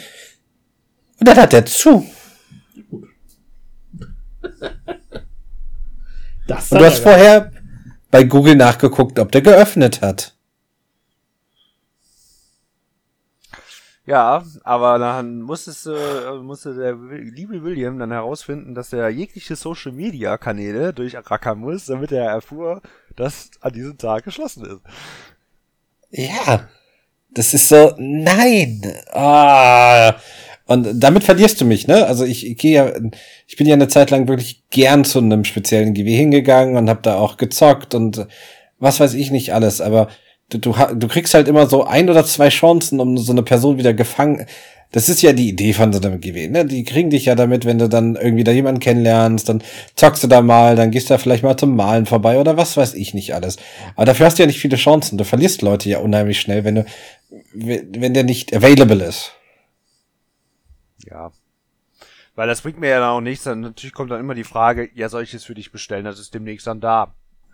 und 1.19 1.27
dann 1.27 1.37
hat 1.37 1.53
er 1.53 1.65
zu. 1.65 2.05
Das 6.47 6.71
Und 6.71 6.79
du 6.79 6.85
hast 6.85 6.99
vorher 6.99 7.51
bei 8.11 8.23
Google 8.23 8.55
nachgeguckt, 8.55 9.19
ob 9.19 9.31
der 9.31 9.41
geöffnet 9.41 10.01
hat. 10.01 10.33
Ja, 14.05 14.45
aber 14.63 14.99
dann 14.99 15.41
musstest, 15.41 15.85
äh, 15.87 16.31
musste 16.41 16.73
der 16.73 16.93
liebe 16.95 17.61
William 17.61 17.99
dann 17.99 18.11
herausfinden, 18.11 18.73
dass 18.73 18.93
er 18.93 19.09
jegliche 19.09 19.57
Social 19.57 19.91
Media 19.91 20.37
Kanäle 20.37 20.93
durchrackern 20.93 21.59
muss, 21.59 21.87
damit 21.87 22.13
er 22.13 22.23
erfuhr, 22.23 22.81
dass 23.17 23.49
an 23.59 23.73
diesem 23.73 23.97
Tag 23.97 24.23
geschlossen 24.23 24.63
ist. 24.63 24.81
Ja, 26.09 26.69
das 27.31 27.53
ist 27.53 27.67
so, 27.67 27.93
nein. 27.97 28.81
Ah. 29.11 30.15
Und 30.67 31.01
damit 31.01 31.23
verlierst 31.23 31.59
du 31.61 31.65
mich, 31.65 31.87
ne? 31.87 32.05
Also 32.05 32.25
ich, 32.25 32.45
ich 32.45 32.57
gehe 32.57 32.73
ja, 32.73 32.91
ich 33.47 33.55
bin 33.55 33.67
ja 33.67 33.73
eine 33.73 33.87
Zeit 33.87 34.11
lang 34.11 34.27
wirklich 34.27 34.63
gern 34.69 35.05
zu 35.05 35.19
einem 35.19 35.45
speziellen 35.45 35.93
GW 35.93 36.13
hingegangen 36.13 36.75
und 36.75 36.89
habe 36.89 36.99
da 37.01 37.15
auch 37.15 37.37
gezockt 37.37 37.95
und 37.95 38.27
was 38.77 38.99
weiß 38.99 39.13
ich 39.13 39.31
nicht 39.31 39.53
alles, 39.53 39.81
aber 39.81 40.09
du, 40.49 40.57
du, 40.57 40.75
du 40.95 41.07
kriegst 41.07 41.33
halt 41.33 41.47
immer 41.47 41.67
so 41.67 41.85
ein 41.85 42.09
oder 42.09 42.25
zwei 42.25 42.49
Chancen, 42.49 42.99
um 42.99 43.17
so 43.17 43.31
eine 43.31 43.43
Person 43.43 43.77
wieder 43.77 43.93
gefangen. 43.93 44.45
Das 44.91 45.09
ist 45.09 45.21
ja 45.21 45.33
die 45.33 45.49
Idee 45.49 45.73
von 45.73 45.91
so 45.91 45.99
einem 46.01 46.21
GW, 46.21 46.47
ne? 46.47 46.65
Die 46.65 46.83
kriegen 46.83 47.09
dich 47.09 47.25
ja 47.25 47.35
damit, 47.35 47.65
wenn 47.65 47.77
du 47.77 47.89
dann 47.89 48.15
irgendwie 48.15 48.45
da 48.45 48.51
jemanden 48.51 48.79
kennenlernst, 48.79 49.49
dann 49.49 49.61
zockst 49.95 50.23
du 50.23 50.27
da 50.27 50.41
mal, 50.41 50.77
dann 50.77 50.91
gehst 50.91 51.09
du 51.09 51.13
da 51.13 51.17
vielleicht 51.17 51.43
mal 51.43 51.57
zum 51.57 51.75
Malen 51.75 52.05
vorbei 52.05 52.39
oder 52.39 52.55
was 52.55 52.77
weiß 52.77 52.93
ich 52.93 53.13
nicht 53.13 53.35
alles. 53.35 53.57
Aber 53.95 54.05
dafür 54.05 54.25
hast 54.25 54.37
du 54.37 54.43
ja 54.43 54.47
nicht 54.47 54.59
viele 54.59 54.77
Chancen. 54.77 55.17
Du 55.17 55.25
verlierst 55.25 55.61
Leute 55.61 55.89
ja 55.89 55.99
unheimlich 55.99 56.39
schnell, 56.39 56.63
wenn 56.63 56.75
du, 56.75 56.85
wenn 57.53 58.13
der 58.13 58.23
nicht 58.23 58.55
available 58.55 59.03
ist. 59.03 59.33
Ja. 61.09 61.31
Weil 62.35 62.47
das 62.47 62.61
bringt 62.61 62.79
mir 62.79 62.89
ja 62.89 62.99
dann 62.99 63.09
auch 63.09 63.21
nichts. 63.21 63.45
Dann 63.45 63.61
natürlich 63.61 63.93
kommt 63.93 64.11
dann 64.11 64.19
immer 64.19 64.35
die 64.35 64.43
Frage, 64.43 64.89
ja, 64.93 65.09
soll 65.09 65.23
ich 65.23 65.33
es 65.33 65.43
für 65.43 65.55
dich 65.55 65.71
bestellen? 65.71 66.05
Das 66.05 66.19
ist 66.19 66.33
demnächst 66.33 66.67
dann 66.67 66.79
da. 66.79 67.13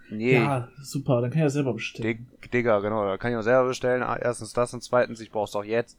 Nee, 0.10 0.34
Ja, 0.36 0.68
super, 0.82 1.22
dann 1.22 1.30
kann 1.32 1.39
ich 1.39 1.44
ja 1.44 1.50
selber 1.50 1.74
bestellen. 1.74 2.28
Dig 2.42 2.52
Digga, 2.52 2.80
genau, 2.80 3.06
da 3.06 3.18
kann 3.18 3.32
ich 3.32 3.38
auch 3.38 3.44
selber 3.44 3.70
bestellen. 3.70 4.04
Ah, 4.04 4.18
Erstens 4.22 4.54
das 4.54 4.74
und 4.74 4.84
zweitens, 4.84 5.22
ich 5.22 5.32
brauch's 5.32 5.56
auch 5.56 5.63
jetzt. 5.63 5.98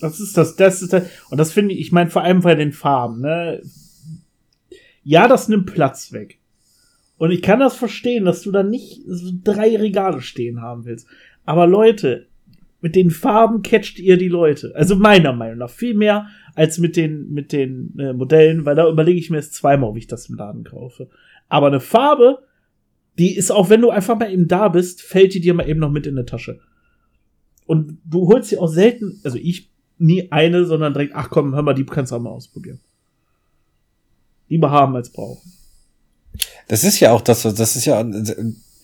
Das 0.00 0.20
ist 0.20 0.36
das, 0.36 0.56
das 0.56 0.82
ist 0.82 0.92
das, 0.92 1.08
und 1.30 1.38
das 1.38 1.52
finde 1.52 1.74
ich, 1.74 1.80
ich 1.80 1.92
meine 1.92 2.10
vor 2.10 2.22
allem 2.22 2.40
bei 2.40 2.54
den 2.54 2.72
Farben, 2.72 3.20
ne? 3.20 3.62
Ja, 5.02 5.26
das 5.26 5.48
nimmt 5.48 5.72
Platz 5.72 6.12
weg. 6.12 6.38
Und 7.16 7.30
ich 7.30 7.42
kann 7.42 7.58
das 7.58 7.74
verstehen, 7.76 8.24
dass 8.24 8.42
du 8.42 8.52
da 8.52 8.62
nicht 8.62 9.02
so 9.06 9.32
drei 9.42 9.76
Regale 9.76 10.20
stehen 10.20 10.60
haben 10.60 10.84
willst. 10.84 11.08
Aber 11.44 11.66
Leute, 11.66 12.26
mit 12.80 12.94
den 12.94 13.10
Farben 13.10 13.62
catcht 13.62 13.98
ihr 13.98 14.16
die 14.16 14.28
Leute. 14.28 14.72
Also 14.74 14.96
meiner 14.96 15.32
Meinung 15.32 15.58
nach 15.58 15.70
viel 15.70 15.94
mehr 15.94 16.28
als 16.54 16.78
mit 16.78 16.96
den, 16.96 17.32
mit 17.32 17.52
den 17.52 17.98
äh, 17.98 18.12
Modellen, 18.12 18.64
weil 18.64 18.76
da 18.76 18.88
überlege 18.88 19.18
ich 19.18 19.30
mir 19.30 19.38
es 19.38 19.52
zweimal, 19.52 19.90
ob 19.90 19.96
ich 19.96 20.06
das 20.06 20.28
im 20.28 20.36
Laden 20.36 20.64
kaufe. 20.64 21.08
Aber 21.48 21.66
eine 21.66 21.80
Farbe, 21.80 22.38
die 23.18 23.36
ist 23.36 23.50
auch, 23.50 23.68
wenn 23.68 23.80
du 23.80 23.90
einfach 23.90 24.18
mal 24.18 24.32
eben 24.32 24.46
da 24.46 24.68
bist, 24.68 25.02
fällt 25.02 25.34
die 25.34 25.40
dir 25.40 25.54
mal 25.54 25.68
eben 25.68 25.80
noch 25.80 25.90
mit 25.90 26.06
in 26.06 26.16
die 26.16 26.24
Tasche. 26.24 26.60
Und 27.66 27.98
du 28.04 28.28
holst 28.28 28.50
sie 28.50 28.58
auch 28.58 28.68
selten, 28.68 29.20
also 29.24 29.38
ich 29.38 29.70
nie 29.98 30.30
eine, 30.30 30.64
sondern 30.64 30.92
direkt, 30.92 31.14
ach 31.14 31.30
komm, 31.30 31.54
hör 31.54 31.62
mal, 31.62 31.74
die 31.74 31.84
kannst 31.84 32.12
du 32.12 32.16
auch 32.16 32.20
mal 32.20 32.30
ausprobieren. 32.30 32.80
Lieber 34.48 34.70
haben 34.70 34.94
als 34.94 35.10
brauchen. 35.10 35.52
Das 36.68 36.84
ist 36.84 37.00
ja 37.00 37.12
auch 37.12 37.20
das, 37.20 37.42
das 37.42 37.76
ist 37.76 37.84
ja, 37.84 38.08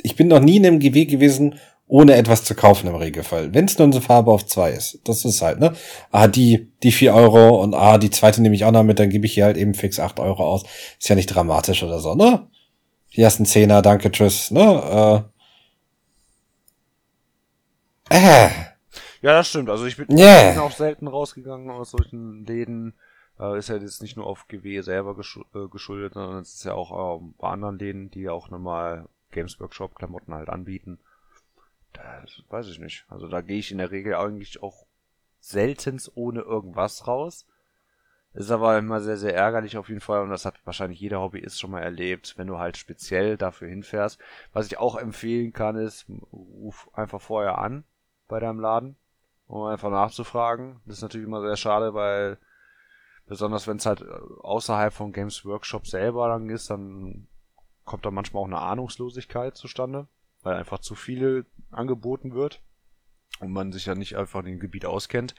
ich 0.02 0.16
bin 0.16 0.28
noch 0.28 0.40
nie 0.40 0.57
in 0.57 0.66
einem 0.66 0.80
GW 0.80 1.07
gewesen, 1.07 1.54
ohne 1.86 2.14
etwas 2.14 2.44
zu 2.44 2.54
kaufen 2.54 2.88
im 2.88 2.94
Regelfall. 2.94 3.52
Wenn 3.52 3.66
es 3.66 3.78
nur 3.78 3.88
eine 3.88 4.00
Farbe 4.00 4.30
auf 4.30 4.46
zwei 4.46 4.70
ist. 4.70 5.00
Das 5.04 5.24
ist 5.24 5.42
halt, 5.42 5.60
ne? 5.60 5.74
Ah, 6.10 6.28
die, 6.28 6.72
die 6.82 6.92
vier 6.92 7.14
Euro 7.14 7.62
und 7.62 7.74
ah, 7.74 7.98
die 7.98 8.10
zweite 8.10 8.40
nehme 8.40 8.54
ich 8.54 8.64
auch 8.64 8.72
noch 8.72 8.82
mit, 8.82 8.98
dann 8.98 9.10
gebe 9.10 9.26
ich 9.26 9.34
hier 9.34 9.44
halt 9.44 9.56
eben 9.56 9.74
fix 9.74 10.00
acht 10.00 10.18
Euro 10.18 10.44
aus. 10.44 10.64
Ist 10.98 11.08
ja 11.08 11.14
nicht 11.14 11.26
dramatisch 11.26 11.82
oder 11.82 12.00
so, 12.00 12.14
ne? 12.14 12.48
Hier 13.08 13.26
hast 13.26 13.38
einen 13.38 13.46
Zehner, 13.46 13.82
danke, 13.82 14.10
tschüss, 14.10 14.50
ne? 14.50 15.28
Äh. 18.10 18.16
Äh. 18.16 18.48
Ja, 19.22 19.32
das 19.32 19.48
stimmt. 19.48 19.70
Also 19.70 19.86
ich 19.86 19.96
bin, 19.96 20.06
Yeah. 20.10 20.50
bin 20.50 20.60
auch 20.60 20.72
selten 20.72 21.06
rausgegangen 21.06 21.70
aus 21.70 21.90
solchen 21.90 22.44
Läden. 22.44 22.94
Äh, 23.38 23.58
ist 23.58 23.68
ja 23.68 23.76
jetzt 23.76 24.02
nicht 24.02 24.16
nur 24.16 24.26
auf 24.26 24.48
GW 24.48 24.80
selber 24.82 25.14
geschu 25.16 25.42
äh, 25.54 25.68
geschuldet, 25.68 26.14
sondern 26.14 26.42
es 26.42 26.54
ist 26.54 26.64
ja 26.64 26.74
auch 26.74 27.20
äh, 27.20 27.24
bei 27.38 27.48
anderen 27.48 27.78
Läden, 27.78 28.10
die 28.10 28.22
ja 28.22 28.32
auch 28.32 28.50
normal 28.50 29.08
Games 29.32 29.58
Workshop 29.60 29.94
Klamotten 29.94 30.34
halt 30.34 30.48
anbieten. 30.48 30.98
Das 31.94 32.42
weiß 32.48 32.68
ich 32.68 32.78
nicht. 32.78 33.04
Also 33.09 33.28
da 33.28 33.40
gehe 33.40 33.59
ich 33.59 33.70
in 33.72 33.78
der 33.78 33.90
Regel 33.90 34.14
eigentlich 34.14 34.62
auch 34.62 34.87
seltenst 35.40 36.12
ohne 36.16 36.40
irgendwas 36.40 37.07
raus. 37.07 37.46
Ist 38.35 38.50
aber 38.50 38.76
immer 38.78 39.00
sehr, 39.00 39.16
sehr 39.16 39.35
ärgerlich 39.35 39.76
auf 39.76 39.88
jeden 39.88 40.00
Fall 40.00 40.22
und 40.22 40.30
das 40.30 40.44
hat 40.44 40.54
wahrscheinlich 40.64 40.98
jeder 40.98 41.20
Hobbyist 41.20 41.61
schon 41.61 41.70
mal 41.70 41.83
erlebt, 41.83 42.35
wenn 42.37 42.48
du 42.48 42.59
halt 42.59 42.76
speziell 42.76 43.37
dafür 43.37 43.68
hinfährst. 43.68 44.18
Was 44.52 44.66
ich 44.66 44.78
auch 44.78 44.96
empfehlen 44.96 45.52
kann, 45.52 45.76
ist, 45.76 46.07
ruf 46.33 46.90
einfach 46.94 47.20
vorher 47.20 47.59
an 47.59 47.85
bei 48.26 48.40
deinem 48.40 48.59
Laden, 48.59 48.96
um 49.46 49.62
einfach 49.62 49.90
nachzufragen. 49.90 50.80
Das 50.85 50.96
ist 50.96 51.02
natürlich 51.02 51.28
immer 51.28 51.42
sehr 51.42 51.57
schade, 51.57 51.94
weil 51.94 52.38
besonders 53.26 53.68
wenn 53.68 53.76
es 53.76 53.87
halt 53.87 54.02
außerhalb 54.02 54.92
von 54.92 55.12
Games 55.12 55.44
Workshop 55.44 55.87
selber 55.87 56.26
dann 56.28 56.50
ist, 56.50 56.70
dann 56.70 57.28
kommt 57.85 58.04
da 58.04 58.11
manchmal 58.11 58.42
auch 58.42 58.48
eine 58.48 58.59
Ahnungslosigkeit 58.59 59.57
zustande, 59.57 60.09
weil 60.44 60.57
einfach 60.57 60.78
zu 60.78 60.94
viele 60.94 61.46
angeboten 61.70 62.35
wird 62.35 62.61
und 63.40 63.52
man 63.52 63.72
sich 63.72 63.87
ja 63.87 63.94
nicht 63.94 64.16
einfach 64.16 64.40
in 64.40 64.46
dem 64.46 64.61
Gebiet 64.61 64.87
auskennt. 64.87 65.35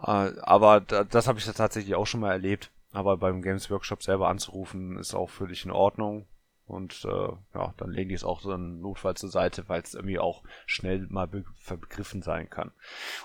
Äh, 0.00 0.32
aber 0.40 0.80
da, 0.80 1.04
das 1.04 1.28
habe 1.28 1.38
ich 1.38 1.46
ja 1.46 1.52
tatsächlich 1.52 1.94
auch 1.94 2.06
schon 2.06 2.20
mal 2.20 2.32
erlebt. 2.32 2.70
Aber 2.92 3.18
beim 3.18 3.42
Games 3.42 3.70
Workshop 3.70 4.02
selber 4.02 4.28
anzurufen 4.28 4.96
ist 4.98 5.14
auch 5.14 5.28
völlig 5.28 5.64
in 5.64 5.70
Ordnung. 5.70 6.26
Und 6.66 7.04
äh, 7.04 7.28
ja, 7.54 7.74
dann 7.76 7.90
legen 7.90 8.10
die 8.10 8.14
es 8.14 8.24
auch 8.24 8.40
so 8.40 8.52
einen 8.52 8.80
Notfall 8.80 9.14
zur 9.14 9.30
Seite, 9.30 9.68
weil 9.68 9.82
es 9.82 9.94
irgendwie 9.94 10.18
auch 10.18 10.42
schnell 10.66 11.06
mal 11.08 11.26
be 11.26 11.44
vergriffen 11.56 12.22
sein 12.22 12.50
kann. 12.50 12.72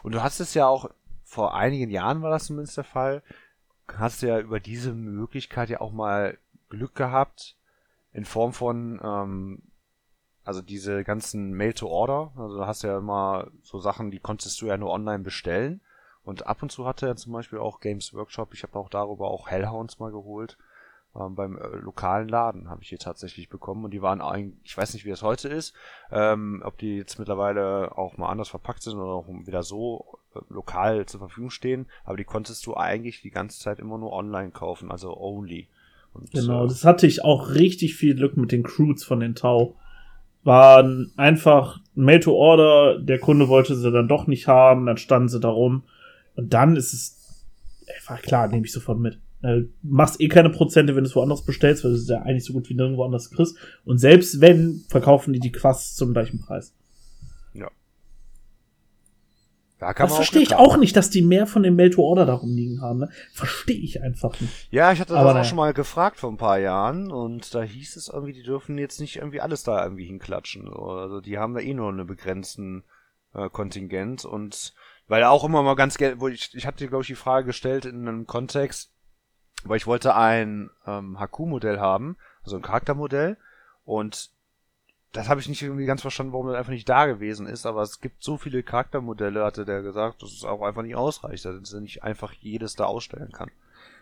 Und 0.02 0.14
du 0.14 0.24
hast 0.24 0.40
es 0.40 0.54
ja 0.54 0.68
auch, 0.68 0.90
vor 1.24 1.56
einigen 1.56 1.92
Jahren 1.92 2.22
war 2.22 2.30
das 2.30 2.46
zumindest 2.46 2.78
der 2.78 2.84
Fall, 2.84 3.22
hast 3.88 4.22
du 4.22 4.28
ja 4.28 4.40
über 4.40 4.60
diese 4.60 4.94
Möglichkeit 4.94 5.70
ja 5.70 5.82
auch 5.82 5.92
mal 5.92 6.38
Glück 6.70 6.96
gehabt, 6.96 7.58
in 8.14 8.26
Form 8.26 8.54
von, 8.54 9.02
ähm, 9.04 9.62
also 10.44 10.62
diese 10.62 11.04
ganzen 11.04 11.54
Mail-to-Order, 11.54 12.32
also 12.38 12.58
da 12.58 12.68
hast 12.68 12.84
du 12.84 12.88
ja 12.88 12.98
immer 12.98 13.48
so 13.62 13.80
Sachen, 13.80 14.12
die 14.12 14.20
konntest 14.20 14.62
du 14.62 14.68
ja 14.68 14.78
nur 14.78 14.92
online 14.92 15.24
bestellen. 15.24 15.82
Und 16.26 16.48
ab 16.48 16.64
und 16.64 16.72
zu 16.72 16.86
hatte 16.86 17.06
er 17.06 17.16
zum 17.16 17.34
Beispiel 17.34 17.60
auch 17.60 17.80
Games 17.80 18.14
Workshop, 18.14 18.54
ich 18.54 18.64
habe 18.64 18.78
auch 18.78 18.90
darüber 18.90 19.30
auch 19.30 19.50
Hellhounds 19.50 20.00
mal 20.00 20.12
geholt. 20.12 20.58
Ähm, 21.16 21.36
beim 21.36 21.58
äh, 21.58 21.68
lokalen 21.78 22.28
Laden 22.28 22.70
habe 22.70 22.82
ich 22.82 22.90
hier 22.90 22.98
tatsächlich 22.98 23.48
bekommen 23.48 23.86
und 23.86 23.92
die 23.92 24.02
waren 24.02 24.20
eigentlich, 24.20 24.58
ich 24.64 24.78
weiß 24.78 24.94
nicht, 24.94 25.06
wie 25.06 25.12
das 25.12 25.22
heute 25.22 25.48
ist, 25.48 25.76
ähm, 26.12 26.64
ob 26.66 26.78
die 26.80 26.98
jetzt 26.98 27.20
mittlerweile 27.20 27.96
auch 27.98 28.18
mal 28.18 28.30
anders 28.30 28.50
verpackt 28.50 28.82
sind 28.82 28.96
oder 28.96 29.12
auch 29.12 29.28
wieder 29.28 29.62
so 29.62 30.18
äh, 30.34 30.40
lokal 30.50 31.06
zur 31.06 31.20
Verfügung 31.20 31.52
stehen, 31.52 31.86
aber 32.04 32.18
die 32.18 32.24
konntest 32.24 32.66
du 32.66 32.76
eigentlich 32.76 33.22
die 33.22 33.30
ganze 33.30 33.60
Zeit 33.60 33.80
immer 33.80 34.00
nur 34.00 34.12
online 34.12 34.50
kaufen, 34.50 34.90
also 34.92 35.16
only. 35.16 35.68
Und, 36.14 36.32
Genau, 36.32 36.66
äh, 36.66 36.68
das 36.68 36.84
hatte 36.84 37.06
ich 37.06 37.24
auch 37.24 37.52
richtig 37.52 37.96
viel 37.96 38.16
Glück 38.16 38.36
mit 38.36 38.52
den 38.52 38.64
Crews 38.64 39.04
von 39.04 39.20
den 39.20 39.36
Tau. 39.36 39.76
Waren 40.44 41.12
einfach 41.16 41.80
Mail 41.96 42.20
to 42.20 42.34
Order, 42.34 43.00
der 43.00 43.20
Kunde 43.20 43.48
wollte 43.48 43.76
sie 43.76 43.92
dann 43.92 44.08
doch 44.08 44.28
nicht 44.28 44.48
haben, 44.48 44.86
dann 44.86 44.98
standen 44.98 45.30
sie 45.30 45.40
da 45.40 45.50
rum. 45.50 45.84
Und 46.36 46.54
dann 46.54 46.76
ist 46.76 46.94
es 46.94 47.46
einfach 47.96 48.22
klar, 48.22 48.48
nehme 48.48 48.66
ich 48.66 48.72
sofort 48.72 49.00
mit. 49.00 49.20
Äh, 49.44 49.64
machst 49.82 50.22
eh 50.22 50.30
keine 50.30 50.50
Prozente, 50.50 50.96
wenn 50.96 51.04
du 51.04 51.10
es 51.10 51.16
woanders 51.16 51.44
bestellst, 51.44 51.84
weil 51.84 51.92
du 51.92 51.98
es 51.98 52.08
ja 52.08 52.22
eigentlich 52.22 52.46
so 52.46 52.54
gut 52.54 52.70
wie 52.70 52.76
nirgendwo 52.76 53.04
anders 53.04 53.30
kriegst. 53.30 53.58
Und 53.84 53.98
selbst 53.98 54.42
wenn, 54.42 54.84
verkaufen 54.90 55.34
die 55.34 55.40
die 55.40 55.52
Quests 55.52 55.96
zum 55.96 56.14
gleichen 56.14 56.40
Preis. 56.40 56.74
Ja. 57.54 57.70
Da 59.84 59.94
kann 59.94 60.08
das 60.08 60.16
verstehe 60.16 60.42
ich 60.42 60.56
auch 60.56 60.78
nicht, 60.78 60.96
dass 60.96 61.10
die 61.10 61.22
mehr 61.22 61.46
von 61.46 61.62
dem 61.62 61.76
Mail-to-Order 61.76 62.26
da 62.26 62.36
rumliegen 62.36 62.82
haben. 62.82 63.00
Ne? 63.00 63.10
Verstehe 63.34 63.76
ich 63.76 64.02
einfach 64.02 64.40
nicht. 64.40 64.72
Ja, 64.72 64.94
ich 64.94 65.02
hatte 65.02 65.10
das 65.10 65.20
Aber 65.20 65.32
auch 65.32 65.34
naja. 65.34 65.44
schon 65.44 65.58
mal 65.58 65.74
gefragt 65.74 66.22
vor 66.22 66.32
ein 66.32 66.38
paar 66.38 66.58
Jahren 66.58 67.12
und 67.12 67.54
da 67.54 67.64
hieß 67.64 67.98
es 67.98 68.08
irgendwie, 68.08 68.32
die 68.32 68.44
dürfen 68.44 68.78
jetzt 68.78 69.02
nicht 69.02 69.18
irgendwie 69.18 69.42
alles 69.42 69.64
da 69.64 69.84
irgendwie 69.84 70.06
hinklatschen. 70.06 70.74
Also 70.74 71.20
die 71.20 71.38
haben 71.38 71.54
da 71.54 71.60
eh 71.60 71.74
nur 71.74 71.90
einen 71.90 72.08
begrenzten 72.08 72.86
äh, 73.34 73.50
Kontingent 73.50 74.24
und 74.24 74.74
weil 75.10 75.26
auch 75.26 75.44
immer 75.44 75.64
mal 75.64 75.76
ganz 75.76 75.98
gerne, 75.98 76.22
wo 76.22 76.30
ich, 76.30 76.56
ich 76.56 76.66
hatte, 76.66 76.88
glaube 76.88 77.02
ich, 77.02 77.08
die 77.08 77.16
Frage 77.16 77.48
gestellt 77.48 77.84
in 77.84 78.08
einem 78.08 78.26
Kontext, 78.26 78.90
weil 79.66 79.76
ich 79.76 79.86
wollte 79.86 80.16
ein 80.16 80.70
ähm, 80.88 81.20
HQ-Modell 81.20 81.82
haben, 81.82 82.16
also 82.42 82.56
ein 82.56 82.62
Charaktermodell 82.62 83.36
und 83.84 84.30
das 85.14 85.30
habe 85.30 85.40
ich 85.40 85.48
nicht 85.48 85.62
irgendwie 85.62 85.86
ganz 85.86 86.02
verstanden, 86.02 86.34
warum 86.34 86.48
das 86.48 86.56
einfach 86.56 86.72
nicht 86.72 86.90
da 86.90 87.06
gewesen 87.06 87.46
ist, 87.46 87.68
aber 87.68 87.84
es 87.84 88.02
gibt 88.02 88.24
so 88.24 88.38
viele 88.38 88.64
Charaktermodelle, 88.64 89.46
hatte 89.46 89.64
der 89.64 89.84
gesagt, 89.84 90.24
dass 90.24 90.32
es 90.32 90.44
auch 90.44 90.64
einfach 90.64 90.82
nicht 90.82 90.96
ausreicht, 90.96 91.46
dass 91.46 91.72
er 91.72 91.82
nicht 91.82 92.04
einfach 92.04 92.34
jedes 92.34 92.76
da 92.76 92.86
ausstellen 92.86 93.32
kann. 93.32 93.52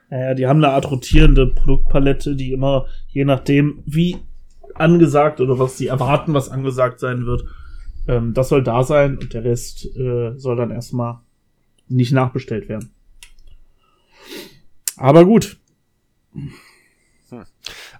Naja, 0.09 0.33
die 0.33 0.47
haben 0.47 0.63
eine 0.63 0.73
Art 0.73 0.89
rotierende 0.89 1.47
Produktpalette, 1.47 2.35
die 2.35 2.53
immer, 2.53 2.85
je 3.09 3.25
nachdem, 3.25 3.83
wie 3.85 4.17
angesagt 4.73 5.41
oder 5.41 5.59
was 5.59 5.77
sie 5.77 5.87
erwarten, 5.87 6.33
was 6.33 6.49
angesagt 6.49 7.01
sein 7.01 7.25
wird, 7.25 7.43
ähm, 8.07 8.33
das 8.33 8.47
soll 8.47 8.63
da 8.63 8.83
sein 8.83 9.17
und 9.17 9.33
der 9.33 9.43
Rest 9.43 9.85
äh, 9.97 10.37
soll 10.37 10.55
dann 10.55 10.71
erstmal 10.71 11.19
nicht 11.89 12.13
nachbestellt 12.13 12.69
werden. 12.69 12.93
Aber 14.95 15.25
gut. 15.25 15.57
Hm. 16.33 17.45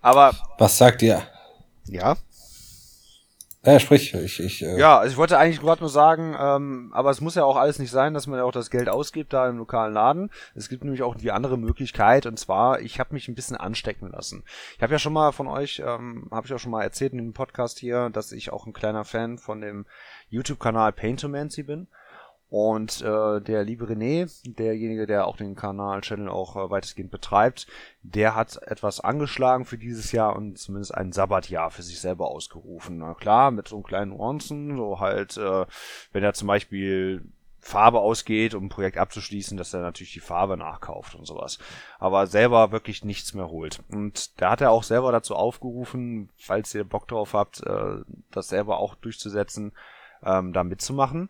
Aber. 0.02 0.34
Was 0.58 0.78
sagt 0.78 1.02
ihr? 1.02 1.22
Ja. 1.88 2.16
Ja, 3.64 3.80
sprich, 3.80 4.12
ich, 4.16 4.40
ich 4.40 4.64
äh 4.64 4.80
Ja, 4.80 4.98
also 4.98 5.12
ich 5.12 5.18
wollte 5.18 5.38
eigentlich 5.38 5.62
gerade 5.62 5.82
nur 5.82 5.90
sagen, 5.90 6.36
ähm, 6.40 6.90
aber 6.94 7.12
es 7.12 7.22
muss 7.22 7.36
ja 7.36 7.44
auch 7.44 7.58
alles 7.58 7.78
nicht 7.78 7.92
sein, 7.92 8.16
dass 8.16 8.26
man 8.26 8.40
ja 8.40 8.44
auch 8.44 8.52
das 8.52 8.72
Geld 8.72 8.90
ausgibt 8.90 9.34
da 9.34 9.48
im 9.48 9.58
lokalen 9.58 9.94
Laden. 9.94 10.32
Es 10.56 10.68
gibt 10.68 10.84
nämlich 10.84 11.04
auch 11.04 11.14
die 11.16 11.32
andere 11.32 11.60
Möglichkeit 11.60 12.26
und 12.26 12.40
zwar, 12.40 12.82
ich 12.82 13.00
habe 13.00 13.14
mich 13.14 13.28
ein 13.28 13.36
bisschen 13.36 13.56
anstecken 13.58 14.10
lassen. 14.10 14.44
Ich 14.78 14.82
habe 14.82 14.94
ja 14.94 15.00
schon 15.00 15.14
mal 15.14 15.32
von 15.32 15.48
euch, 15.48 15.80
ähm, 15.86 16.28
habe 16.32 16.48
ich 16.48 16.54
auch 16.54 16.60
schon 16.60 16.72
mal 16.72 16.82
erzählt 16.82 17.12
in 17.12 17.20
dem 17.20 17.34
Podcast 17.34 17.78
hier, 17.78 18.10
dass 18.10 18.32
ich 18.32 18.52
auch 18.52 18.66
ein 18.66 18.74
kleiner 18.74 19.06
Fan 19.06 19.38
von 19.38 19.62
dem 19.62 19.86
YouTube-Kanal 20.30 20.92
Paintomancy 20.92 21.62
bin. 21.62 21.88
Und 22.52 23.02
äh, 23.02 23.40
der 23.40 23.64
liebe 23.64 23.86
René, 23.86 24.30
derjenige, 24.46 25.08
der 25.08 25.26
auch 25.26 25.38
den 25.38 25.56
Kanal-Channel 25.56 26.28
auch 26.28 26.58
äh, 26.58 26.70
weitestgehend 26.70 27.10
betreibt, 27.10 27.66
der 28.04 28.36
hat 28.36 28.62
etwas 28.64 29.00
angeschlagen 29.00 29.64
für 29.64 29.78
dieses 29.78 30.12
Jahr 30.12 30.36
und 30.36 30.58
zumindest 30.58 30.94
ein 30.94 31.14
Sabbatjahr 31.14 31.72
für 31.72 31.82
sich 31.82 32.02
selber 32.02 32.28
ausgerufen. 32.28 32.98
Na 32.98 33.14
klar, 33.14 33.52
mit 33.52 33.70
so 33.70 33.78
einem 33.78 33.86
kleinen 33.86 34.12
Nuancen, 34.12 34.76
so 34.76 35.00
halt, 35.00 35.38
äh, 35.38 35.66
wenn 36.12 36.26
er 36.26 36.34
zum 36.34 36.50
Beispiel 36.50 37.24
Farbe 37.62 38.02
ausgeht, 38.02 38.54
um 38.54 38.66
ein 38.66 38.70
Projekt 38.70 38.98
abzuschließen, 38.98 39.56
dass 39.56 39.74
er 39.74 39.80
natürlich 39.80 40.12
die 40.12 40.20
Farbe 40.20 40.58
nachkauft 40.58 41.16
und 41.16 41.26
sowas. 41.26 41.58
Aber 42.00 42.28
selber 42.28 42.74
wirklich 42.74 43.06
nichts 43.06 43.34
mehr 43.34 43.48
holt. 43.48 43.82
Und 43.90 44.42
da 44.42 44.52
hat 44.52 44.60
er 44.60 44.72
auch 44.72 44.84
selber 44.84 45.14
dazu 45.14 45.38
aufgerufen, 45.38 46.30
falls 46.36 46.76
ihr 46.76 46.84
Bock 46.84 47.08
drauf 47.08 47.34
habt, 47.34 47.66
äh, 47.66 48.00
das 48.30 48.50
selber 48.50 48.80
auch 48.80 48.96
durchzusetzen, 48.96 49.72
ähm, 50.22 50.52
da 50.52 50.66
mitzumachen. 50.66 51.30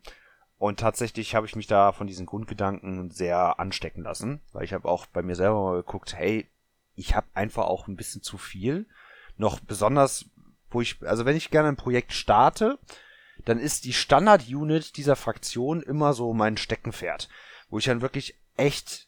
Und 0.62 0.80
tatsächlich 0.80 1.34
habe 1.34 1.48
ich 1.48 1.56
mich 1.56 1.66
da 1.66 1.92
von 1.92 2.06
diesen 2.06 2.28
Grundgedanken 2.28 3.10
sehr 3.10 3.60
anstecken 3.60 4.04
lassen, 4.04 4.42
weil 4.54 4.64
ich 4.64 4.74
habe 4.74 4.88
auch 4.88 5.08
bei 5.08 5.24
mir 5.24 5.36
selber 5.36 5.60
mal 5.60 5.78
geguckt, 5.78 6.14
hey, 6.14 6.46
ich 6.96 7.16
habe 7.16 7.26
einfach 7.34 7.64
auch 7.64 7.88
ein 7.88 7.96
bisschen 7.96 8.22
zu 8.22 8.38
viel. 8.38 8.86
Noch 9.38 9.60
besonders, 9.60 10.26
wo 10.70 10.80
ich, 10.80 10.98
also 11.02 11.26
wenn 11.26 11.36
ich 11.36 11.50
gerne 11.50 11.70
ein 11.70 11.78
Projekt 11.78 12.14
starte, 12.14 12.78
dann 13.44 13.58
ist 13.58 13.86
die 13.86 13.94
Standard-Unit 13.94 14.98
dieser 14.98 15.16
Fraktion 15.16 15.82
immer 15.82 16.14
so 16.14 16.32
mein 16.32 16.58
Steckenpferd, 16.58 17.28
wo 17.72 17.80
ich 17.80 17.86
dann 17.86 18.02
wirklich 18.02 18.36
echt 18.56 19.08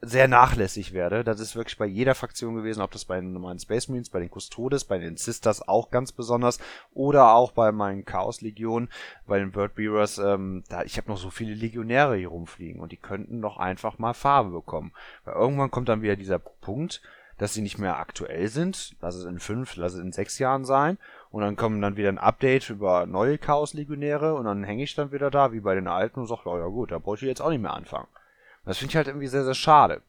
sehr 0.00 0.28
nachlässig 0.28 0.92
werde. 0.92 1.24
Das 1.24 1.40
ist 1.40 1.56
wirklich 1.56 1.76
bei 1.76 1.86
jeder 1.86 2.14
Fraktion 2.14 2.54
gewesen, 2.54 2.82
ob 2.82 2.92
das 2.92 3.04
bei 3.04 3.20
den 3.20 3.32
normalen 3.32 3.58
Space 3.58 3.88
Marines, 3.88 4.10
bei 4.10 4.20
den 4.20 4.30
Custodes, 4.30 4.84
bei 4.84 4.98
den 4.98 5.16
Sisters 5.16 5.66
auch 5.66 5.90
ganz 5.90 6.12
besonders 6.12 6.58
oder 6.94 7.34
auch 7.34 7.52
bei 7.52 7.72
meinen 7.72 8.04
Chaos 8.04 8.40
Legionen, 8.40 8.90
bei 9.26 9.38
den 9.38 9.50
Bird 9.50 9.74
Bearers, 9.74 10.18
ähm, 10.18 10.62
da, 10.68 10.82
ich 10.82 10.96
habe 10.98 11.10
noch 11.10 11.18
so 11.18 11.30
viele 11.30 11.54
Legionäre 11.54 12.16
hier 12.16 12.28
rumfliegen 12.28 12.80
und 12.80 12.92
die 12.92 12.96
könnten 12.96 13.42
doch 13.42 13.58
einfach 13.58 13.98
mal 13.98 14.14
Farbe 14.14 14.50
bekommen. 14.50 14.92
Weil 15.24 15.34
irgendwann 15.34 15.70
kommt 15.70 15.88
dann 15.88 16.02
wieder 16.02 16.16
dieser 16.16 16.38
Punkt, 16.38 17.02
dass 17.38 17.54
sie 17.54 17.62
nicht 17.62 17.78
mehr 17.78 17.98
aktuell 17.98 18.48
sind. 18.48 18.96
Lass 19.00 19.14
es 19.14 19.24
in 19.24 19.38
fünf, 19.38 19.76
lass 19.76 19.94
es 19.94 20.00
in 20.00 20.12
sechs 20.12 20.38
Jahren 20.38 20.64
sein. 20.64 20.98
Und 21.30 21.42
dann 21.42 21.56
kommen 21.56 21.80
dann 21.80 21.96
wieder 21.96 22.08
ein 22.08 22.18
Update 22.18 22.70
über 22.70 23.06
neue 23.06 23.38
Chaos-Legionäre 23.38 24.34
und 24.34 24.44
dann 24.44 24.64
hänge 24.64 24.82
ich 24.82 24.94
dann 24.94 25.12
wieder 25.12 25.30
da, 25.30 25.52
wie 25.52 25.60
bei 25.60 25.74
den 25.74 25.88
alten, 25.88 26.20
und 26.20 26.26
sage, 26.26 26.42
ja 26.46 26.66
gut, 26.66 26.90
da 26.90 26.98
brauche 26.98 27.16
ich 27.16 27.22
jetzt 27.22 27.40
auch 27.40 27.50
nicht 27.50 27.62
mehr 27.62 27.74
anfangen. 27.74 28.08
Das 28.68 28.76
finde 28.76 28.90
ich 28.92 28.96
halt 28.96 29.06
irgendwie 29.06 29.28
sehr, 29.28 29.44
sehr 29.44 29.54
schade. 29.54 30.02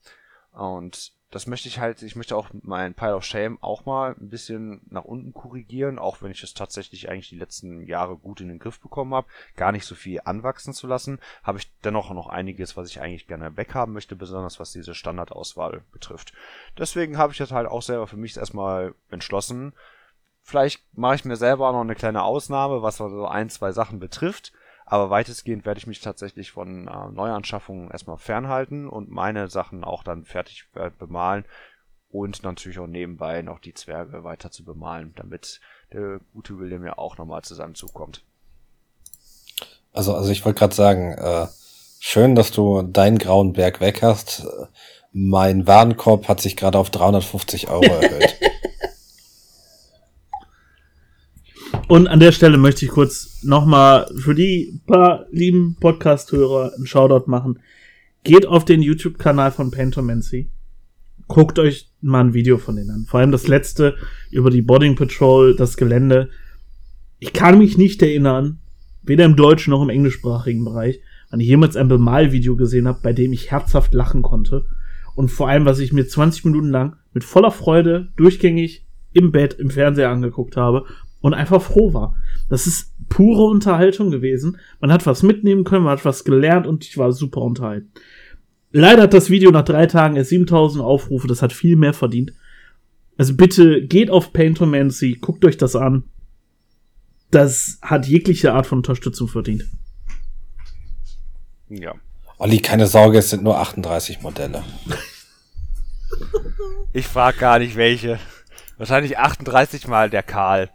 Und 0.51 1.14
das 1.32 1.47
möchte 1.47 1.70
ich 1.70 1.80
halt, 1.80 2.01
ich 2.01 2.18
möchte 2.18 2.36
auch 2.36 2.49
mein 2.62 2.93
Pile 2.93 3.16
of 3.16 3.24
Shame 3.24 3.57
auch 3.62 3.86
mal 3.86 4.16
ein 4.20 4.30
bisschen 4.30 4.82
nach 4.89 5.05
unten 5.05 5.32
korrigieren, 5.32 5.97
auch 5.97 6.22
wenn 6.22 6.32
ich 6.32 6.43
es 6.43 6.53
tatsächlich 6.53 7.07
eigentlich 7.07 7.30
die 7.30 7.38
letzten 7.38 7.88
Jahre 7.88 8.18
gut 8.18 8.41
in 8.41 8.49
den 8.49 8.60
Griff 8.60 8.82
bekommen 8.82 9.14
habe, 9.14 9.28
gar 9.55 9.72
nicht 9.72 9.86
so 9.86 9.95
viel 9.95 10.20
anwachsen 10.26 10.74
zu 10.74 10.88
lassen, 10.88 11.20
habe 11.41 11.60
ich 11.60 11.72
dennoch 11.86 12.12
noch 12.12 12.28
einiges, 12.28 12.76
was 12.76 12.89
ich 12.89 12.99
eigentlich 12.99 13.28
gerne 13.28 13.55
weghaben 13.55 13.93
möchte, 13.93 14.18
besonders 14.18 14.60
was 14.60 14.74
diese 14.74 14.93
Standardauswahl 14.93 15.84
betrifft. 15.93 16.34
Deswegen 16.78 17.18
habe 17.18 17.32
ich 17.32 17.38
das 17.38 17.53
halt 17.53 17.68
auch 17.68 17.82
selber 17.82 18.07
für 18.07 18.18
mich 18.18 18.36
erstmal 18.36 18.93
entschlossen. 19.10 19.72
Vielleicht 20.41 20.84
mache 20.97 21.16
ich 21.16 21.24
mir 21.24 21.38
selber 21.38 21.72
noch 21.72 21.80
eine 21.80 21.95
kleine 21.95 22.24
Ausnahme, 22.24 22.82
was 22.82 22.97
so 22.97 23.26
ein, 23.26 23.49
zwei 23.49 23.72
Sachen 23.72 23.99
betrifft 23.99 24.51
aber 24.90 25.12
weitestgehend 25.12 25.66
werde 25.66 25.78
ich 25.78 25.88
mich 25.88 26.02
tatsächlich 26.02 26.52
von 26.52 26.88
äh, 26.88 27.12
Neuanschaffungen 27.12 27.92
erstmal 27.92 28.18
fernhalten 28.18 28.90
und 28.90 29.10
meine 29.10 29.48
Sachen 29.48 29.84
auch 29.84 30.04
dann 30.04 30.26
fertig 30.26 30.66
äh, 30.74 30.90
bemalen 30.98 31.46
und 32.10 32.42
natürlich 32.42 32.80
auch 32.80 32.88
nebenbei 32.88 33.44
noch 33.44 33.60
die 33.60 33.76
Zwerge 33.76 34.24
weiter 34.24 34.50
zu 34.50 34.66
bemalen, 34.66 35.14
damit 35.16 35.62
der 35.94 36.20
gute 36.34 36.58
William 36.58 36.84
ja 36.84 36.98
auch 36.98 37.18
nochmal 37.18 37.44
zu 37.44 37.54
seinem 37.54 37.76
Zug 37.76 37.94
kommt. 37.94 38.24
Also, 39.94 40.16
also 40.16 40.32
ich 40.32 40.44
wollte 40.44 40.58
gerade 40.58 40.76
sagen, 40.76 41.12
äh, 41.14 41.48
schön, 42.00 42.34
dass 42.34 42.52
du 42.52 42.82
deinen 42.82 43.20
grauen 43.20 43.54
Berg 43.54 43.82
weg 43.82 44.02
hast. 44.02 44.48
Mein 45.12 45.68
Warenkorb 45.68 46.28
hat 46.28 46.42
sich 46.42 46.58
gerade 46.58 46.80
auf 46.80 46.90
350 46.90 47.70
Euro 47.70 47.86
erhöht. 47.86 48.36
Und 51.90 52.08
an 52.08 52.20
der 52.20 52.32
Stelle 52.32 52.60
möchte 52.60 52.86
ich 52.86 52.92
kurz 52.92 53.40
nochmal 53.42 54.06
für 54.16 54.36
die 54.36 54.80
paar 54.86 55.26
lieben 55.32 55.76
Podcast-Hörer 55.80 56.74
einen 56.76 56.86
Shoutout 56.86 57.28
machen. 57.28 57.58
Geht 58.24 58.46
auf 58.46 58.64
den 58.64 58.84
YouTube-Kanal 58.84 59.52
von 59.52 59.72
Pantomancy. 59.72 60.52
Guckt 61.28 61.58
euch 61.58 61.90
mal 62.00 62.26
ein 62.26 62.36
Video 62.36 62.60
von 62.60 62.76
denen 62.76 62.92
an. 62.92 63.06
Vor 63.08 63.20
allem 63.20 63.32
das 63.32 63.48
letzte 63.48 63.96
über 64.30 64.52
die 64.52 64.62
Boarding 64.62 64.96
Patrol, 64.96 65.56
das 65.56 65.78
Gelände. 65.78 66.30
Ich 67.18 67.34
kann 67.34 67.58
mich 67.58 67.76
nicht 67.76 68.04
erinnern, 68.04 68.60
weder 69.02 69.26
im 69.26 69.36
deutschen 69.36 69.72
noch 69.72 69.82
im 69.82 69.90
englischsprachigen 69.90 70.64
Bereich, 70.64 71.02
wann 71.32 71.40
ich 71.40 71.48
jemals 71.48 71.76
ein 71.76 71.88
Bemalvideo 71.88 72.56
gesehen 72.56 72.88
habe, 72.88 73.00
bei 73.02 73.14
dem 73.14 73.34
ich 73.34 73.50
herzhaft 73.50 73.96
lachen 73.96 74.22
konnte. 74.22 74.68
Und 75.16 75.30
vor 75.30 75.50
allem, 75.50 75.66
was 75.66 75.80
ich 75.80 75.92
mir 75.92 76.08
20 76.08 76.46
Minuten 76.46 76.70
lang 76.70 76.98
mit 77.16 77.24
voller 77.24 77.50
Freude 77.50 78.10
durchgängig 78.16 78.86
im 79.12 79.32
Bett, 79.32 79.56
im 79.56 79.72
Fernseher 79.72 80.12
angeguckt 80.12 80.56
habe 80.56 80.86
und 81.22 81.34
einfach 81.34 81.62
froh 81.62 81.94
war. 81.94 82.16
Das 82.50 82.68
ist 82.68 82.94
pure 83.10 83.44
Unterhaltung 83.44 84.12
gewesen. 84.12 84.58
Man 84.80 84.92
hat 84.92 85.06
was 85.06 85.24
mitnehmen 85.24 85.64
können, 85.64 85.84
man 85.84 85.98
hat 85.98 86.06
was 86.06 86.24
gelernt 86.24 86.68
und 86.68 86.86
ich 86.86 86.98
war 86.98 87.12
super 87.12 87.42
unterhalten. 87.42 87.92
Leider 88.72 89.04
hat 89.04 89.14
das 89.14 89.30
Video 89.30 89.52
nach 89.52 89.66
drei 89.66 89.88
Tagen 89.88 90.16
erst 90.16 90.30
7000 90.30 90.84
Aufrufe, 90.84 91.28
das 91.28 91.42
hat 91.42 91.54
viel 91.54 91.76
mehr 91.76 91.94
verdient. 91.94 92.34
Also 93.18 93.36
bitte 93.36 93.82
geht 93.86 94.12
auf 94.12 94.32
Paintomancy, 94.32 95.18
guckt 95.20 95.44
euch 95.44 95.58
das 95.58 95.76
an. 95.76 96.04
Das 97.32 97.80
hat 97.82 98.08
jegliche 98.08 98.54
Art 98.54 98.66
von 98.66 98.80
Unterstützung 98.80 99.28
verdient. 99.28 99.66
Ja. 101.70 101.94
Olli, 102.38 102.60
keine 102.60 102.88
Sorge, 102.88 103.18
es 103.18 103.30
sind 103.30 103.44
nur 103.44 103.60
38 103.60 104.22
Modelle. 104.22 104.64
Ich 106.94 107.06
frag 107.06 107.38
gar 107.38 107.60
nicht 107.60 107.76
welche. 107.76 108.20
Wahrscheinlich 108.78 109.18
38 109.18 109.88
mal 109.88 110.10
der 110.10 110.24
Karl. 110.24 110.70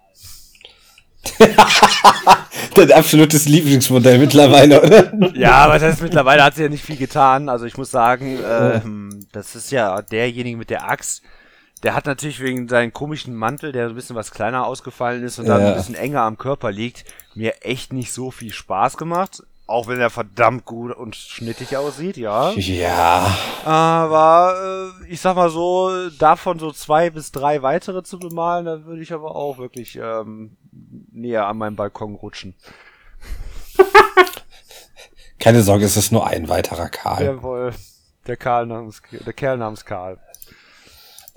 Dein 2.74 2.92
absolutes 2.92 3.46
Lieblingsmodell 3.46 4.18
mittlerweile, 4.18 4.82
oder? 4.82 5.34
Ja, 5.34 5.56
aber 5.56 5.78
das 5.78 5.94
ist 5.94 6.02
mittlerweile 6.02 6.42
hat 6.42 6.56
sie 6.56 6.62
ja 6.62 6.68
nicht 6.68 6.84
viel 6.84 6.96
getan. 6.96 7.48
Also 7.48 7.66
ich 7.66 7.76
muss 7.76 7.90
sagen, 7.90 8.38
ähm, 8.48 9.26
das 9.32 9.54
ist 9.54 9.70
ja 9.70 10.02
derjenige 10.02 10.56
mit 10.56 10.70
der 10.70 10.88
Axt. 10.88 11.22
Der 11.82 11.94
hat 11.94 12.06
natürlich 12.06 12.40
wegen 12.40 12.68
seinem 12.68 12.92
komischen 12.92 13.34
Mantel, 13.34 13.70
der 13.72 13.88
ein 13.88 13.94
bisschen 13.94 14.16
was 14.16 14.30
kleiner 14.30 14.66
ausgefallen 14.66 15.22
ist 15.22 15.38
und 15.38 15.46
ja. 15.46 15.58
dann 15.58 15.66
ein 15.66 15.74
bisschen 15.74 15.94
enger 15.94 16.22
am 16.22 16.38
Körper 16.38 16.72
liegt, 16.72 17.04
mir 17.34 17.54
echt 17.60 17.92
nicht 17.92 18.12
so 18.12 18.30
viel 18.30 18.52
Spaß 18.52 18.96
gemacht. 18.96 19.42
Auch 19.66 19.86
wenn 19.86 19.98
er 19.98 20.10
verdammt 20.10 20.66
gut 20.66 20.94
und 20.94 21.16
schnittig 21.16 21.76
aussieht, 21.78 22.18
ja. 22.18 22.50
Ja. 22.52 23.34
Aber 23.64 24.92
äh, 25.02 25.06
ich 25.10 25.22
sag 25.22 25.36
mal 25.36 25.48
so, 25.48 26.10
davon 26.18 26.58
so 26.58 26.70
zwei 26.70 27.08
bis 27.08 27.32
drei 27.32 27.62
weitere 27.62 28.02
zu 28.02 28.18
bemalen, 28.18 28.66
da 28.66 28.84
würde 28.84 29.00
ich 29.00 29.14
aber 29.14 29.34
auch 29.34 29.56
wirklich 29.56 29.96
ähm, 29.96 30.58
näher 31.10 31.46
an 31.46 31.56
meinen 31.56 31.76
Balkon 31.76 32.14
rutschen. 32.14 32.54
Keine 35.38 35.62
Sorge, 35.62 35.86
es 35.86 35.96
ist 35.96 36.12
nur 36.12 36.26
ein 36.26 36.48
weiterer 36.50 36.90
Karl. 36.90 37.24
Jawohl. 37.24 37.72
Der 38.26 38.36
Karl 38.36 38.66
namens, 38.66 39.00
der 39.10 39.32
Kerl 39.32 39.56
namens 39.56 39.86
Karl. 39.86 40.18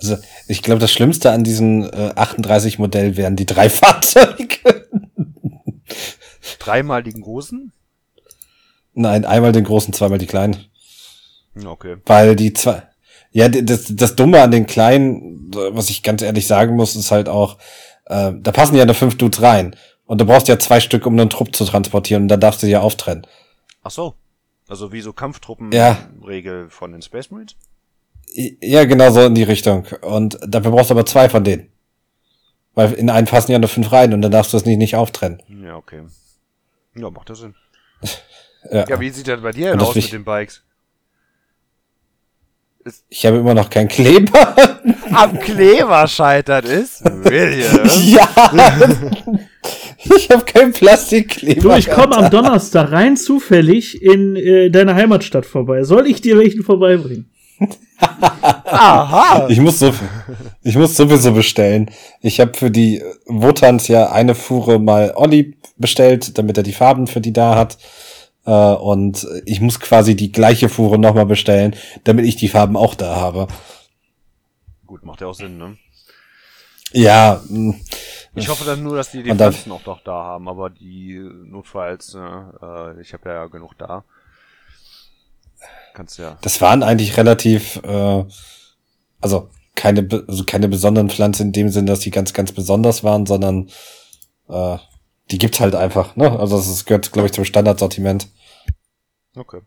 Also, 0.00 0.16
ich 0.46 0.62
glaube, 0.62 0.80
das 0.80 0.92
Schlimmste 0.92 1.32
an 1.32 1.44
diesem 1.44 1.82
äh, 1.82 2.12
38 2.14 2.78
Modell 2.78 3.16
wären 3.16 3.36
die 3.36 3.46
drei 3.46 3.70
Fahrzeuge. 3.70 4.86
Dreimal 6.58 7.02
die 7.02 7.14
großen? 7.14 7.72
Nein, 8.98 9.24
einmal 9.24 9.52
den 9.52 9.62
großen, 9.62 9.94
zweimal 9.94 10.18
die 10.18 10.26
kleinen. 10.26 10.66
Okay. 11.64 11.98
Weil 12.04 12.34
die 12.34 12.52
zwei. 12.52 12.82
Ja, 13.30 13.48
das, 13.48 13.86
das 13.90 14.16
Dumme 14.16 14.42
an 14.42 14.50
den 14.50 14.66
kleinen, 14.66 15.52
was 15.54 15.88
ich 15.88 16.02
ganz 16.02 16.20
ehrlich 16.20 16.48
sagen 16.48 16.74
muss, 16.74 16.96
ist 16.96 17.12
halt 17.12 17.28
auch, 17.28 17.58
äh, 18.06 18.32
da 18.34 18.50
passen 18.50 18.74
ja 18.74 18.84
nur 18.84 18.96
fünf 18.96 19.16
Dudes 19.16 19.40
rein. 19.40 19.76
Und 20.06 20.20
du 20.20 20.24
brauchst 20.24 20.48
ja 20.48 20.58
zwei 20.58 20.80
Stück, 20.80 21.06
um 21.06 21.12
einen 21.12 21.30
Trupp 21.30 21.54
zu 21.54 21.64
transportieren. 21.64 22.22
Und 22.24 22.28
da 22.28 22.36
darfst 22.36 22.62
du 22.62 22.66
ja 22.66 22.80
auftrennen. 22.80 23.24
Ach 23.84 23.92
so. 23.92 24.14
Also 24.66 24.90
wie 24.90 25.00
so 25.00 25.10
Ja. 25.10 25.14
Kampftruppen-Regel 25.14 26.70
von 26.70 26.90
den 26.90 27.02
Space 27.02 27.30
Marines? 27.30 27.54
Ja, 28.34 28.84
genau 28.84 29.12
so 29.12 29.24
in 29.26 29.36
die 29.36 29.44
Richtung. 29.44 29.86
Und 30.02 30.40
dafür 30.44 30.72
brauchst 30.72 30.90
du 30.90 30.94
aber 30.94 31.06
zwei 31.06 31.28
von 31.28 31.44
denen. 31.44 31.68
Weil 32.74 32.94
in 32.94 33.10
einen 33.10 33.28
passen 33.28 33.52
ja 33.52 33.60
nur 33.60 33.68
fünf 33.68 33.92
rein 33.92 34.12
und 34.12 34.22
dann 34.22 34.32
darfst 34.32 34.52
du 34.52 34.56
es 34.56 34.64
nicht, 34.64 34.78
nicht 34.78 34.96
auftrennen. 34.96 35.40
Ja, 35.48 35.76
okay. 35.76 36.02
Ja, 36.96 37.10
macht 37.10 37.30
das 37.30 37.38
Sinn. 37.38 37.54
Ja. 38.70 38.84
Ja, 38.88 39.00
wie 39.00 39.10
sieht 39.10 39.28
das 39.28 39.40
bei 39.40 39.52
dir 39.52 39.70
denn 39.72 39.80
aus 39.80 39.94
mit 39.94 40.04
ich- 40.04 40.10
den 40.10 40.24
Bikes? 40.24 40.62
Ich 43.10 43.26
habe 43.26 43.36
immer 43.36 43.54
noch 43.54 43.68
keinen 43.68 43.88
Kleber. 43.88 44.54
Am 45.12 45.38
Kleber 45.38 46.06
scheitert 46.08 46.64
ist? 46.64 47.04
William. 47.04 47.80
ja. 48.06 48.28
ich 50.16 50.30
habe 50.30 50.44
keinen 50.44 50.72
Plastikkleber. 50.72 51.60
Du, 51.60 51.72
ich 51.72 51.90
komme 51.90 52.16
am 52.16 52.30
Donnerstag 52.30 52.92
rein 52.92 53.16
zufällig 53.16 54.00
in 54.00 54.36
äh, 54.36 54.70
deine 54.70 54.94
Heimatstadt 54.94 55.44
vorbei. 55.44 55.84
Soll 55.84 56.06
ich 56.06 56.20
dir 56.20 56.38
welchen 56.38 56.62
vorbeibringen? 56.62 57.30
Aha. 58.64 59.46
Ich 59.48 59.60
muss 59.60 59.80
so, 59.80 59.92
ich 60.62 60.76
muss 60.76 60.96
sowieso 60.96 61.32
bestellen. 61.32 61.90
Ich 62.20 62.40
habe 62.40 62.54
für 62.56 62.70
die 62.70 63.02
Wotans 63.26 63.88
ja 63.88 64.12
eine 64.12 64.34
Fuhre 64.34 64.78
mal 64.78 65.12
Olli 65.16 65.56
bestellt, 65.76 66.38
damit 66.38 66.56
er 66.56 66.62
die 66.62 66.72
Farben 66.72 67.06
für 67.06 67.20
die 67.20 67.32
da 67.32 67.56
hat. 67.56 67.78
Äh, 68.48 68.74
Und 68.76 69.26
ich 69.44 69.60
muss 69.60 69.78
quasi 69.78 70.16
die 70.16 70.32
gleiche 70.32 70.70
Fuhre 70.70 70.98
nochmal 70.98 71.26
bestellen, 71.26 71.76
damit 72.04 72.24
ich 72.24 72.36
die 72.36 72.48
Farben 72.48 72.78
auch 72.78 72.94
da 72.94 73.16
habe. 73.16 73.46
Gut, 74.86 75.04
macht 75.04 75.20
ja 75.20 75.26
auch 75.26 75.34
Sinn, 75.34 75.58
ne? 75.58 75.76
Ja, 76.92 77.42
mh, 77.46 77.74
Ich 78.34 78.48
hoffe 78.48 78.64
dann 78.64 78.82
nur, 78.82 78.96
dass 78.96 79.10
die 79.10 79.22
die 79.22 79.34
Pflanzen 79.34 79.70
auch 79.72 79.84
noch 79.84 80.02
da 80.02 80.12
haben, 80.24 80.48
aber 80.48 80.70
die 80.70 81.18
notfalls, 81.44 82.14
ne, 82.14 82.54
äh, 82.96 83.02
ich 83.02 83.12
habe 83.12 83.28
ja 83.28 83.46
genug 83.48 83.76
da. 83.76 84.04
Kannst 85.92 86.18
ja. 86.18 86.38
das 86.40 86.60
waren 86.62 86.82
eigentlich 86.82 87.18
relativ, 87.18 87.80
äh, 87.82 88.24
also 89.20 89.50
keine, 89.74 90.08
also 90.26 90.44
keine 90.44 90.68
besonderen 90.68 91.10
Pflanzen 91.10 91.48
in 91.48 91.52
dem 91.52 91.68
Sinn, 91.68 91.86
dass 91.86 92.00
die 92.00 92.10
ganz, 92.10 92.32
ganz 92.32 92.52
besonders 92.52 93.04
waren, 93.04 93.26
sondern 93.26 93.68
äh, 94.48 94.78
die 95.30 95.38
gibt's 95.38 95.60
halt 95.60 95.74
einfach. 95.74 96.16
Ne? 96.16 96.30
Also 96.38 96.56
das 96.56 96.84
gehört, 96.86 97.12
glaube 97.12 97.26
ich, 97.26 97.32
zum 97.32 97.44
Standardsortiment. 97.44 98.28
Okay. 99.38 99.62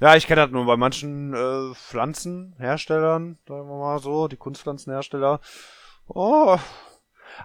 Ja, 0.00 0.16
ich 0.16 0.26
kenne 0.26 0.42
das 0.42 0.50
nur 0.50 0.66
bei 0.66 0.76
manchen 0.76 1.34
äh, 1.34 1.74
Pflanzenherstellern, 1.74 3.38
sagen 3.46 3.68
wir 3.68 3.78
mal 3.78 3.98
so, 3.98 4.28
die 4.28 4.36
Kunstpflanzenhersteller. 4.36 5.40
Oh, 6.08 6.58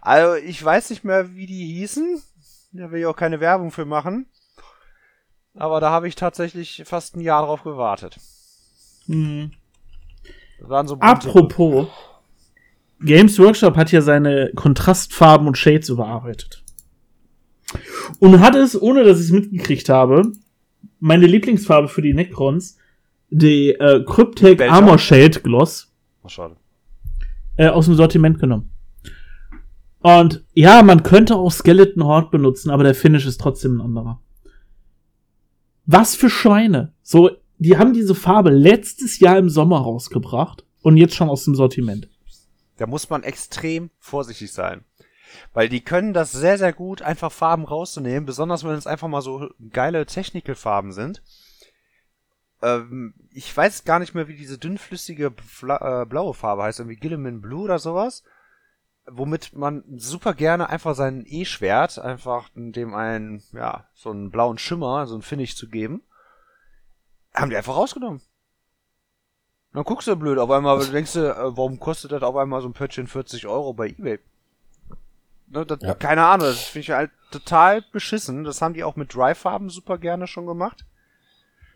also 0.02 0.36
ich 0.36 0.64
weiß 0.64 0.90
nicht 0.90 1.04
mehr, 1.04 1.34
wie 1.36 1.46
die 1.46 1.66
hießen. 1.74 2.22
Da 2.74 2.92
will 2.92 3.02
ich 3.02 3.06
auch 3.06 3.16
keine 3.16 3.40
Werbung 3.40 3.72
für 3.72 3.86
machen. 3.86 4.28
Aber 5.56 5.82
da 5.82 5.90
habe 5.90 6.08
ich 6.08 6.16
tatsächlich 6.16 6.84
fast 6.86 7.16
ein 7.16 7.22
Jahr 7.22 7.46
drauf 7.46 7.64
gewartet. 7.64 8.18
Hm. 9.08 9.52
Waren 10.62 10.88
so 10.88 10.98
Apropos, 11.00 11.88
Games 13.02 13.38
Workshop 13.40 13.76
hat 13.76 13.92
ja 13.92 14.02
seine 14.02 14.52
Kontrastfarben 14.56 15.48
und 15.48 15.58
Shades 15.58 15.90
überarbeitet. 15.90 16.61
Und 18.20 18.40
hat 18.40 18.56
es, 18.56 18.80
ohne 18.80 19.04
dass 19.04 19.20
ich 19.20 19.26
es 19.26 19.32
mitgekriegt 19.32 19.90
habe, 19.90 20.32
meine 21.00 21.26
Lieblingsfarbe 21.26 21.88
für 21.88 22.02
die 22.02 22.14
Necrons, 22.14 22.78
die 23.30 23.70
äh, 23.72 24.04
Cryptek 24.06 24.60
Welcher? 24.60 24.74
Armor 24.74 24.98
Shade 25.00 25.40
Gloss, 25.42 25.92
Oh, 26.24 26.28
schade. 26.30 26.56
äh, 27.56 27.68
aus 27.68 27.86
dem 27.86 27.96
Sortiment 27.96 28.40
genommen. 28.40 28.70
Und 30.00 30.44
ja, 30.54 30.82
man 30.84 31.04
könnte 31.04 31.36
auch 31.36 31.52
Skeleton 31.52 32.04
Horde 32.04 32.30
benutzen, 32.32 32.70
aber 32.72 32.84
der 32.84 32.96
Finish 32.96 33.26
ist 33.26 33.40
trotzdem 33.40 33.78
ein 33.78 33.82
anderer. 33.82 34.20
Was 35.86 36.16
für 36.16 36.30
Schweine. 36.30 36.94
So, 37.04 37.32
die 37.58 37.78
haben 37.78 37.94
diese 37.94 38.16
Farbe 38.16 38.50
letztes 38.50 39.20
Jahr 39.20 39.38
im 39.38 39.50
Sommer 39.50 39.80
rausgebracht 39.80 40.66
und 40.82 40.98
jetzt 40.98 41.16
schon 41.16 41.30
aus 41.30 41.44
dem 41.46 41.54
Sortiment. 41.56 42.10
Da 42.78 42.88
muss 42.88 43.10
man 43.10 43.22
extrem 43.24 43.92
vorsichtig 44.00 44.52
sein. 44.52 44.84
Weil 45.54 45.70
die 45.70 45.82
können 45.82 46.14
das 46.14 46.32
sehr, 46.32 46.58
sehr 46.58 46.74
gut, 46.74 47.02
einfach 47.02 47.32
Farben 47.32 47.66
rauszunehmen, 47.66 48.26
besonders 48.26 48.64
wenn 48.64 48.72
es 48.72 48.88
einfach 48.88 49.08
mal 49.08 49.22
so 49.22 49.50
geile 49.72 50.06
Technical-Farben 50.06 50.92
sind. 50.92 51.22
Ähm, 52.62 53.14
ich 53.32 53.56
weiß 53.56 53.84
gar 53.86 54.00
nicht 54.00 54.14
mehr, 54.14 54.28
wie 54.28 54.36
diese 54.36 54.58
dünnflüssige 54.58 55.34
Fla 55.46 56.02
äh, 56.02 56.06
blaue 56.06 56.34
Farbe 56.34 56.64
heißt, 56.64 56.80
irgendwie 56.80 57.00
Gilliman 57.00 57.42
Blue 57.42 57.64
oder 57.64 57.80
sowas. 57.80 58.24
Womit 59.08 59.54
man 59.56 59.84
super 59.98 60.34
gerne 60.36 60.70
einfach 60.70 60.96
sein 60.96 61.26
E-Schwert, 61.26 61.98
einfach 61.98 62.50
dem 62.54 62.94
einen, 62.94 63.44
ja, 63.52 63.88
so 63.96 64.12
einen 64.12 64.30
blauen 64.30 64.60
Schimmer, 64.60 65.08
so 65.08 65.16
ein 65.16 65.24
Finish 65.24 65.56
zu 65.56 65.68
geben. 65.68 66.04
Haben 67.34 67.50
die 67.50 67.58
einfach 67.58 67.76
rausgenommen. 67.76 68.22
Dann 69.74 69.84
guckst 69.84 70.08
du 70.08 70.16
blöd, 70.16 70.38
auf 70.38 70.52
einmal 70.52 70.86
denkst 70.86 71.14
du, 71.14 71.30
äh, 71.30 71.58
warum 71.58 71.80
kostet 71.80 72.12
das 72.12 72.24
auf 72.24 72.36
einmal 72.36 72.62
so 72.62 72.68
ein 72.68 72.74
Pöttchen 72.74 73.08
40 73.08 73.48
Euro 73.48 73.74
bei 73.74 73.88
Ebay? 73.88 74.20
Ne, 75.52 75.66
das, 75.66 75.80
Ja. 75.82 75.94
Keine 75.96 76.26
Ahnung, 76.26 76.48
das 76.48 76.64
finde 76.64 76.80
ich 76.80 76.90
halt 76.92 77.12
total 77.30 77.82
beschissen. 77.92 78.44
Das 78.44 78.62
haben 78.62 78.74
die 78.74 78.84
auch 78.84 78.96
mit 78.96 79.14
Dry-Farben 79.14 79.70
super 79.70 79.98
gerne 79.98 80.28
schon 80.28 80.46
gemacht. 80.46 80.86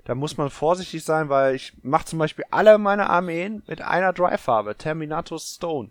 Da 0.06 0.16
muss 0.16 0.38
man 0.38 0.50
vorsichtig 0.50 1.04
sein, 1.04 1.30
weil 1.30 1.56
ich 1.56 1.74
mache 1.82 2.06
zum 2.06 2.20
Beispiel 2.20 2.46
alle 2.52 2.78
meine 2.78 3.10
Armeen 3.10 3.64
mit 3.68 3.82
einer 3.82 4.14
Dry-Farbe. 4.14 4.76
Terminator 4.76 5.40
Stone 5.40 5.90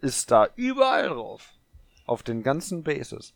ist 0.00 0.30
da 0.30 0.48
überall 0.56 1.08
drauf. 1.08 1.50
Auf 2.06 2.22
den 2.22 2.42
ganzen 2.42 2.82
Bases. 2.82 3.34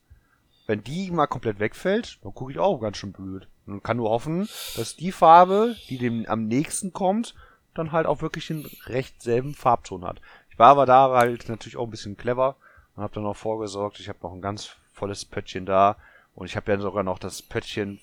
Wenn 0.67 0.83
die 0.83 1.11
mal 1.11 1.27
komplett 1.27 1.59
wegfällt, 1.59 2.19
dann 2.23 2.33
gucke 2.33 2.53
ich 2.53 2.59
auch 2.59 2.79
ganz 2.79 2.97
schön 2.97 3.13
blöd. 3.13 3.49
Und 3.67 3.83
kann 3.83 3.99
nur 3.99 4.11
hoffen, 4.11 4.49
dass 4.77 4.97
die 4.97 5.13
Farbe, 5.13 5.77
die 5.89 5.99
dem 5.99 6.25
am 6.27 6.47
nächsten 6.47 6.93
kommt, 6.93 7.35
dann 7.75 7.93
halt 7.93 8.07
auch 8.07 8.23
wirklich 8.23 8.47
den 8.47 8.67
recht 8.87 9.21
selben 9.21 9.55
Farbton 9.55 10.05
hat. 10.05 10.21
Ich 10.51 10.59
war 10.59 10.69
aber 10.69 10.87
da 10.87 11.11
halt 11.11 11.49
natürlich 11.49 11.77
auch 11.77 11.85
ein 11.85 11.91
bisschen 11.91 12.17
clever 12.17 12.57
und 12.97 13.03
habe 13.03 13.15
dann 13.15 13.27
auch 13.27 13.37
vorgesorgt. 13.37 14.01
Ich 14.01 14.09
habe 14.09 14.19
noch 14.23 14.33
ein 14.33 14.41
ganz 14.43 14.71
volles 14.93 15.25
Pöttchen 15.25 15.67
da 15.67 15.97
und 16.35 16.47
ich 16.47 16.57
habe 16.57 16.73
ja 16.73 16.79
sogar 16.81 17.03
noch 17.03 17.19
das 17.19 17.43
Pöttchen 17.43 18.01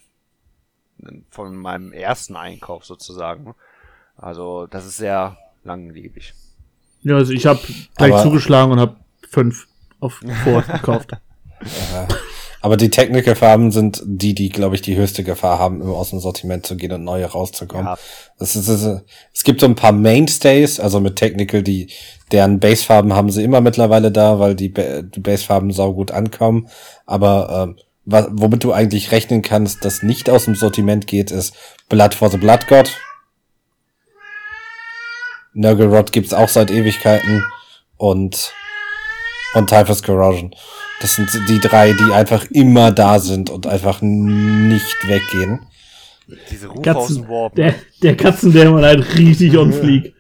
von 1.30 1.56
meinem 1.56 1.94
ersten 1.94 2.36
Einkauf 2.36 2.86
sozusagen. 2.86 3.56
Also 4.18 4.68
das 4.68 4.86
ist 4.86 4.98
sehr 4.98 5.38
langlebig. 5.64 6.34
Ja, 7.02 7.16
also 7.16 7.34
ich 7.34 7.46
habe 7.46 7.60
gleich 7.96 8.14
Aber- 8.14 8.24
zugeschlagen 8.24 8.72
und 8.72 8.80
habe 8.80 8.98
fünf 9.28 9.68
auf 10.00 10.22
Vor 10.44 10.62
gekauft. 10.62 11.12
Aber 12.62 12.78
die 12.78 12.90
Technical-Farben 12.92 13.72
sind 13.72 14.02
die, 14.06 14.36
die, 14.36 14.50
glaube 14.50 14.76
ich, 14.76 14.82
die 14.84 14.96
höchste 14.96 15.24
Gefahr 15.24 15.58
haben, 15.58 15.82
immer 15.82 15.96
aus 15.96 16.12
dem 16.12 16.20
Sortiment 16.20 16.66
zu 16.66 16.78
gehen 16.78 16.92
und 16.92 17.04
neue 17.04 17.26
rauszukommen. 17.26 17.88
Ja. 17.88 17.98
Es, 18.38 18.56
ist, 18.56 18.68
es, 18.68 19.02
es 19.34 19.44
gibt 19.44 19.62
so 19.62 19.66
ein 19.66 19.76
paar 19.76 19.92
Mainstays, 19.92 20.80
also 20.80 21.00
mit 21.00 21.16
Technical, 21.16 21.64
die 21.64 21.88
deren 22.32 22.60
Basefarben 22.60 23.14
haben 23.14 23.32
sie 23.32 23.44
immer 23.44 23.62
mittlerweile 23.62 24.12
da, 24.12 24.40
weil 24.40 24.54
die, 24.56 24.70
Ba- 24.70 25.02
die 25.02 25.20
Basefarben 25.20 25.72
saugut 25.72 26.12
ankommen. 26.12 26.68
Aber 27.08 27.74
wa- 28.06 28.28
womit 28.32 28.64
du 28.64 28.74
eigentlich 28.74 29.12
rechnen 29.12 29.42
kannst, 29.42 29.84
das 29.84 30.04
nicht 30.04 30.30
aus 30.30 30.46
dem 30.46 30.56
Sortiment 30.56 31.08
geht, 31.08 31.32
ist 31.32 31.56
Blood 31.90 32.14
for 32.14 32.30
the 32.30 32.38
Blood 32.38 32.68
God. 32.68 32.92
Nurgle 35.54 36.04
gibt's 36.12 36.34
auch 36.34 36.48
seit 36.48 36.72
Ewigkeiten 36.72 37.44
und 37.98 38.54
und 39.54 39.70
Typhus 39.70 40.04
Corrosion. 40.04 40.56
Das 41.02 41.16
sind 41.16 41.30
die 41.50 41.60
drei, 41.60 41.94
die 41.94 42.12
einfach 42.12 42.46
immer 42.52 42.92
da 42.92 43.20
sind 43.20 43.50
und 43.50 43.68
einfach 43.68 44.02
nicht 44.02 45.08
weggehen. 45.08 45.66
Diese 46.50 46.68
Rufe 46.68 46.80
aus 46.96 47.08
Katzen, 47.08 47.24
dem 47.24 47.30
Warp. 47.30 47.56
der, 47.56 47.76
der 48.02 48.16
Katzendämon 48.16 48.84
halt 48.84 49.18
richtig 49.18 49.58
on 49.58 49.74
fleek. 49.74 50.14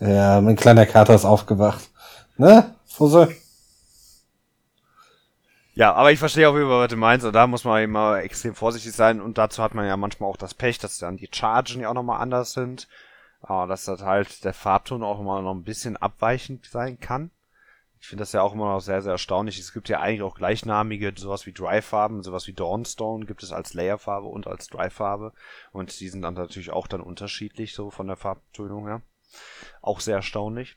Ja, 0.00 0.40
mein 0.40 0.56
kleiner 0.56 0.86
Kater 0.86 1.14
ist 1.14 1.24
aufgewacht. 1.24 1.88
Ne, 2.36 2.74
Fussel? 2.86 3.34
Ja, 5.74 5.94
aber 5.94 6.12
ich 6.12 6.18
verstehe 6.18 6.48
auch, 6.48 6.54
was 6.54 6.90
du 6.90 6.96
meinst. 6.96 7.24
Und 7.24 7.32
da 7.34 7.46
muss 7.46 7.64
man 7.64 7.82
immer 7.82 8.18
extrem 8.18 8.54
vorsichtig 8.54 8.92
sein. 8.92 9.20
Und 9.20 9.38
dazu 9.38 9.62
hat 9.62 9.74
man 9.74 9.86
ja 9.86 9.96
manchmal 9.96 10.28
auch 10.28 10.36
das 10.36 10.54
Pech, 10.54 10.78
dass 10.78 10.98
dann 10.98 11.16
die 11.16 11.28
Chargen 11.32 11.80
ja 11.80 11.88
auch 11.88 11.94
nochmal 11.94 12.20
anders 12.20 12.52
sind. 12.52 12.88
Aber 13.42 13.66
dass 13.66 13.84
das 13.84 14.02
halt 14.02 14.44
der 14.44 14.54
Farbton 14.54 15.02
auch 15.02 15.20
immer 15.20 15.42
noch 15.42 15.54
ein 15.54 15.64
bisschen 15.64 15.96
abweichend 15.96 16.66
sein 16.66 16.98
kann. 17.00 17.30
Ich 18.00 18.08
finde 18.08 18.22
das 18.22 18.32
ja 18.32 18.42
auch 18.42 18.54
immer 18.54 18.72
noch 18.72 18.80
sehr, 18.80 19.00
sehr 19.00 19.12
erstaunlich. 19.12 19.60
Es 19.60 19.72
gibt 19.72 19.88
ja 19.88 20.00
eigentlich 20.00 20.22
auch 20.22 20.34
gleichnamige, 20.34 21.12
sowas 21.16 21.46
wie 21.46 21.52
Dry-Farben, 21.52 22.24
sowas 22.24 22.48
wie 22.48 22.52
Dawnstone 22.52 23.26
gibt 23.26 23.44
es 23.44 23.52
als 23.52 23.74
Layerfarbe 23.74 24.26
und 24.26 24.48
als 24.48 24.66
Dry-Farbe. 24.66 25.32
Und 25.70 26.00
die 26.00 26.08
sind 26.08 26.22
dann 26.22 26.34
natürlich 26.34 26.72
auch 26.72 26.88
dann 26.88 27.00
unterschiedlich, 27.00 27.74
so 27.74 27.90
von 27.90 28.08
der 28.08 28.16
Farbtönung 28.16 28.88
her. 28.88 29.02
Auch 29.82 30.00
sehr 30.00 30.16
erstaunlich. 30.16 30.76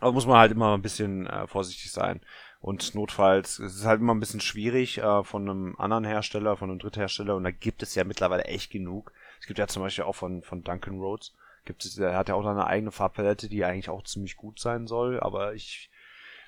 Aber 0.00 0.12
muss 0.12 0.26
man 0.26 0.36
halt 0.36 0.52
immer 0.52 0.74
ein 0.74 0.82
bisschen 0.82 1.26
äh, 1.26 1.46
vorsichtig 1.46 1.92
sein. 1.92 2.20
Und 2.60 2.94
notfalls, 2.94 3.58
es 3.58 3.74
ist 3.74 3.86
halt 3.86 4.02
immer 4.02 4.14
ein 4.14 4.20
bisschen 4.20 4.40
schwierig 4.40 4.98
äh, 4.98 5.24
von 5.24 5.48
einem 5.48 5.76
anderen 5.78 6.04
Hersteller, 6.04 6.58
von 6.58 6.68
einem 6.68 6.78
Dritthersteller. 6.78 7.36
Und 7.36 7.44
da 7.44 7.50
gibt 7.50 7.82
es 7.82 7.94
ja 7.94 8.04
mittlerweile 8.04 8.44
echt 8.44 8.70
genug. 8.70 9.13
Es 9.44 9.46
gibt 9.46 9.58
ja 9.58 9.66
zum 9.66 9.82
Beispiel 9.82 10.04
auch 10.04 10.14
von, 10.14 10.40
von 10.40 10.64
Duncan 10.64 10.98
Rhodes, 10.98 11.34
gibt 11.66 11.84
es, 11.84 11.98
er 11.98 12.16
hat 12.16 12.30
ja 12.30 12.34
auch 12.34 12.46
eine 12.46 12.66
eigene 12.66 12.90
Farbpalette, 12.90 13.50
die 13.50 13.62
eigentlich 13.62 13.90
auch 13.90 14.02
ziemlich 14.02 14.38
gut 14.38 14.58
sein 14.58 14.86
soll. 14.86 15.20
Aber 15.20 15.52
ich 15.52 15.90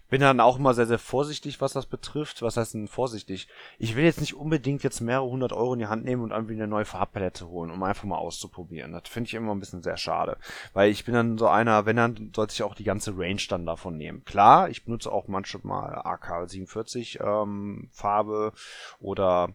bin 0.09 0.23
dann 0.23 0.41
auch 0.41 0.59
immer 0.59 0.73
sehr, 0.73 0.87
sehr 0.87 0.99
vorsichtig, 0.99 1.61
was 1.61 1.75
das 1.75 1.85
betrifft. 1.85 2.41
Was 2.41 2.57
heißt 2.57 2.73
denn 2.73 2.89
vorsichtig? 2.89 3.49
Ich 3.79 3.97
will 3.97 4.05
jetzt 4.05 4.23
nicht 4.23 4.33
unbedingt 4.33 4.83
jetzt 4.83 5.03
mehrere 5.03 5.29
hundert 5.29 5.53
Euro 5.53 5.75
in 5.75 5.81
die 5.81 5.89
Hand 5.89 6.07
nehmen 6.07 6.23
und 6.23 6.31
irgendwie 6.31 6.55
eine 6.55 6.67
neue 6.67 6.87
Farbpalette 6.87 7.49
holen, 7.49 7.71
um 7.71 7.83
einfach 7.83 8.05
mal 8.05 8.17
auszuprobieren. 8.17 8.93
Das 8.93 9.11
finde 9.11 9.29
ich 9.29 9.35
immer 9.35 9.55
ein 9.55 9.61
bisschen 9.61 9.83
sehr 9.83 9.99
schade. 9.99 10.39
Weil 10.73 10.91
ich 10.91 11.05
bin 11.05 11.13
dann 11.13 11.37
so 11.37 11.49
einer, 11.49 11.85
wenn 11.85 11.97
dann, 11.97 12.33
sollte 12.35 12.55
ich 12.55 12.63
auch 12.63 12.75
die 12.75 12.85
ganze 12.85 13.13
Range 13.15 13.43
dann 13.51 13.67
davon 13.67 13.99
nehmen. 13.99 14.25
Klar, 14.25 14.71
ich 14.71 14.87
benutze 14.87 15.13
auch 15.13 15.29
manchmal 15.29 15.97
AK47 15.99 17.23
ähm, 17.23 17.91
Farbe 17.93 18.55
oder 19.01 19.51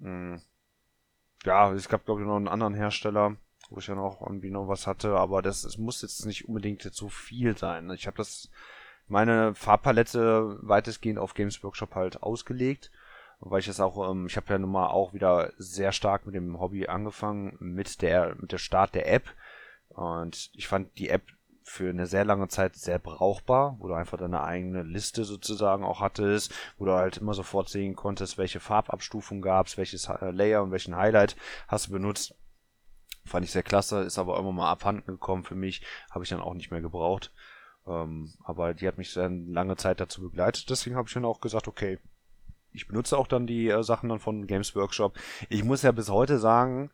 mh, 0.00 0.34
hm, 0.34 0.42
ja, 1.44 1.72
es 1.72 1.88
gab 1.88 2.04
glaube 2.04 2.22
ich 2.22 2.26
noch 2.26 2.36
einen 2.36 2.48
anderen 2.48 2.74
Hersteller, 2.74 3.36
wo 3.70 3.78
ich 3.78 3.86
ja 3.86 3.94
noch 3.94 4.20
irgendwie 4.20 4.50
noch 4.50 4.68
was 4.68 4.86
hatte, 4.86 5.16
aber 5.16 5.42
das, 5.42 5.64
es 5.64 5.78
muss 5.78 6.02
jetzt 6.02 6.26
nicht 6.26 6.48
unbedingt 6.48 6.84
jetzt 6.84 6.96
so 6.96 7.08
viel 7.08 7.56
sein. 7.56 7.90
Ich 7.90 8.06
habe 8.06 8.16
das 8.16 8.50
meine 9.08 9.54
Farbpalette 9.54 10.58
weitestgehend 10.62 11.18
auf 11.18 11.34
Games 11.34 11.62
Workshop 11.62 11.94
halt 11.94 12.22
ausgelegt, 12.22 12.90
weil 13.40 13.60
ich 13.60 13.66
das 13.66 13.80
auch, 13.80 14.10
ähm, 14.10 14.26
ich 14.26 14.36
habe 14.36 14.46
ja 14.50 14.58
nun 14.58 14.70
mal 14.70 14.88
auch 14.88 15.12
wieder 15.12 15.52
sehr 15.58 15.92
stark 15.92 16.26
mit 16.26 16.34
dem 16.34 16.60
Hobby 16.60 16.86
angefangen, 16.86 17.56
mit 17.58 18.02
der, 18.02 18.36
mit 18.36 18.52
der 18.52 18.58
Start 18.58 18.94
der 18.94 19.12
App. 19.12 19.24
Und 19.88 20.50
ich 20.54 20.68
fand 20.68 20.96
die 20.98 21.08
App 21.08 21.22
für 21.64 21.90
eine 21.90 22.06
sehr 22.06 22.24
lange 22.24 22.48
Zeit 22.48 22.76
sehr 22.76 22.98
brauchbar, 22.98 23.76
wo 23.78 23.88
du 23.88 23.94
einfach 23.94 24.18
deine 24.18 24.42
eigene 24.42 24.82
Liste 24.82 25.24
sozusagen 25.24 25.84
auch 25.84 26.00
hattest, 26.00 26.52
wo 26.78 26.84
du 26.84 26.92
halt 26.92 27.18
immer 27.18 27.34
sofort 27.34 27.68
sehen 27.68 27.94
konntest, 27.94 28.38
welche 28.38 28.60
Farbabstufung 28.60 29.42
gab's, 29.42 29.76
welches 29.76 30.08
Layer 30.20 30.62
und 30.62 30.72
welchen 30.72 30.96
Highlight 30.96 31.36
hast 31.68 31.88
du 31.88 31.92
benutzt. 31.92 32.34
Fand 33.24 33.44
ich 33.44 33.52
sehr 33.52 33.62
klasse, 33.62 34.00
ist 34.02 34.18
aber 34.18 34.38
immer 34.38 34.52
mal 34.52 34.70
abhanden 34.70 35.06
gekommen 35.06 35.44
für 35.44 35.54
mich, 35.54 35.82
habe 36.10 36.24
ich 36.24 36.30
dann 36.30 36.40
auch 36.40 36.54
nicht 36.54 36.70
mehr 36.70 36.80
gebraucht. 36.80 37.32
Ähm, 37.86 38.32
aber 38.44 38.74
die 38.74 38.86
hat 38.88 38.98
mich 38.98 39.12
sehr 39.12 39.28
lange 39.28 39.76
Zeit 39.76 40.00
dazu 40.00 40.22
begleitet, 40.22 40.68
deswegen 40.70 40.96
habe 40.96 41.08
ich 41.08 41.14
dann 41.14 41.24
auch 41.24 41.40
gesagt, 41.40 41.68
okay, 41.68 41.98
ich 42.72 42.88
benutze 42.88 43.18
auch 43.18 43.26
dann 43.26 43.46
die 43.46 43.68
äh, 43.68 43.82
Sachen 43.82 44.08
dann 44.08 44.18
von 44.18 44.46
Games 44.46 44.74
Workshop. 44.74 45.16
Ich 45.48 45.62
muss 45.62 45.82
ja 45.82 45.92
bis 45.92 46.08
heute 46.08 46.38
sagen, 46.38 46.90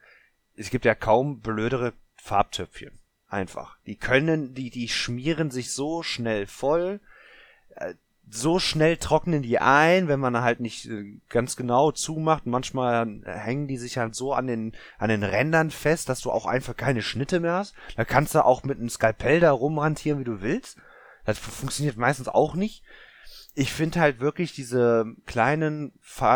es 0.56 0.70
gibt 0.70 0.84
ja 0.84 0.94
kaum 0.94 1.40
blödere 1.40 1.92
Farbtöpfchen. 2.16 2.97
Einfach. 3.28 3.76
Die 3.86 3.96
können, 3.96 4.54
die, 4.54 4.70
die 4.70 4.88
schmieren 4.88 5.50
sich 5.50 5.72
so 5.72 6.02
schnell 6.02 6.46
voll. 6.46 7.00
Äh, 7.76 7.94
so 8.30 8.58
schnell 8.58 8.96
trocknen 8.96 9.42
die 9.42 9.58
ein, 9.58 10.08
wenn 10.08 10.20
man 10.20 10.40
halt 10.40 10.60
nicht 10.60 10.86
äh, 10.86 11.18
ganz 11.28 11.56
genau 11.56 11.92
zumacht. 11.92 12.46
Manchmal 12.46 13.20
hängen 13.24 13.68
die 13.68 13.78
sich 13.78 13.98
halt 13.98 14.14
so 14.14 14.32
an 14.32 14.46
den, 14.46 14.72
an 14.98 15.08
den 15.08 15.22
Rändern 15.22 15.70
fest, 15.70 16.08
dass 16.08 16.20
du 16.20 16.30
auch 16.30 16.46
einfach 16.46 16.76
keine 16.76 17.02
Schnitte 17.02 17.40
mehr 17.40 17.54
hast. 17.54 17.74
Da 17.96 18.04
kannst 18.04 18.34
du 18.34 18.44
auch 18.44 18.64
mit 18.64 18.78
einem 18.78 18.90
Skalpell 18.90 19.40
da 19.40 19.52
rumrantieren, 19.52 20.20
wie 20.20 20.24
du 20.24 20.40
willst. 20.40 20.78
Das 21.24 21.38
funktioniert 21.38 21.96
meistens 21.96 22.28
auch 22.28 22.54
nicht. 22.54 22.82
Ich 23.54 23.72
finde 23.72 24.00
halt 24.00 24.20
wirklich 24.20 24.52
diese 24.52 25.04
kleinen, 25.26 25.92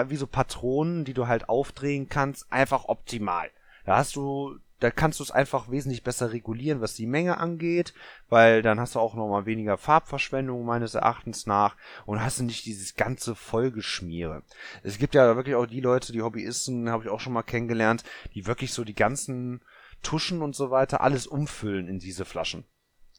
wie 0.08 0.16
so 0.16 0.26
Patronen, 0.26 1.04
die 1.04 1.14
du 1.14 1.28
halt 1.28 1.48
aufdrehen 1.48 2.08
kannst, 2.08 2.50
einfach 2.52 2.86
optimal. 2.86 3.48
Da 3.84 3.96
hast 3.96 4.16
du 4.16 4.58
da 4.82 4.90
kannst 4.90 5.20
du 5.20 5.22
es 5.22 5.30
einfach 5.30 5.70
wesentlich 5.70 6.02
besser 6.02 6.32
regulieren, 6.32 6.80
was 6.80 6.94
die 6.94 7.06
Menge 7.06 7.38
angeht, 7.38 7.94
weil 8.28 8.62
dann 8.62 8.80
hast 8.80 8.96
du 8.96 8.98
auch 8.98 9.14
nochmal 9.14 9.46
weniger 9.46 9.78
Farbverschwendung 9.78 10.64
meines 10.64 10.94
Erachtens 10.94 11.46
nach 11.46 11.76
und 12.04 12.20
hast 12.20 12.40
du 12.40 12.44
nicht 12.44 12.66
dieses 12.66 12.96
ganze 12.96 13.36
Vollgeschmiere. 13.36 14.42
Es 14.82 14.98
gibt 14.98 15.14
ja 15.14 15.36
wirklich 15.36 15.54
auch 15.54 15.66
die 15.66 15.80
Leute, 15.80 16.12
die 16.12 16.20
Hobbyisten, 16.20 16.90
habe 16.90 17.04
ich 17.04 17.10
auch 17.10 17.20
schon 17.20 17.32
mal 17.32 17.44
kennengelernt, 17.44 18.02
die 18.34 18.48
wirklich 18.48 18.72
so 18.72 18.82
die 18.82 18.96
ganzen 18.96 19.62
Tuschen 20.02 20.42
und 20.42 20.56
so 20.56 20.72
weiter 20.72 21.00
alles 21.00 21.28
umfüllen 21.28 21.86
in 21.86 22.00
diese 22.00 22.24
Flaschen. 22.24 22.64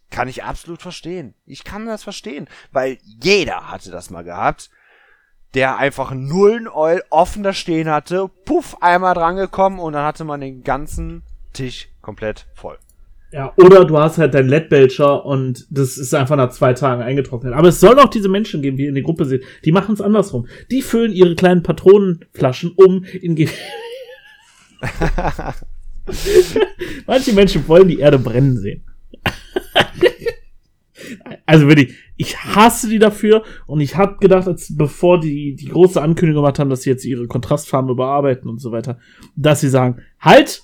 Kann 0.09 0.27
ich 0.27 0.43
absolut 0.43 0.81
verstehen. 0.81 1.33
Ich 1.45 1.63
kann 1.63 1.85
das 1.85 2.03
verstehen, 2.03 2.49
weil 2.73 2.97
jeder 3.01 3.71
hatte 3.71 3.89
das 3.89 4.09
mal 4.09 4.23
gehabt 4.23 4.69
der 5.53 5.77
einfach 5.77 6.11
Nullen 6.15 6.67
Oil 6.67 7.03
offen 7.11 7.43
da 7.43 7.53
stehen 7.53 7.87
hatte, 7.87 8.27
puff, 8.27 8.81
einmal 8.81 9.13
drangekommen 9.13 9.77
und 9.77 9.93
dann 9.93 10.03
hatte 10.03 10.23
man 10.23 10.41
den 10.41 10.63
ganzen 10.63 11.21
Tisch 11.53 11.89
komplett 12.01 12.45
voll. 12.53 12.77
Ja, 13.33 13.51
oder 13.57 13.83
du 13.83 13.97
hast 13.97 14.19
halt 14.19 14.35
dein 14.35 14.47
LED-Belcher 14.47 15.25
und 15.25 15.65
das 15.71 15.97
ist 15.97 16.13
einfach 16.13 16.35
nach 16.35 16.51
zwei 16.51 16.73
Tagen 16.73 17.01
eingetrocknet. 17.01 17.53
Aber 17.53 17.69
es 17.69 17.79
soll 17.79 17.99
auch 17.99 18.09
diese 18.09 18.29
Menschen 18.29 18.61
geben, 18.61 18.77
ihr 18.77 18.89
in 18.89 18.93
der 18.93 19.03
Gruppe 19.03 19.25
seht, 19.25 19.43
die 19.65 19.71
machen 19.71 19.93
es 19.93 20.01
andersrum. 20.01 20.45
Die 20.69 20.83
füllen 20.83 21.11
ihre 21.11 21.33
kleinen 21.33 21.63
Patronenflaschen 21.63 22.73
um 22.75 23.05
in 23.05 23.35
Ge 23.35 23.49
Manche 27.07 27.33
Menschen 27.33 27.67
wollen 27.67 27.87
die 27.87 27.99
Erde 27.99 28.19
brennen 28.19 28.57
sehen. 28.57 28.83
also 31.47 31.67
wirklich, 31.67 31.95
ich 32.17 32.37
hasse 32.37 32.87
die 32.87 32.99
dafür 32.99 33.43
und 33.65 33.81
ich 33.81 33.95
habe 33.95 34.19
gedacht, 34.19 34.47
als 34.47 34.77
bevor 34.77 35.19
die 35.19 35.55
die 35.55 35.69
große 35.69 35.99
Ankündigung 35.99 36.43
gemacht 36.43 36.59
haben, 36.59 36.69
dass 36.69 36.83
sie 36.83 36.91
jetzt 36.91 37.05
ihre 37.05 37.27
Kontrastfarben 37.27 37.89
überarbeiten 37.89 38.49
und 38.49 38.59
so 38.59 38.71
weiter, 38.71 38.99
dass 39.35 39.61
sie 39.61 39.69
sagen, 39.69 40.03
halt, 40.19 40.63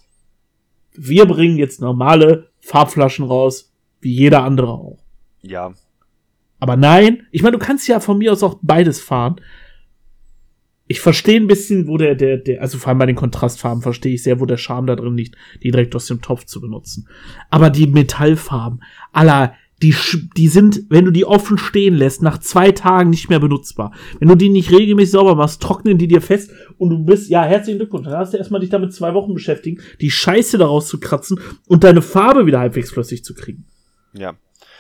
wir 0.93 1.25
bringen 1.25 1.57
jetzt 1.57 1.81
normale 1.81 2.49
Farbflaschen 2.61 3.25
raus, 3.25 3.71
wie 4.01 4.13
jeder 4.13 4.43
andere 4.43 4.69
auch. 4.69 4.99
Ja. 5.41 5.73
Aber 6.59 6.75
nein, 6.75 7.27
ich 7.31 7.41
meine, 7.41 7.57
du 7.57 7.63
kannst 7.63 7.87
ja 7.87 7.99
von 7.99 8.17
mir 8.17 8.31
aus 8.31 8.43
auch 8.43 8.59
beides 8.61 8.99
fahren. 8.99 9.37
Ich 10.87 11.01
verstehe 11.01 11.39
ein 11.39 11.47
bisschen, 11.47 11.87
wo 11.87 11.97
der, 11.97 12.15
der, 12.15 12.37
der, 12.37 12.61
also 12.61 12.77
vor 12.77 12.89
allem 12.89 12.97
bei 12.97 13.05
den 13.05 13.15
Kontrastfarben 13.15 13.83
verstehe 13.83 14.15
ich 14.15 14.23
sehr, 14.23 14.39
wo 14.39 14.45
der 14.45 14.57
Charme 14.57 14.87
da 14.87 14.95
drin 14.95 15.15
liegt, 15.15 15.35
die 15.61 15.71
direkt 15.71 15.95
aus 15.95 16.07
dem 16.07 16.21
Topf 16.21 16.45
zu 16.45 16.59
benutzen. 16.59 17.07
Aber 17.49 17.69
die 17.69 17.87
Metallfarben, 17.87 18.81
aller, 19.13 19.53
die, 19.81 19.95
die 20.35 20.47
sind, 20.47 20.83
wenn 20.89 21.05
du 21.05 21.11
die 21.11 21.25
offen 21.25 21.57
stehen 21.57 21.95
lässt, 21.95 22.21
nach 22.21 22.39
zwei 22.39 22.71
Tagen 22.71 23.09
nicht 23.09 23.29
mehr 23.29 23.39
benutzbar. 23.39 23.93
Wenn 24.19 24.27
du 24.27 24.35
die 24.35 24.49
nicht 24.49 24.71
regelmäßig 24.71 25.11
sauber 25.11 25.35
machst, 25.35 25.61
trocknen 25.61 25.97
die 25.97 26.07
dir 26.07 26.21
fest 26.21 26.51
und 26.77 26.89
du 26.89 26.99
bist, 26.99 27.29
ja, 27.29 27.43
herzlichen 27.43 27.79
Glückwunsch. 27.79 28.05
Dann 28.05 28.17
hast 28.17 28.33
du 28.33 28.37
erstmal 28.37 28.61
dich 28.61 28.69
damit 28.69 28.93
zwei 28.93 29.13
Wochen 29.13 29.33
beschäftigen, 29.33 29.81
die 30.01 30.11
Scheiße 30.11 30.57
daraus 30.57 30.87
zu 30.87 30.99
kratzen 30.99 31.39
und 31.67 31.83
deine 31.83 32.01
Farbe 32.01 32.45
wieder 32.45 32.59
halbwegs 32.59 32.91
flüssig 32.91 33.23
zu 33.23 33.33
kriegen. 33.33 33.65
Ja. 34.13 34.35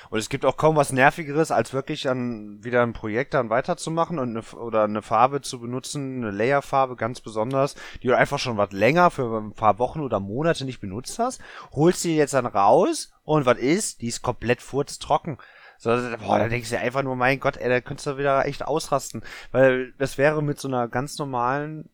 Und 0.09 0.19
es 0.19 0.29
gibt 0.29 0.45
auch 0.45 0.57
kaum 0.57 0.75
was 0.75 0.91
Nervigeres, 0.91 1.51
als 1.51 1.73
wirklich 1.73 2.03
dann 2.03 2.63
wieder 2.63 2.81
ein 2.81 2.93
Projekt 2.93 3.33
dann 3.33 3.49
weiterzumachen 3.49 4.17
und 4.17 4.29
eine, 4.29 4.41
oder 4.59 4.83
eine 4.83 5.01
Farbe 5.01 5.41
zu 5.41 5.59
benutzen, 5.59 6.23
eine 6.23 6.31
Layerfarbe 6.31 6.95
ganz 6.95 7.21
besonders, 7.21 7.75
die 8.01 8.07
du 8.07 8.17
einfach 8.17 8.39
schon 8.39 8.57
was 8.57 8.71
länger 8.71 9.11
für 9.11 9.39
ein 9.39 9.53
paar 9.53 9.77
Wochen 9.77 10.01
oder 10.01 10.19
Monate 10.19 10.65
nicht 10.65 10.81
benutzt 10.81 11.19
hast, 11.19 11.41
holst 11.71 12.03
die 12.03 12.15
jetzt 12.15 12.33
dann 12.33 12.47
raus 12.47 13.11
und 13.23 13.45
was 13.45 13.59
ist? 13.59 14.01
Die 14.01 14.07
ist 14.07 14.21
komplett 14.21 14.61
furztrocken. 14.61 15.37
So, 15.77 15.91
boah, 15.91 16.39
da 16.39 16.49
denkst 16.49 16.71
du 16.71 16.77
einfach 16.77 17.03
nur, 17.03 17.15
mein 17.15 17.39
Gott, 17.39 17.55
ey, 17.55 17.69
da 17.69 17.79
könntest 17.79 18.07
du 18.07 18.17
wieder 18.17 18.45
echt 18.45 18.65
ausrasten. 18.65 19.23
Weil 19.53 19.93
das 19.97 20.17
wäre 20.17 20.43
mit 20.43 20.59
so 20.59 20.67
einer 20.67 20.89
ganz 20.89 21.17
normalen 21.17 21.89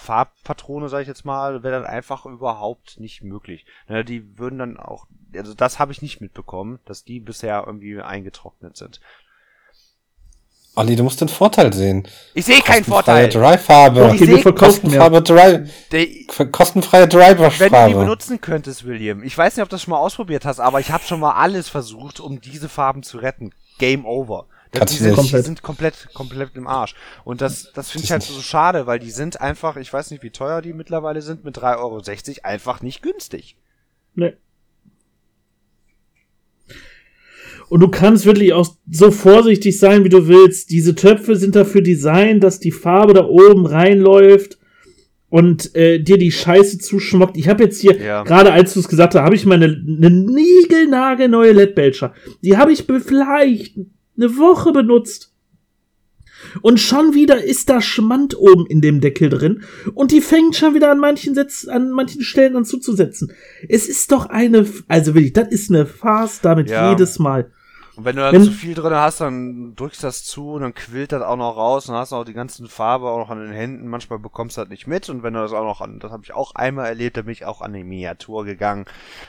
Farbpatrone, 0.00 0.88
sag 0.88 1.02
ich 1.02 1.08
jetzt 1.08 1.24
mal, 1.24 1.62
wäre 1.62 1.74
dann 1.74 1.84
einfach 1.84 2.24
überhaupt 2.24 2.98
nicht 2.98 3.22
möglich. 3.22 3.66
Ne, 3.86 4.04
die 4.04 4.38
würden 4.38 4.58
dann 4.58 4.76
auch, 4.78 5.06
also 5.34 5.52
das 5.52 5.78
habe 5.78 5.92
ich 5.92 6.00
nicht 6.00 6.20
mitbekommen, 6.20 6.78
dass 6.86 7.04
die 7.04 7.20
bisher 7.20 7.64
irgendwie 7.66 8.00
eingetrocknet 8.00 8.76
sind. 8.76 9.00
Olli, 10.76 10.96
du 10.96 11.02
musst 11.02 11.20
den 11.20 11.28
Vorteil 11.28 11.72
sehen. 11.72 12.08
Ich 12.32 12.46
sehe 12.46 12.60
keinen 12.60 12.84
Vorteil. 12.84 13.28
Dry-Farbe. 13.28 14.04
Okay, 14.04 14.26
wir 14.26 14.38
verkosten 14.38 14.90
kostenfreie 14.90 15.66
Dry, 15.90 16.46
kostenfreie 16.50 17.08
Dry-Farbe. 17.08 17.58
Wenn 17.58 17.72
du 17.72 17.88
die 17.88 17.94
benutzen 17.94 18.40
könntest, 18.40 18.86
William. 18.86 19.22
Ich 19.22 19.36
weiß 19.36 19.56
nicht, 19.56 19.62
ob 19.62 19.68
du 19.68 19.74
das 19.74 19.82
schon 19.82 19.90
mal 19.90 19.98
ausprobiert 19.98 20.46
hast, 20.46 20.60
aber 20.60 20.80
ich 20.80 20.92
habe 20.92 21.04
schon 21.04 21.20
mal 21.20 21.32
alles 21.32 21.68
versucht, 21.68 22.20
um 22.20 22.40
diese 22.40 22.68
Farben 22.68 23.02
zu 23.02 23.18
retten. 23.18 23.52
Game 23.78 24.06
over. 24.06 24.46
Das, 24.72 24.90
die, 24.92 24.98
sind, 24.98 25.14
komplett. 25.16 25.42
die 25.42 25.46
sind 25.46 25.62
komplett, 25.62 26.08
komplett 26.14 26.50
im 26.54 26.66
Arsch. 26.68 26.94
Und 27.24 27.40
das, 27.40 27.72
das 27.74 27.90
finde 27.90 28.04
ich 28.04 28.12
halt 28.12 28.22
so 28.22 28.40
schade, 28.40 28.86
weil 28.86 29.00
die 29.00 29.10
sind 29.10 29.40
einfach, 29.40 29.76
ich 29.76 29.92
weiß 29.92 30.10
nicht, 30.12 30.22
wie 30.22 30.30
teuer 30.30 30.62
die 30.62 30.72
mittlerweile 30.72 31.22
sind, 31.22 31.44
mit 31.44 31.58
3,60 31.58 31.78
Euro 31.78 32.00
einfach 32.44 32.80
nicht 32.80 33.02
günstig. 33.02 33.56
Nee. 34.14 34.34
Und 37.68 37.80
du 37.80 37.88
kannst 37.88 38.26
wirklich 38.26 38.52
auch 38.52 38.68
so 38.90 39.10
vorsichtig 39.10 39.78
sein, 39.78 40.04
wie 40.04 40.08
du 40.08 40.26
willst. 40.26 40.70
Diese 40.70 40.94
Töpfe 40.94 41.36
sind 41.36 41.54
dafür 41.54 41.82
designt, 41.82 42.42
dass 42.42 42.58
die 42.58 42.72
Farbe 42.72 43.14
da 43.14 43.24
oben 43.24 43.64
reinläuft 43.66 44.58
und 45.28 45.74
äh, 45.76 46.00
dir 46.00 46.18
die 46.18 46.32
Scheiße 46.32 46.78
zuschmockt. 46.78 47.36
Ich 47.36 47.48
habe 47.48 47.62
jetzt 47.64 47.80
hier, 47.80 47.96
Ja. 48.00 48.24
gerade 48.24 48.52
als 48.52 48.74
du 48.74 48.80
es 48.80 48.88
gesagt 48.88 49.14
hast, 49.14 49.22
habe 49.22 49.36
ich 49.36 49.46
meine 49.46 49.66
eine 49.66 50.10
niegelnagelneue 50.10 51.52
LED-Belcher. 51.52 52.12
Die 52.42 52.56
habe 52.56 52.72
ich 52.72 52.86
vielleicht 52.86 53.76
eine 54.20 54.36
Woche 54.36 54.72
benutzt. 54.72 55.32
Und 56.62 56.80
schon 56.80 57.14
wieder 57.14 57.44
ist 57.44 57.68
da 57.68 57.80
Schmand 57.80 58.36
oben 58.36 58.66
in 58.66 58.80
dem 58.80 59.00
Deckel 59.00 59.28
drin. 59.28 59.62
Und 59.94 60.10
die 60.10 60.20
fängt 60.20 60.56
schon 60.56 60.74
wieder 60.74 60.90
an 60.90 60.98
manchen 60.98 61.34
Sätz, 61.34 61.68
an 61.68 61.90
manchen 61.90 62.22
Stellen 62.22 62.56
an 62.56 62.64
zuzusetzen. 62.64 63.32
Es 63.68 63.88
ist 63.88 64.10
doch 64.10 64.26
eine, 64.26 64.66
also 64.88 65.14
wirklich, 65.14 65.34
das 65.34 65.48
ist 65.48 65.70
eine 65.70 65.86
Farce 65.86 66.40
damit 66.40 66.70
Ja. 66.70 66.90
jedes 66.90 67.18
Mal. 67.18 67.50
Und 68.00 68.06
wenn 68.06 68.16
du 68.16 68.22
dann 68.22 68.32
Wenn- 68.34 68.44
zu 68.44 68.52
viel 68.52 68.74
drin 68.74 68.94
hast, 68.94 69.20
dann 69.20 69.74
drückst 69.76 70.02
du 70.02 70.06
das 70.06 70.24
zu 70.24 70.52
und 70.52 70.62
dann 70.62 70.72
quillt 70.72 71.12
das 71.12 71.20
auch 71.20 71.36
noch 71.36 71.54
raus 71.54 71.86
und 71.86 71.96
hast 71.96 72.14
auch 72.14 72.24
die 72.24 72.32
ganzen 72.32 72.66
Farbe 72.66 73.10
auch 73.10 73.18
noch 73.18 73.28
an 73.28 73.40
den 73.44 73.52
Händen. 73.52 73.88
Manchmal 73.88 74.18
bekommst 74.18 74.56
du 74.56 74.62
das 74.62 74.70
nicht 74.70 74.86
mit 74.86 75.10
und 75.10 75.22
wenn 75.22 75.34
du 75.34 75.40
das 75.40 75.52
auch 75.52 75.64
noch 75.64 75.82
an, 75.82 75.98
das 75.98 76.10
habe 76.10 76.22
ich 76.24 76.32
auch 76.32 76.54
einmal 76.54 76.86
erlebt, 76.86 77.18
da 77.18 77.22
bin 77.22 77.32
ich 77.32 77.44
auch 77.44 77.60
an 77.60 77.74
die 77.74 77.84
Miniatur 77.84 78.46
gegangen 78.46 78.86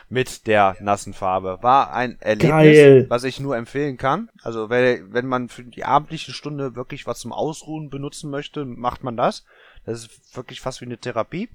mit 0.07 0.47
der 0.47 0.77
nassen 0.79 1.11
Farbe. 1.13 1.59
War 1.61 1.91
ein 1.91 2.15
Erlebnis, 2.21 2.49
Geil. 2.49 3.05
was 3.09 3.25
ich 3.25 3.41
nur 3.41 3.57
empfehlen 3.57 3.97
kann. 3.97 4.29
Also 4.41 4.69
wenn, 4.69 5.11
wenn 5.11 5.25
man 5.27 5.49
für 5.49 5.63
die 5.63 5.83
abendliche 5.83 6.31
Stunde 6.31 6.73
wirklich 6.73 7.05
was 7.05 7.19
zum 7.19 7.33
Ausruhen 7.33 7.89
benutzen 7.89 8.29
möchte, 8.31 8.63
macht 8.63 9.03
man 9.03 9.17
das. 9.17 9.43
Das 9.85 9.99
ist 10.05 10.33
wirklich 10.37 10.61
fast 10.61 10.79
wie 10.79 10.85
eine 10.85 10.97
Therapie. 10.97 11.49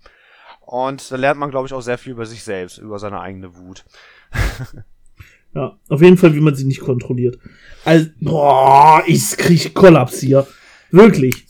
Und 0.60 1.10
da 1.10 1.16
lernt 1.16 1.40
man, 1.40 1.50
glaube 1.50 1.66
ich, 1.66 1.72
auch 1.72 1.80
sehr 1.80 1.96
viel 1.96 2.12
über 2.12 2.26
sich 2.26 2.44
selbst, 2.44 2.76
über 2.76 2.98
seine 2.98 3.20
eigene 3.22 3.56
Wut. 3.56 3.86
Ja, 5.56 5.78
auf 5.88 6.02
jeden 6.02 6.18
Fall, 6.18 6.34
wie 6.34 6.40
man 6.40 6.54
sie 6.54 6.66
nicht 6.66 6.80
kontrolliert. 6.80 7.38
Also, 7.82 8.10
boah, 8.20 9.02
ich 9.06 9.38
krieg 9.38 9.72
Kollaps 9.72 10.20
hier. 10.20 10.46
Wirklich. 10.90 11.46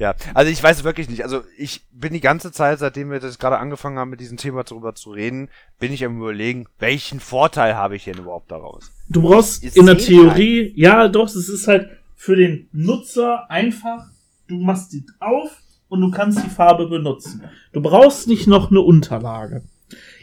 Ja, 0.00 0.16
also 0.34 0.50
ich 0.50 0.60
weiß 0.60 0.82
wirklich 0.82 1.08
nicht. 1.08 1.22
Also 1.22 1.42
ich 1.56 1.82
bin 1.92 2.12
die 2.12 2.20
ganze 2.20 2.50
Zeit, 2.50 2.80
seitdem 2.80 3.08
wir 3.08 3.20
das 3.20 3.38
gerade 3.38 3.58
angefangen 3.58 3.98
haben, 3.98 4.10
mit 4.10 4.18
diesem 4.18 4.36
Thema 4.36 4.64
darüber 4.64 4.96
zu 4.96 5.12
reden, 5.12 5.48
bin 5.78 5.92
ich 5.92 6.04
am 6.04 6.16
überlegen, 6.16 6.66
welchen 6.80 7.20
Vorteil 7.20 7.76
habe 7.76 7.94
ich 7.94 8.04
denn 8.04 8.18
überhaupt 8.18 8.50
daraus? 8.50 8.90
Du 9.08 9.22
brauchst 9.22 9.62
Ist 9.62 9.76
in 9.76 9.86
der 9.86 9.94
eh 9.94 10.04
Theorie, 10.04 10.72
ja, 10.74 11.06
doch, 11.06 11.26
es 11.26 11.48
ist 11.48 11.68
halt 11.68 11.88
für 12.16 12.34
den 12.34 12.68
Nutzer 12.72 13.48
einfach. 13.48 14.08
Du 14.48 14.56
machst 14.56 14.92
die 14.92 15.04
auf 15.20 15.62
und 15.88 16.00
du 16.00 16.10
kannst 16.10 16.44
die 16.44 16.50
Farbe 16.50 16.88
benutzen. 16.88 17.44
Du 17.72 17.80
brauchst 17.80 18.26
nicht 18.26 18.48
noch 18.48 18.72
eine 18.72 18.80
Unterlage. 18.80 19.62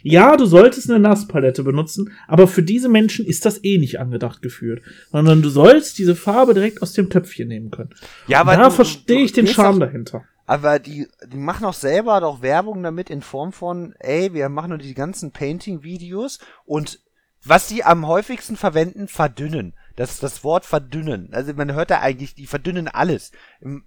Ja, 0.03 0.35
du 0.37 0.45
solltest 0.45 0.89
eine 0.89 0.99
Nasspalette 0.99 1.63
benutzen, 1.63 2.11
aber 2.27 2.47
für 2.47 2.61
diese 2.61 2.89
Menschen 2.89 3.25
ist 3.25 3.45
das 3.45 3.63
eh 3.63 3.77
nicht 3.77 3.99
angedacht 3.99 4.41
geführt, 4.41 4.81
sondern 5.11 5.41
du 5.41 5.49
sollst 5.49 5.97
diese 5.97 6.15
Farbe 6.15 6.53
direkt 6.53 6.81
aus 6.81 6.93
dem 6.93 7.09
Töpfchen 7.09 7.47
nehmen 7.47 7.71
können. 7.71 7.89
Ja, 8.27 8.41
Und 8.41 8.47
da 8.47 8.69
verstehe 8.69 9.21
ich 9.23 9.31
den 9.31 9.47
Charme 9.47 9.79
doch- 9.79 9.87
dahinter. 9.87 10.25
Aber 10.45 10.77
die, 10.77 11.07
die 11.31 11.37
machen 11.37 11.63
auch 11.65 11.73
selber 11.73 12.19
doch 12.19 12.41
Werbung 12.41 12.83
damit 12.83 13.09
in 13.09 13.21
Form 13.21 13.53
von, 13.53 13.95
ey, 13.99 14.33
wir 14.33 14.49
machen 14.49 14.69
nur 14.69 14.77
die 14.77 14.93
ganzen 14.93 15.31
Painting-Videos 15.31 16.39
und 16.65 16.99
was 17.45 17.67
die 17.67 17.83
am 17.85 18.07
häufigsten 18.07 18.57
verwenden, 18.57 19.07
verdünnen. 19.07 19.73
Das 19.95 20.19
das 20.19 20.43
Wort 20.43 20.65
verdünnen. 20.65 21.29
Also 21.33 21.53
man 21.53 21.71
hört 21.73 21.91
da 21.91 21.99
eigentlich, 21.99 22.35
die 22.35 22.47
verdünnen 22.47 22.87
alles. 22.87 23.31
Und, 23.61 23.83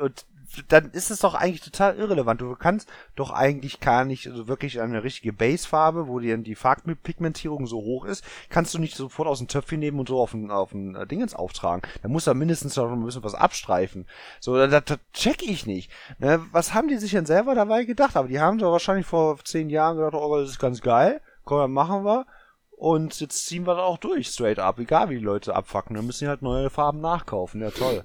und 0.00 0.24
dann 0.68 0.90
ist 0.90 1.10
es 1.10 1.20
doch 1.20 1.34
eigentlich 1.34 1.60
total 1.60 1.96
irrelevant. 1.96 2.40
Du 2.40 2.54
kannst 2.56 2.88
doch 3.16 3.30
eigentlich 3.30 3.80
gar 3.80 4.04
nicht 4.04 4.24
so 4.24 4.48
wirklich 4.48 4.80
eine 4.80 5.02
richtige 5.02 5.32
Basefarbe, 5.32 6.08
wo 6.08 6.18
dir 6.18 6.36
die 6.38 6.54
Farbpigmentierung 6.54 7.66
so 7.66 7.78
hoch 7.78 8.04
ist, 8.04 8.24
kannst 8.50 8.74
du 8.74 8.78
nicht 8.78 8.96
sofort 8.96 9.28
aus 9.28 9.38
dem 9.38 9.48
Töpfchen 9.48 9.80
nehmen 9.80 9.98
und 9.98 10.08
so 10.08 10.20
auf 10.20 10.34
ein, 10.34 10.50
auf 10.50 10.72
ein 10.72 10.94
äh, 10.94 11.06
Dingens 11.06 11.34
auftragen. 11.34 11.82
Da 12.02 12.08
muss 12.08 12.24
da 12.24 12.34
mindestens 12.34 12.76
noch 12.76 12.90
ein 12.90 13.04
bisschen 13.04 13.24
was 13.24 13.34
abstreifen. 13.34 14.06
So, 14.40 14.56
das, 14.56 14.84
das 14.84 14.98
check 15.12 15.42
ich 15.42 15.66
nicht. 15.66 15.90
Ne, 16.18 16.40
was 16.52 16.74
haben 16.74 16.88
die 16.88 16.98
sich 16.98 17.12
denn 17.12 17.26
selber 17.26 17.54
dabei 17.54 17.84
gedacht? 17.84 18.16
Aber 18.16 18.28
die 18.28 18.40
haben 18.40 18.58
doch 18.58 18.72
wahrscheinlich 18.72 19.06
vor 19.06 19.38
zehn 19.44 19.70
Jahren 19.70 19.96
gedacht, 19.96 20.14
oh, 20.14 20.38
das 20.38 20.50
ist 20.50 20.58
ganz 20.58 20.80
geil. 20.80 21.20
Komm, 21.44 21.58
dann 21.58 21.72
machen 21.72 22.04
wir. 22.04 22.26
Und 22.76 23.20
jetzt 23.20 23.46
ziehen 23.46 23.64
wir 23.64 23.76
das 23.76 23.84
auch 23.84 23.98
durch, 23.98 24.26
straight 24.26 24.58
up. 24.58 24.78
Egal 24.78 25.08
wie 25.08 25.18
die 25.18 25.24
Leute 25.24 25.54
abfacken. 25.54 25.94
Dann 25.94 26.06
müssen 26.06 26.24
die 26.24 26.28
halt 26.28 26.42
neue 26.42 26.68
Farben 26.68 27.00
nachkaufen. 27.00 27.60
Ja, 27.60 27.70
toll. 27.70 28.04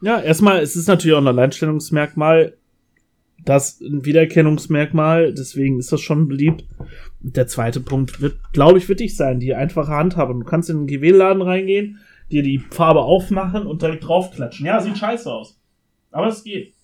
Ja, 0.00 0.20
erstmal, 0.20 0.60
es 0.60 0.76
ist 0.76 0.86
natürlich 0.86 1.16
auch 1.16 1.20
ein 1.20 1.26
Alleinstellungsmerkmal, 1.26 2.56
das 3.44 3.80
ein 3.80 4.04
Wiedererkennungsmerkmal, 4.04 5.32
deswegen 5.32 5.78
ist 5.78 5.92
das 5.92 6.00
schon 6.00 6.28
beliebt. 6.28 6.64
Der 7.20 7.46
zweite 7.46 7.80
Punkt 7.80 8.20
wird, 8.20 8.38
glaube 8.52 8.78
ich, 8.78 8.88
wichtig 8.88 9.16
sein, 9.16 9.40
die 9.40 9.54
einfache 9.54 9.92
Handhabe. 9.92 10.34
Du 10.34 10.44
kannst 10.44 10.70
in 10.70 10.78
den 10.78 10.86
GW-Laden 10.86 11.42
reingehen, 11.42 11.98
dir 12.30 12.42
die 12.42 12.58
Farbe 12.58 13.02
aufmachen 13.02 13.66
und 13.66 13.82
direkt 13.82 14.06
draufklatschen. 14.06 14.66
Ja, 14.66 14.80
sieht 14.80 14.98
scheiße 14.98 15.32
aus. 15.32 15.58
Aber 16.10 16.28
es 16.28 16.44
geht. 16.44 16.74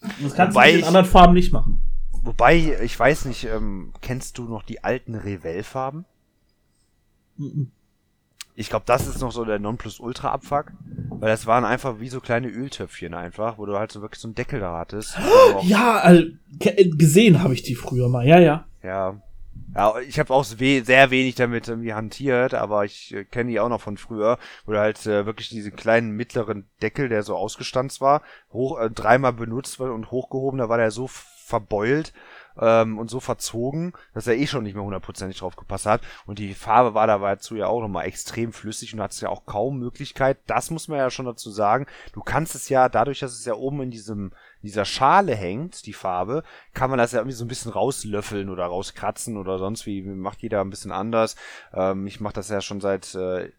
Und 0.00 0.24
Das 0.24 0.34
kannst 0.34 0.54
Wobei 0.54 0.70
du 0.70 0.76
mit 0.76 0.82
den 0.82 0.88
anderen 0.88 1.06
Farben 1.06 1.34
nicht 1.34 1.52
machen. 1.52 1.80
Wobei, 2.22 2.78
ich 2.82 2.98
weiß 2.98 3.26
nicht, 3.26 3.44
ähm, 3.44 3.92
kennst 4.00 4.38
du 4.38 4.44
noch 4.44 4.62
die 4.62 4.82
alten 4.82 5.14
Revell-Farben? 5.14 6.04
Mhm. 7.36 7.70
Ich 8.54 8.70
glaube, 8.70 8.84
das 8.86 9.06
ist 9.06 9.20
noch 9.20 9.32
so 9.32 9.44
der 9.44 9.58
Nonplusultra-Abfuck. 9.58 10.72
Weil 11.24 11.30
das 11.30 11.46
waren 11.46 11.64
einfach 11.64 12.00
wie 12.00 12.10
so 12.10 12.20
kleine 12.20 12.48
Öltöpfchen 12.48 13.14
einfach, 13.14 13.56
wo 13.56 13.64
du 13.64 13.78
halt 13.78 13.90
so 13.90 14.02
wirklich 14.02 14.20
so 14.20 14.28
einen 14.28 14.34
Deckel 14.34 14.60
da 14.60 14.76
hattest. 14.76 15.16
Ja, 15.62 15.96
also, 15.96 16.22
gesehen 16.98 17.42
habe 17.42 17.54
ich 17.54 17.62
die 17.62 17.76
früher 17.76 18.10
mal. 18.10 18.26
Ja, 18.26 18.38
ja. 18.38 18.66
Ja. 18.82 19.22
Ja, 19.74 19.94
ich 20.06 20.18
habe 20.18 20.34
auch 20.34 20.44
sehr 20.44 21.10
wenig 21.10 21.34
damit 21.34 21.66
irgendwie 21.66 21.94
hantiert, 21.94 22.52
aber 22.52 22.84
ich 22.84 23.14
äh, 23.14 23.24
kenne 23.24 23.52
die 23.52 23.58
auch 23.58 23.70
noch 23.70 23.80
von 23.80 23.96
früher, 23.96 24.38
wo 24.66 24.72
du 24.72 24.78
halt 24.78 25.06
äh, 25.06 25.24
wirklich 25.24 25.48
diesen 25.48 25.74
kleinen 25.74 26.10
mittleren 26.10 26.68
Deckel, 26.82 27.08
der 27.08 27.22
so 27.22 27.36
ausgestanzt 27.36 28.02
war, 28.02 28.20
hoch 28.52 28.78
äh, 28.78 28.90
dreimal 28.90 29.32
benutzt 29.32 29.80
und 29.80 30.10
hochgehoben, 30.10 30.58
da 30.58 30.68
war 30.68 30.76
der 30.76 30.90
so 30.90 31.08
verbeult 31.08 32.12
ähm, 32.60 32.98
und 32.98 33.10
so 33.10 33.20
verzogen, 33.20 33.92
dass 34.12 34.26
er 34.26 34.36
eh 34.36 34.46
schon 34.46 34.64
nicht 34.64 34.74
mehr 34.74 34.84
hundertprozentig 34.84 35.38
drauf 35.38 35.56
gepasst 35.56 35.86
hat. 35.86 36.00
Und 36.26 36.38
die 36.38 36.54
Farbe 36.54 36.94
war 36.94 37.06
dabei 37.06 37.34
dazu 37.34 37.56
ja 37.56 37.66
auch 37.66 37.80
nochmal 37.80 38.06
extrem 38.06 38.52
flüssig 38.52 38.92
und 38.92 38.98
du 38.98 39.04
hattest 39.04 39.22
ja 39.22 39.28
auch 39.28 39.46
kaum 39.46 39.78
Möglichkeit. 39.78 40.38
Das 40.46 40.70
muss 40.70 40.88
man 40.88 40.98
ja 40.98 41.10
schon 41.10 41.26
dazu 41.26 41.50
sagen. 41.50 41.86
Du 42.12 42.20
kannst 42.20 42.54
es 42.54 42.68
ja, 42.68 42.88
dadurch, 42.88 43.20
dass 43.20 43.32
es 43.32 43.44
ja 43.44 43.54
oben 43.54 43.82
in 43.82 43.90
diesem 43.90 44.32
dieser 44.64 44.84
Schale 44.84 45.34
hängt, 45.36 45.86
die 45.86 45.92
Farbe, 45.92 46.42
kann 46.72 46.90
man 46.90 46.98
das 46.98 47.12
ja 47.12 47.20
irgendwie 47.20 47.36
so 47.36 47.44
ein 47.44 47.48
bisschen 47.48 47.70
rauslöffeln 47.70 48.48
oder 48.48 48.64
rauskratzen 48.64 49.36
oder 49.36 49.58
sonst 49.58 49.86
wie. 49.86 50.02
Macht 50.02 50.42
jeder 50.42 50.62
ein 50.62 50.70
bisschen 50.70 50.90
anders. 50.90 51.36
Ähm, 51.72 52.06
ich 52.06 52.20
mache 52.20 52.34
das 52.34 52.48
ja 52.48 52.60
schon 52.60 52.80
seit, 52.80 53.14
äh, 53.14 53.52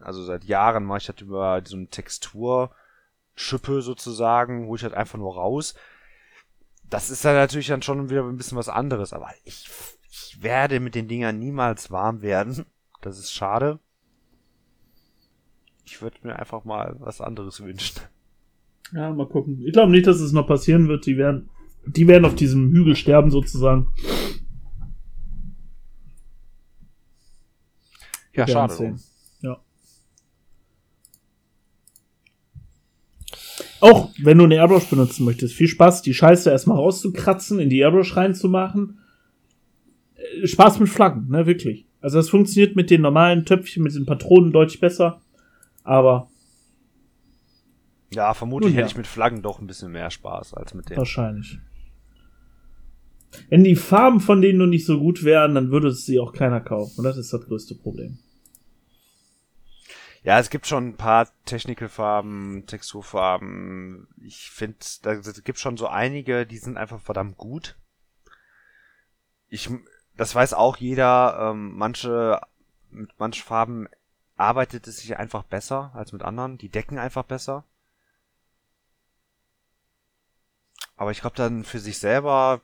also 0.00 0.24
seit 0.24 0.44
Jahren 0.44 0.84
mache 0.84 0.98
ich 0.98 1.06
das 1.06 1.20
über 1.20 1.62
so 1.64 1.76
eine 1.76 1.86
Texturschippe 1.86 3.80
sozusagen, 3.82 4.66
hole 4.66 4.76
ich 4.76 4.82
halt 4.82 4.94
einfach 4.94 5.18
nur 5.18 5.34
raus. 5.34 5.74
Das 6.90 7.08
ist 7.08 7.24
dann 7.24 7.36
natürlich 7.36 7.68
dann 7.68 7.82
schon 7.82 8.10
wieder 8.10 8.24
ein 8.24 8.36
bisschen 8.36 8.58
was 8.58 8.68
anderes, 8.68 9.12
aber 9.12 9.30
ich, 9.44 9.70
ich 10.10 10.42
werde 10.42 10.80
mit 10.80 10.94
den 10.94 11.08
Dingern 11.08 11.38
niemals 11.38 11.90
warm 11.90 12.20
werden. 12.20 12.66
Das 13.00 13.18
ist 13.18 13.32
schade. 13.32 13.78
Ich 15.84 16.02
würde 16.02 16.18
mir 16.22 16.36
einfach 16.36 16.64
mal 16.64 16.96
was 16.98 17.20
anderes 17.20 17.60
wünschen. 17.62 18.00
Ja, 18.92 19.12
mal 19.12 19.26
gucken. 19.26 19.62
Ich 19.64 19.72
glaube 19.72 19.92
nicht, 19.92 20.06
dass 20.06 20.20
es 20.20 20.32
noch 20.32 20.46
passieren 20.46 20.88
wird. 20.88 21.06
Die 21.06 21.16
werden, 21.16 21.48
die 21.86 22.08
werden 22.08 22.24
auf 22.24 22.34
diesem 22.34 22.70
Hügel 22.70 22.96
sterben 22.96 23.30
sozusagen. 23.30 23.88
Ja, 28.34 28.46
schade. 28.46 28.74
sehen. 28.74 29.00
Auch 33.80 34.10
wenn 34.22 34.38
du 34.38 34.44
eine 34.44 34.56
Airbrush 34.56 34.86
benutzen 34.86 35.24
möchtest, 35.24 35.54
viel 35.54 35.68
Spaß, 35.68 36.02
die 36.02 36.14
Scheiße 36.14 36.50
erstmal 36.50 36.76
rauszukratzen, 36.76 37.58
in 37.60 37.70
die 37.70 37.78
Airbrush 37.78 38.16
reinzumachen. 38.16 38.98
Äh, 40.14 40.46
Spaß 40.46 40.80
mit 40.80 40.88
Flaggen, 40.88 41.28
ne, 41.28 41.46
wirklich. 41.46 41.86
Also 42.00 42.18
das 42.18 42.28
funktioniert 42.28 42.76
mit 42.76 42.90
den 42.90 43.02
normalen 43.02 43.44
Töpfchen, 43.44 43.82
mit 43.82 43.94
den 43.94 44.06
Patronen 44.06 44.52
deutlich 44.52 44.80
besser. 44.80 45.20
Aber 45.84 46.28
Ja, 48.12 48.34
vermutlich 48.34 48.72
ja. 48.72 48.78
hätte 48.78 48.90
ich 48.90 48.96
mit 48.96 49.06
Flaggen 49.06 49.42
doch 49.42 49.60
ein 49.60 49.66
bisschen 49.66 49.92
mehr 49.92 50.10
Spaß 50.10 50.54
als 50.54 50.74
mit 50.74 50.90
dem. 50.90 50.96
wahrscheinlich. 50.96 51.58
Wenn 53.48 53.62
die 53.64 53.76
Farben 53.76 54.20
von 54.20 54.42
denen 54.42 54.58
nur 54.58 54.66
nicht 54.66 54.84
so 54.84 54.98
gut 54.98 55.22
wären, 55.22 55.54
dann 55.54 55.70
würde 55.70 55.88
es 55.88 56.04
sie 56.04 56.18
auch 56.18 56.32
keiner 56.32 56.60
kaufen. 56.60 56.98
Und 56.98 57.04
das 57.04 57.16
ist 57.16 57.32
das 57.32 57.42
größte 57.42 57.76
Problem. 57.76 58.18
Ja, 60.22 60.38
es 60.38 60.50
gibt 60.50 60.66
schon 60.66 60.88
ein 60.88 60.96
paar 60.96 61.28
Technical-Farben, 61.46 62.66
Texturfarben. 62.66 64.06
Ich 64.22 64.50
finde, 64.50 64.76
da 65.02 65.14
gibt 65.14 65.58
schon 65.58 65.78
so 65.78 65.88
einige, 65.88 66.46
die 66.46 66.58
sind 66.58 66.76
einfach 66.76 67.00
verdammt 67.00 67.38
gut. 67.38 67.76
Ich, 69.48 69.70
das 70.16 70.34
weiß 70.34 70.52
auch 70.54 70.76
jeder. 70.76 71.50
Ähm, 71.50 71.76
manche, 71.76 72.40
mit 72.90 73.18
manchen 73.18 73.44
Farben 73.44 73.88
arbeitet 74.36 74.86
es 74.86 74.98
sich 74.98 75.16
einfach 75.16 75.42
besser 75.44 75.90
als 75.94 76.12
mit 76.12 76.22
anderen. 76.22 76.58
Die 76.58 76.68
decken 76.68 76.98
einfach 76.98 77.24
besser. 77.24 77.64
Aber 80.96 81.12
ich 81.12 81.20
glaube 81.22 81.36
dann 81.36 81.64
für 81.64 81.78
sich 81.78 81.98
selber 81.98 82.60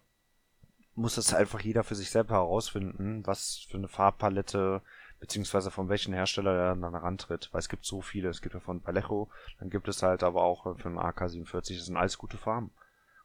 muss 0.94 1.14
das 1.14 1.34
einfach 1.34 1.60
jeder 1.60 1.84
für 1.84 1.94
sich 1.94 2.10
selber 2.10 2.34
herausfinden, 2.34 3.26
was 3.26 3.66
für 3.68 3.76
eine 3.76 3.88
Farbpalette 3.88 4.82
beziehungsweise 5.20 5.70
von 5.70 5.88
welchen 5.88 6.14
Hersteller 6.14 6.54
der 6.54 6.74
dann 6.74 6.92
herantritt. 6.92 7.48
Weil 7.52 7.60
es 7.60 7.68
gibt 7.68 7.84
so 7.84 8.00
viele. 8.00 8.28
Es 8.28 8.42
gibt 8.42 8.54
ja 8.54 8.60
von 8.60 8.80
Palecho, 8.80 9.28
dann 9.58 9.70
gibt 9.70 9.88
es 9.88 10.02
halt 10.02 10.22
aber 10.22 10.42
auch 10.42 10.76
für 10.76 10.88
den 10.88 10.98
AK-47, 10.98 11.76
das 11.76 11.86
sind 11.86 11.96
alles 11.96 12.18
gute 12.18 12.36
Farben. 12.36 12.70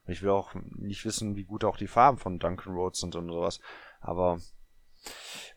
Und 0.04 0.12
ich 0.12 0.22
will 0.22 0.30
auch 0.30 0.54
nicht 0.54 1.04
wissen, 1.04 1.36
wie 1.36 1.44
gut 1.44 1.64
auch 1.64 1.76
die 1.76 1.86
Farben 1.86 2.18
von 2.18 2.38
Duncan 2.38 2.74
Roads 2.74 3.00
sind 3.00 3.14
und 3.14 3.28
sowas. 3.28 3.60
Aber 4.00 4.38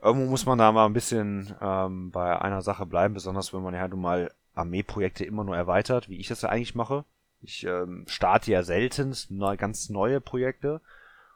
irgendwo 0.01 0.29
muss 0.29 0.45
man 0.45 0.57
da 0.57 0.71
mal 0.71 0.86
ein 0.86 0.93
bisschen 0.93 1.55
ähm, 1.61 2.11
bei 2.11 2.39
einer 2.39 2.61
Sache 2.61 2.86
bleiben, 2.86 3.13
besonders 3.13 3.53
wenn 3.53 3.63
man 3.63 3.73
ja 3.73 3.88
nun 3.88 4.01
mal 4.01 4.31
Armeeprojekte 4.53 5.25
immer 5.25 5.43
nur 5.43 5.55
erweitert, 5.55 6.09
wie 6.09 6.19
ich 6.19 6.27
das 6.27 6.41
ja 6.41 6.49
eigentlich 6.49 6.75
mache. 6.75 7.05
Ich 7.41 7.65
ähm, 7.65 8.05
starte 8.07 8.51
ja 8.51 8.63
selten 8.63 9.15
neu, 9.29 9.57
ganz 9.57 9.89
neue 9.89 10.21
Projekte 10.21 10.81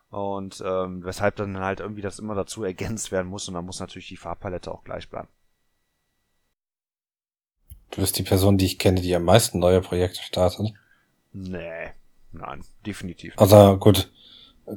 und 0.10 0.64
ähm, 0.66 1.04
weshalb 1.04 1.36
dann 1.36 1.60
halt 1.60 1.80
irgendwie 1.80 2.02
das 2.02 2.20
immer 2.20 2.36
dazu 2.36 2.64
ergänzt 2.64 3.12
werden 3.12 3.28
muss 3.28 3.48
und 3.48 3.54
dann 3.54 3.66
muss 3.66 3.80
natürlich 3.80 4.08
die 4.08 4.18
Farbpalette 4.18 4.72
auch 4.72 4.84
gleich 4.84 5.10
bleiben. 5.10 5.28
Du 7.92 8.02
bist 8.02 8.18
die 8.18 8.24
Person, 8.24 8.58
die 8.58 8.66
ich 8.66 8.80
kenne, 8.80 9.02
die 9.02 9.16
am 9.16 9.24
meisten 9.24 9.60
neue 9.60 9.82
Projekte 9.82 10.22
startet. 10.22 10.74
Nee, 11.34 11.92
nein, 12.32 12.64
definitiv. 12.86 13.32
Nicht. 13.32 13.40
Also 13.40 13.78
gut, 13.78 14.12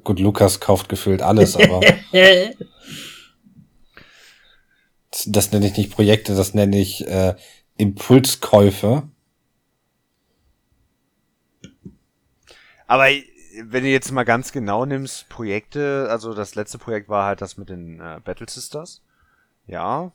gut, 0.05 0.18
Lukas 0.18 0.61
kauft 0.61 0.89
gefühlt 0.89 1.22
alles, 1.22 1.57
aber 1.57 1.80
das, 5.11 5.24
das 5.26 5.53
nenne 5.53 5.66
ich 5.66 5.76
nicht 5.76 5.93
Projekte, 5.93 6.35
das 6.35 6.55
nenne 6.55 6.78
ich 6.78 7.07
äh, 7.07 7.35
Impulskäufe. 7.76 9.09
Aber 12.87 13.09
wenn 13.66 13.84
du 13.84 13.90
jetzt 13.90 14.10
mal 14.12 14.24
ganz 14.24 14.52
genau 14.52 14.84
nimmst, 14.84 15.28
Projekte, 15.28 16.06
also 16.10 16.34
das 16.34 16.54
letzte 16.54 16.78
Projekt 16.78 17.08
war 17.08 17.26
halt 17.26 17.40
das 17.40 17.56
mit 17.56 17.68
den 17.68 18.00
äh, 18.00 18.20
Battle 18.24 18.48
Sisters. 18.48 19.02
Ja. 19.66 20.12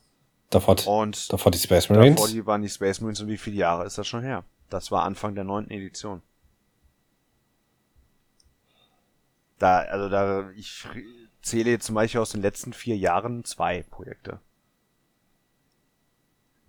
Davor, 0.50 0.76
und 0.88 1.32
davor 1.32 1.52
die 1.52 1.58
Space 1.58 1.90
Marines. 1.90 2.16
Davor 2.16 2.30
die 2.30 2.46
waren 2.46 2.62
die 2.62 2.70
Space 2.70 3.02
Marines 3.02 3.22
und 3.22 3.28
wie 3.28 3.38
viele 3.38 3.58
Jahre 3.58 3.86
ist 3.86 3.98
das 3.98 4.08
schon 4.08 4.24
her? 4.24 4.44
Das 4.70 4.92
war 4.92 5.04
Anfang 5.04 5.36
der 5.36 5.44
neunten 5.44 5.72
Edition. 5.72 6.22
Da, 9.60 9.80
also 9.80 10.10
da, 10.10 10.50
ich 10.52 10.86
zähle 11.42 11.72
jetzt 11.72 11.86
zum 11.86 11.96
Beispiel 11.96 12.22
aus 12.22 12.32
den 12.32 12.42
letzten 12.42 12.74
vier 12.74 12.96
Jahren 12.96 13.44
zwei 13.44 13.84
Projekte. 13.84 14.40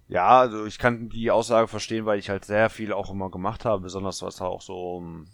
Ja, 0.08 0.40
also 0.40 0.64
ich 0.64 0.78
kann 0.78 1.10
die 1.10 1.30
Aussage 1.30 1.68
verstehen, 1.68 2.06
weil 2.06 2.18
ich 2.18 2.30
halt 2.30 2.46
sehr 2.46 2.70
viel 2.70 2.92
auch 2.92 3.10
immer 3.10 3.30
gemacht 3.30 3.66
habe, 3.66 3.82
besonders 3.82 4.22
was 4.22 4.40
auch 4.40 4.62
so, 4.62 5.00
hm, 5.00 5.28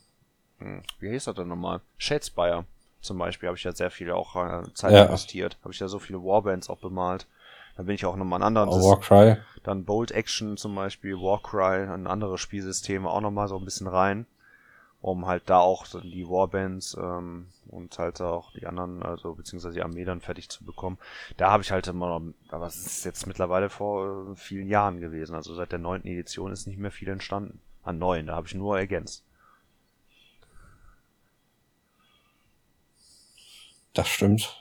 wie 1.01 1.11
heißt 1.11 1.27
das 1.27 1.35
denn 1.35 1.49
nochmal? 1.49 1.81
Shadespire 1.99 2.65
zum 3.01 3.19
Beispiel 3.19 3.49
habe 3.49 3.59
ich 3.59 3.65
ja 3.65 3.73
sehr 3.73 3.91
viel 3.91 4.11
auch 4.13 4.35
äh, 4.35 4.63
Zeit 4.73 4.93
ja. 4.93 5.05
investiert. 5.05 5.59
Habe 5.63 5.75
ich 5.75 5.81
ja 5.81 5.89
so 5.89 5.99
viele 5.99 6.23
Warbands 6.23 6.71
auch 6.71 6.79
bemalt. 6.79 7.27
Da 7.77 7.83
bin 7.83 7.95
ich 7.97 8.07
auch 8.07 8.17
nochmal 8.17 8.39
an 8.39 8.47
anderen. 8.57 8.69
Oh, 8.71 8.91
Warcry. 8.91 9.37
Dann 9.63 9.85
Bolt 9.85 10.11
Action 10.11 10.57
zum 10.57 10.75
Beispiel, 10.75 11.17
Warcry, 11.17 11.87
an 11.87 12.07
andere 12.07 12.39
Spielsysteme 12.39 13.11
auch 13.11 13.21
nochmal 13.21 13.49
so 13.49 13.59
ein 13.59 13.65
bisschen 13.65 13.89
rein 13.89 14.27
um 15.05 15.27
halt 15.27 15.43
da 15.51 15.59
auch 15.59 15.85
die 16.03 16.27
Warbands 16.27 16.97
ähm, 16.99 17.49
und 17.69 17.99
halt 17.99 18.23
auch 18.23 18.53
die 18.53 18.67
anderen, 18.67 19.03
also 19.03 19.35
beziehungsweise 19.35 19.75
die 19.75 19.83
Armee 19.83 20.07
dann 20.07 20.23
fertig 20.23 20.49
zu 20.49 20.65
bekommen. 20.65 20.97
Da 21.37 21.51
habe 21.51 21.63
ich 21.63 21.71
halt 21.71 21.87
immer, 21.89 22.23
aber 22.49 22.67
es 22.67 22.87
ist 22.87 23.05
jetzt 23.05 23.27
mittlerweile 23.27 23.69
vor 23.69 24.31
äh, 24.33 24.37
vielen 24.37 24.67
Jahren 24.67 25.01
gewesen. 25.01 25.35
Also 25.35 25.55
seit 25.55 25.73
der 25.73 25.79
neunten 25.79 26.09
Edition 26.09 26.53
ist 26.53 26.67
nicht 26.67 26.79
mehr 26.79 26.91
viel 26.91 27.09
entstanden. 27.09 27.61
An 27.83 27.99
neuen, 27.99 28.29
da 28.29 28.35
habe 28.35 28.47
ich 28.47 28.55
nur 28.55 28.79
ergänzt. 28.79 29.25
Das 33.95 34.09
stimmt. 34.09 34.57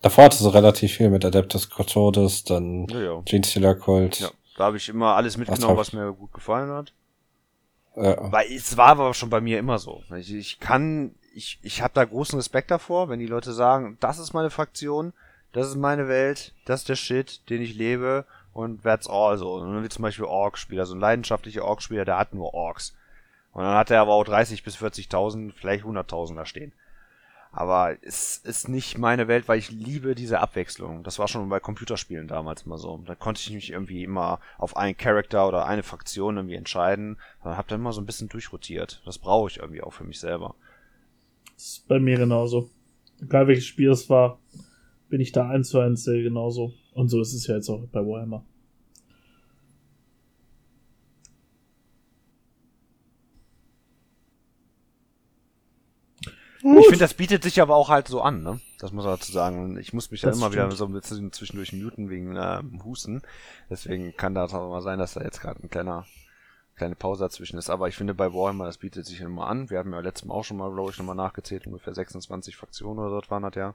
Davor 0.00 0.24
hatte 0.24 0.36
sie 0.36 0.52
relativ 0.52 0.96
viel 0.96 1.10
mit 1.10 1.24
Adeptus 1.24 1.68
Custodes, 1.68 2.44
dann 2.44 2.86
ja, 2.88 3.00
ja. 3.00 3.22
Genestealer 3.24 3.74
Cult. 3.74 4.20
Ja, 4.20 4.30
da 4.56 4.64
habe 4.64 4.76
ich 4.76 4.88
immer 4.88 5.16
alles 5.16 5.36
mitgenommen, 5.36 5.76
was 5.76 5.92
mir 5.92 6.12
gut 6.12 6.32
gefallen 6.32 6.70
hat. 6.70 6.92
Ja. 7.96 8.30
Weil 8.30 8.52
es 8.52 8.76
war 8.76 8.88
aber 8.88 9.12
schon 9.12 9.30
bei 9.30 9.40
mir 9.40 9.58
immer 9.58 9.78
so. 9.78 10.04
Ich, 10.16 10.32
ich 10.32 10.60
kann, 10.60 11.16
ich, 11.34 11.58
ich 11.62 11.82
habe 11.82 11.94
da 11.94 12.04
großen 12.04 12.38
Respekt 12.38 12.70
davor, 12.70 13.08
wenn 13.08 13.18
die 13.18 13.26
Leute 13.26 13.52
sagen, 13.52 13.96
das 13.98 14.20
ist 14.20 14.34
meine 14.34 14.50
Fraktion, 14.50 15.12
das 15.52 15.68
ist 15.68 15.76
meine 15.76 16.06
Welt, 16.06 16.54
das 16.64 16.80
ist 16.80 16.88
der 16.88 16.96
Shit, 16.96 17.48
den 17.50 17.60
ich 17.60 17.74
lebe 17.74 18.24
und 18.52 18.84
that's 18.84 19.08
all 19.08 19.36
so. 19.36 19.54
Und 19.54 19.72
dann 19.72 19.82
wie 19.82 19.88
zum 19.88 20.02
Beispiel 20.02 20.26
Ork-Spieler, 20.26 20.86
so 20.86 20.94
ein 20.94 21.00
leidenschaftlicher 21.00 21.64
Ork-Spieler, 21.64 22.04
der 22.04 22.18
hat 22.18 22.34
nur 22.34 22.54
Orks. 22.54 22.94
Und 23.52 23.64
dann 23.64 23.74
hat 23.74 23.90
er 23.90 24.00
aber 24.00 24.12
auch 24.12 24.24
30 24.24 24.62
bis 24.62 24.76
40.000, 24.76 25.52
vielleicht 25.56 25.84
100.000 25.84 26.36
da 26.36 26.46
stehen. 26.46 26.72
Aber 27.50 27.96
es 28.02 28.36
ist 28.38 28.68
nicht 28.68 28.98
meine 28.98 29.26
Welt, 29.26 29.48
weil 29.48 29.58
ich 29.58 29.70
liebe 29.70 30.14
diese 30.14 30.40
Abwechslung. 30.40 31.02
Das 31.02 31.18
war 31.18 31.28
schon 31.28 31.48
bei 31.48 31.60
Computerspielen 31.60 32.28
damals 32.28 32.66
mal 32.66 32.78
so. 32.78 33.02
Da 33.06 33.14
konnte 33.14 33.40
ich 33.40 33.50
mich 33.52 33.70
irgendwie 33.70 34.04
immer 34.04 34.40
auf 34.58 34.76
einen 34.76 34.96
Charakter 34.96 35.48
oder 35.48 35.66
eine 35.66 35.82
Fraktion 35.82 36.36
irgendwie 36.36 36.56
entscheiden. 36.56 37.16
Dann 37.42 37.56
hab 37.56 37.68
dann 37.68 37.80
immer 37.80 37.92
so 37.92 38.00
ein 38.00 38.06
bisschen 38.06 38.28
durchrotiert. 38.28 39.02
Das 39.04 39.18
brauche 39.18 39.48
ich 39.50 39.58
irgendwie 39.58 39.82
auch 39.82 39.92
für 39.92 40.04
mich 40.04 40.20
selber. 40.20 40.54
Das 41.54 41.64
ist 41.64 41.88
bei 41.88 41.98
mir 41.98 42.18
genauso. 42.18 42.70
Egal 43.20 43.48
welches 43.48 43.66
Spiel 43.66 43.90
es 43.90 44.08
war, 44.08 44.38
bin 45.08 45.20
ich 45.20 45.32
da 45.32 45.48
eins 45.48 45.70
zu 45.70 45.80
eins 45.80 46.04
genauso. 46.04 46.74
Und 46.92 47.08
so 47.08 47.20
ist 47.20 47.32
es 47.32 47.46
ja 47.46 47.56
jetzt 47.56 47.68
auch 47.68 47.84
bei 47.90 48.00
Warhammer. 48.00 48.44
Gut. 56.74 56.80
Ich 56.80 56.86
finde, 56.86 57.04
das 57.04 57.14
bietet 57.14 57.42
sich 57.42 57.60
aber 57.60 57.76
auch 57.76 57.88
halt 57.88 58.08
so 58.08 58.20
an, 58.20 58.42
ne? 58.42 58.60
Das 58.78 58.92
muss 58.92 59.04
man 59.04 59.14
dazu 59.14 59.32
sagen. 59.32 59.78
Ich 59.78 59.92
muss 59.92 60.10
mich 60.10 60.22
ja 60.22 60.28
immer 60.28 60.50
stimmt. 60.50 60.52
wieder 60.54 60.70
so 60.72 60.84
ein 60.84 60.92
bisschen 60.92 61.32
zwischendurch 61.32 61.72
muten 61.72 62.10
wegen 62.10 62.36
äh, 62.36 62.62
Husten. 62.84 63.22
Deswegen 63.70 64.16
kann 64.16 64.34
das 64.34 64.54
auch 64.54 64.68
mal 64.68 64.82
sein, 64.82 64.98
dass 64.98 65.14
da 65.14 65.22
jetzt 65.22 65.40
gerade 65.40 65.62
ein 65.62 65.70
kleiner 65.70 66.06
kleine 66.78 66.94
Pause 66.94 67.24
dazwischen 67.24 67.58
ist. 67.58 67.68
Aber 67.68 67.88
ich 67.88 67.96
finde 67.96 68.14
bei 68.14 68.32
Warhammer, 68.32 68.64
das 68.64 68.78
bietet 68.78 69.04
sich 69.04 69.20
immer 69.20 69.48
an. 69.48 69.68
Wir 69.68 69.78
haben 69.78 69.92
ja 69.92 70.00
letztes 70.00 70.26
Mal 70.26 70.34
auch 70.34 70.44
schon 70.44 70.56
mal, 70.56 70.72
glaube 70.72 70.90
ich, 70.90 70.98
nochmal 70.98 71.16
nachgezählt. 71.16 71.66
Ungefähr 71.66 71.94
26 71.94 72.56
Fraktionen 72.56 72.98
oder 72.98 73.10
dort 73.10 73.30
waren 73.30 73.42
das 73.42 73.54
ja. 73.56 73.74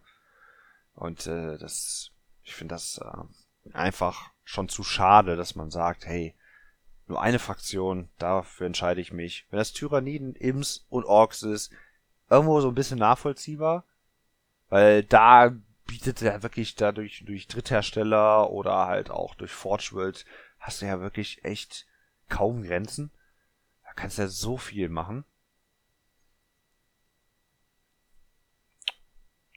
Und 0.96 1.28
äh, 1.28 1.58
das, 1.58 2.12
ich 2.44 2.56
finde 2.56 2.76
das 2.76 3.00
äh, 3.00 3.74
einfach 3.74 4.32
schon 4.44 4.70
zu 4.70 4.84
schade, 4.84 5.36
dass 5.36 5.56
man 5.56 5.70
sagt, 5.70 6.06
hey, 6.06 6.34
nur 7.08 7.22
eine 7.22 7.39
Fraktion, 7.39 8.10
dafür 8.18 8.68
entscheide 8.68 9.02
ich 9.02 9.12
mich. 9.12 9.46
Wenn 9.50 9.58
das 9.60 9.74
Tyranniden, 9.74 10.36
Imps 10.36 10.86
und 10.89 11.06
Orks 11.06 11.44
ist, 11.44 11.72
irgendwo 12.34 12.60
so 12.62 12.70
ein 12.70 12.76
bisschen 12.76 13.00
nachvollziehbar, 13.00 13.86
weil 14.70 15.04
da 15.04 15.56
bietet 15.86 16.22
er 16.22 16.44
wirklich 16.44 16.76
dadurch 16.76 17.24
durch 17.26 17.48
Dritthersteller 17.48 18.50
oder 18.50 18.88
halt 18.88 19.12
auch 19.12 19.36
durch 19.36 19.52
Forge 19.52 19.90
World 19.94 20.26
hast 20.60 20.82
du 20.82 20.86
ja 20.86 21.00
wirklich 21.02 21.44
echt 21.44 21.86
kaum 22.30 22.64
Grenzen. 22.64 23.12
Da 23.84 23.94
kannst 23.94 24.18
du 24.18 24.24
ja 24.24 24.28
so 24.28 24.58
viel 24.58 24.90
machen. 24.90 25.26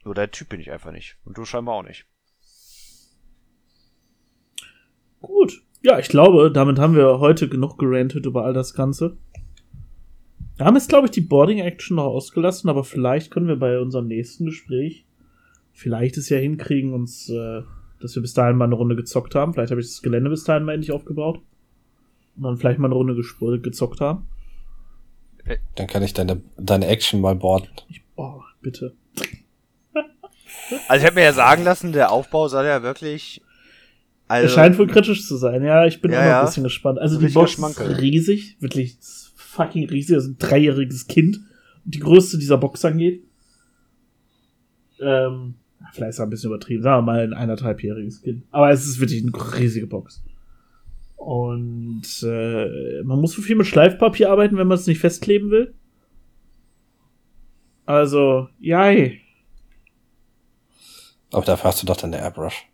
Nur 0.03 0.15
der 0.15 0.31
Typ 0.31 0.49
bin 0.49 0.59
ich 0.59 0.71
einfach 0.71 0.91
nicht. 0.91 1.17
Und 1.25 1.37
du 1.37 1.45
scheinbar 1.45 1.75
auch 1.75 1.83
nicht. 1.83 2.05
Gut. 5.21 5.63
Ja, 5.81 5.99
ich 5.99 6.09
glaube, 6.09 6.51
damit 6.51 6.79
haben 6.79 6.95
wir 6.95 7.19
heute 7.19 7.49
genug 7.49 7.77
gerantet 7.77 8.25
über 8.25 8.45
all 8.45 8.53
das 8.53 8.73
Ganze. 8.73 9.17
Wir 10.57 10.65
haben 10.65 10.75
jetzt, 10.75 10.89
glaube 10.89 11.05
ich, 11.05 11.11
die 11.11 11.21
Boarding-Action 11.21 11.97
noch 11.97 12.05
ausgelassen, 12.05 12.69
aber 12.69 12.83
vielleicht 12.83 13.29
können 13.29 13.47
wir 13.47 13.57
bei 13.57 13.79
unserem 13.79 14.07
nächsten 14.07 14.45
Gespräch 14.45 15.05
vielleicht 15.71 16.17
es 16.17 16.29
ja 16.29 16.37
hinkriegen, 16.37 16.93
uns, 16.93 17.29
äh, 17.29 17.61
dass 18.01 18.15
wir 18.15 18.23
bis 18.23 18.33
dahin 18.33 18.57
mal 18.57 18.65
eine 18.65 18.73
Runde 18.73 18.95
gezockt 18.95 19.35
haben. 19.35 19.53
Vielleicht 19.53 19.69
habe 19.69 19.79
ich 19.79 19.87
das 19.87 20.01
Gelände 20.01 20.31
bis 20.31 20.43
dahin 20.43 20.63
mal 20.63 20.73
endlich 20.73 20.91
aufgebaut. 20.91 21.39
Und 22.35 22.43
dann 22.43 22.57
vielleicht 22.57 22.79
mal 22.79 22.87
eine 22.87 22.95
Runde 22.95 23.15
gezockt 23.59 24.01
haben. 24.01 24.27
Dann 25.75 25.87
kann 25.87 26.03
ich 26.03 26.13
deine, 26.13 26.41
deine 26.57 26.87
Action 26.87 27.21
mal 27.21 27.35
boarden. 27.35 27.69
Ich, 27.89 28.01
oh, 28.15 28.41
bitte. 28.61 28.93
Also 30.87 31.01
ich 31.01 31.05
habe 31.05 31.15
mir 31.15 31.23
ja 31.23 31.33
sagen 31.33 31.63
lassen, 31.63 31.93
der 31.93 32.11
Aufbau 32.11 32.47
soll 32.47 32.65
ja 32.65 32.83
wirklich. 32.83 33.41
Also, 34.27 34.47
er 34.47 34.49
scheint 34.49 34.77
wohl 34.77 34.87
kritisch 34.87 35.25
zu 35.25 35.37
sein, 35.37 35.63
ja, 35.63 35.85
ich 35.85 36.01
bin 36.01 36.11
ja, 36.11 36.25
noch 36.25 36.39
ein 36.39 36.45
bisschen 36.45 36.63
gespannt. 36.63 36.99
Also 36.99 37.17
die 37.17 37.29
Box 37.29 37.57
ist 37.57 37.79
riesig, 38.01 38.57
wirklich 38.59 38.97
fucking 39.57 39.89
riesig, 39.89 40.15
das 40.15 40.23
ist 40.25 40.29
ein 40.29 40.37
dreijähriges 40.37 41.07
Kind. 41.07 41.37
Und 41.83 41.95
die 41.95 41.99
größte 41.99 42.37
dieser 42.37 42.57
Box 42.57 42.85
angeht. 42.85 43.23
Ähm, 44.99 45.55
vielleicht 45.91 46.11
ist 46.11 46.19
er 46.19 46.25
ein 46.25 46.29
bisschen 46.29 46.49
übertrieben, 46.49 46.83
sagen 46.83 47.05
wir 47.05 47.13
mal 47.13 47.19
ein 47.21 47.33
eineinhalbjähriges 47.33 48.21
Kind. 48.21 48.43
Aber 48.51 48.71
es 48.71 48.85
ist 48.85 48.99
wirklich 48.99 49.23
eine 49.23 49.59
riesige 49.59 49.87
Box. 49.87 50.23
Und 51.15 52.05
äh, 52.23 53.03
man 53.03 53.19
muss 53.19 53.33
so 53.33 53.41
viel 53.41 53.55
mit 53.55 53.67
Schleifpapier 53.67 54.31
arbeiten, 54.31 54.57
wenn 54.57 54.67
man 54.67 54.77
es 54.77 54.87
nicht 54.87 54.99
festkleben 54.99 55.49
will. 55.51 55.73
Also, 57.85 58.49
jai. 58.59 59.21
Aber 61.31 61.45
dafür 61.45 61.69
hast 61.69 61.81
du 61.81 61.87
doch 61.87 61.97
deine 61.97 62.17
Airbrush. 62.17 62.67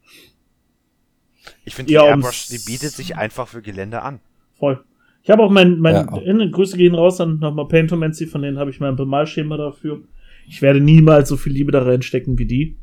Ich 1.66 1.76
finde, 1.76 1.88
die 1.88 1.94
ja, 1.94 2.06
Airbrush, 2.06 2.48
die 2.48 2.60
bietet 2.60 2.92
sich 2.92 3.16
einfach 3.16 3.48
für 3.48 3.62
Gelände 3.62 4.02
an. 4.02 4.20
Voll. 4.54 4.84
Ich 5.24 5.30
habe 5.30 5.42
auch 5.42 5.50
mein, 5.50 5.80
mein 5.80 5.94
ja. 5.96 6.46
Grüße 6.48 6.76
gehen 6.78 6.96
raus 6.96 7.22
an 7.22 7.40
nochmal 7.40 7.68
Paintomancy, 7.68 8.28
von 8.28 8.42
denen 8.42 8.60
habe 8.60 8.70
ich 8.72 8.82
mein 8.82 8.98
Bemalschema 8.98 9.56
dafür. 9.56 10.02
Ich 10.48 10.62
werde 10.62 10.82
niemals 10.82 11.30
so 11.30 11.38
viel 11.38 11.54
Liebe 11.54 11.72
da 11.72 11.82
reinstecken 11.82 12.38
wie 12.38 12.46
die. 12.46 12.78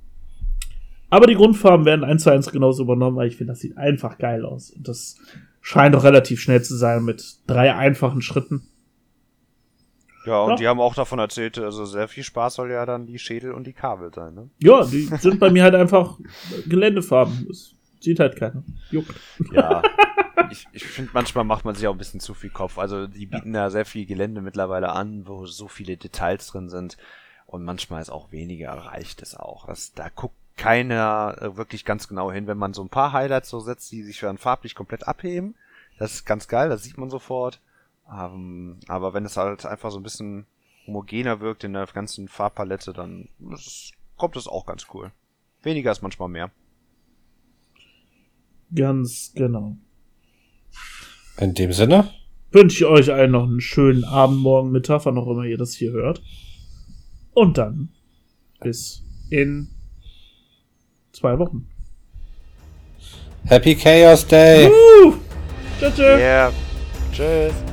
Aber 1.10 1.26
die 1.26 1.34
Grundfarben 1.34 1.84
werden 1.84 2.02
eins 2.02 2.22
zu 2.22 2.30
eins 2.30 2.50
genauso 2.50 2.84
übernommen, 2.84 3.16
weil 3.16 3.28
ich 3.28 3.36
finde, 3.36 3.52
das 3.52 3.60
sieht 3.60 3.76
einfach 3.76 4.16
geil 4.16 4.46
aus. 4.46 4.70
Und 4.70 4.88
das 4.88 5.18
scheint 5.60 5.94
doch 5.94 6.02
relativ 6.04 6.40
schnell 6.40 6.62
zu 6.62 6.76
sein 6.76 7.04
mit 7.04 7.22
drei 7.46 7.74
einfachen 7.74 8.22
Schritten. 8.22 8.62
Ja, 10.24 10.40
und 10.42 10.50
Ja. 10.50 10.56
die 10.56 10.68
haben 10.68 10.80
auch 10.80 10.94
davon 10.94 11.18
erzählt, 11.18 11.58
also 11.58 11.84
sehr 11.84 12.08
viel 12.08 12.22
Spaß 12.22 12.54
soll 12.54 12.70
ja 12.70 12.86
dann 12.86 13.06
die 13.06 13.18
Schädel 13.18 13.52
und 13.52 13.66
die 13.66 13.72
Kabel 13.72 14.10
sein, 14.14 14.34
ne? 14.34 14.48
Ja, 14.58 14.84
die 14.84 15.02
sind 15.18 15.40
bei 15.40 15.50
mir 15.50 15.64
halt 15.64 15.74
einfach 15.74 16.18
Geländefarben. 16.66 17.46
Das 17.48 17.74
sieht 18.00 18.20
halt 18.20 18.36
keiner. 18.36 18.62
Juckt. 18.90 19.14
Ja. 19.52 19.82
ich 20.50 20.66
ich 20.72 20.84
finde, 20.84 21.10
manchmal 21.14 21.44
macht 21.44 21.64
man 21.64 21.74
sich 21.74 21.86
auch 21.86 21.92
ein 21.92 21.98
bisschen 21.98 22.20
zu 22.20 22.34
viel 22.34 22.50
Kopf. 22.50 22.78
Also, 22.78 23.06
die 23.06 23.26
bieten 23.26 23.54
ja. 23.54 23.70
sehr 23.70 23.84
viel 23.84 24.06
Gelände 24.06 24.40
mittlerweile 24.40 24.90
an, 24.92 25.26
wo 25.26 25.46
so 25.46 25.68
viele 25.68 25.96
Details 25.96 26.46
drin 26.48 26.68
sind. 26.68 26.96
Und 27.46 27.64
manchmal 27.64 28.00
ist 28.00 28.10
auch 28.10 28.32
weniger, 28.32 28.72
reicht 28.72 29.22
es 29.22 29.34
auch. 29.34 29.66
Das, 29.66 29.92
da 29.92 30.08
guckt 30.08 30.36
keiner 30.56 31.36
äh, 31.40 31.56
wirklich 31.56 31.84
ganz 31.84 32.06
genau 32.06 32.30
hin, 32.30 32.46
wenn 32.46 32.58
man 32.58 32.74
so 32.74 32.82
ein 32.82 32.90
paar 32.90 33.12
Highlights 33.12 33.48
so 33.48 33.60
setzt, 33.60 33.90
die 33.92 34.02
sich 34.02 34.20
dann 34.20 34.38
farblich 34.38 34.74
komplett 34.74 35.08
abheben. 35.08 35.54
Das 35.98 36.12
ist 36.12 36.26
ganz 36.26 36.48
geil, 36.48 36.68
das 36.68 36.82
sieht 36.82 36.98
man 36.98 37.10
sofort. 37.10 37.60
Ähm, 38.12 38.78
aber 38.86 39.14
wenn 39.14 39.24
es 39.24 39.36
halt 39.36 39.64
einfach 39.66 39.90
so 39.90 39.98
ein 39.98 40.02
bisschen 40.02 40.46
homogener 40.86 41.40
wirkt 41.40 41.64
in 41.64 41.72
der 41.72 41.86
ganzen 41.86 42.28
Farbpalette, 42.28 42.92
dann 42.92 43.28
ist, 43.52 43.92
kommt 44.16 44.36
es 44.36 44.48
auch 44.48 44.66
ganz 44.66 44.86
cool. 44.92 45.10
Weniger 45.62 45.92
ist 45.92 46.02
manchmal 46.02 46.28
mehr. 46.28 46.50
Ganz 48.74 49.32
genau. 49.34 49.76
In 51.38 51.54
dem 51.54 51.72
Sinne, 51.72 52.08
Wünsche 52.52 52.84
ich 52.84 52.90
euch 52.90 53.12
allen 53.12 53.30
noch 53.30 53.44
einen 53.44 53.60
schönen 53.60 54.04
Abend, 54.04 54.38
morgen, 54.38 54.72
Mittag, 54.72 55.04
wann 55.04 55.16
auch 55.18 55.28
immer 55.28 55.44
ihr 55.44 55.56
das 55.56 55.74
hier 55.74 55.92
hört. 55.92 56.20
Und 57.32 57.58
dann 57.58 57.90
bis 58.60 59.04
in 59.30 59.68
zwei 61.12 61.38
Wochen. 61.38 61.68
Happy 63.44 63.76
Chaos 63.76 64.26
Day! 64.26 64.68
Uh, 64.68 65.12
tschüss. 65.78 65.94
tschüss. 65.94 66.18
Yeah. 66.18 66.52
Tschüss. 67.12 67.69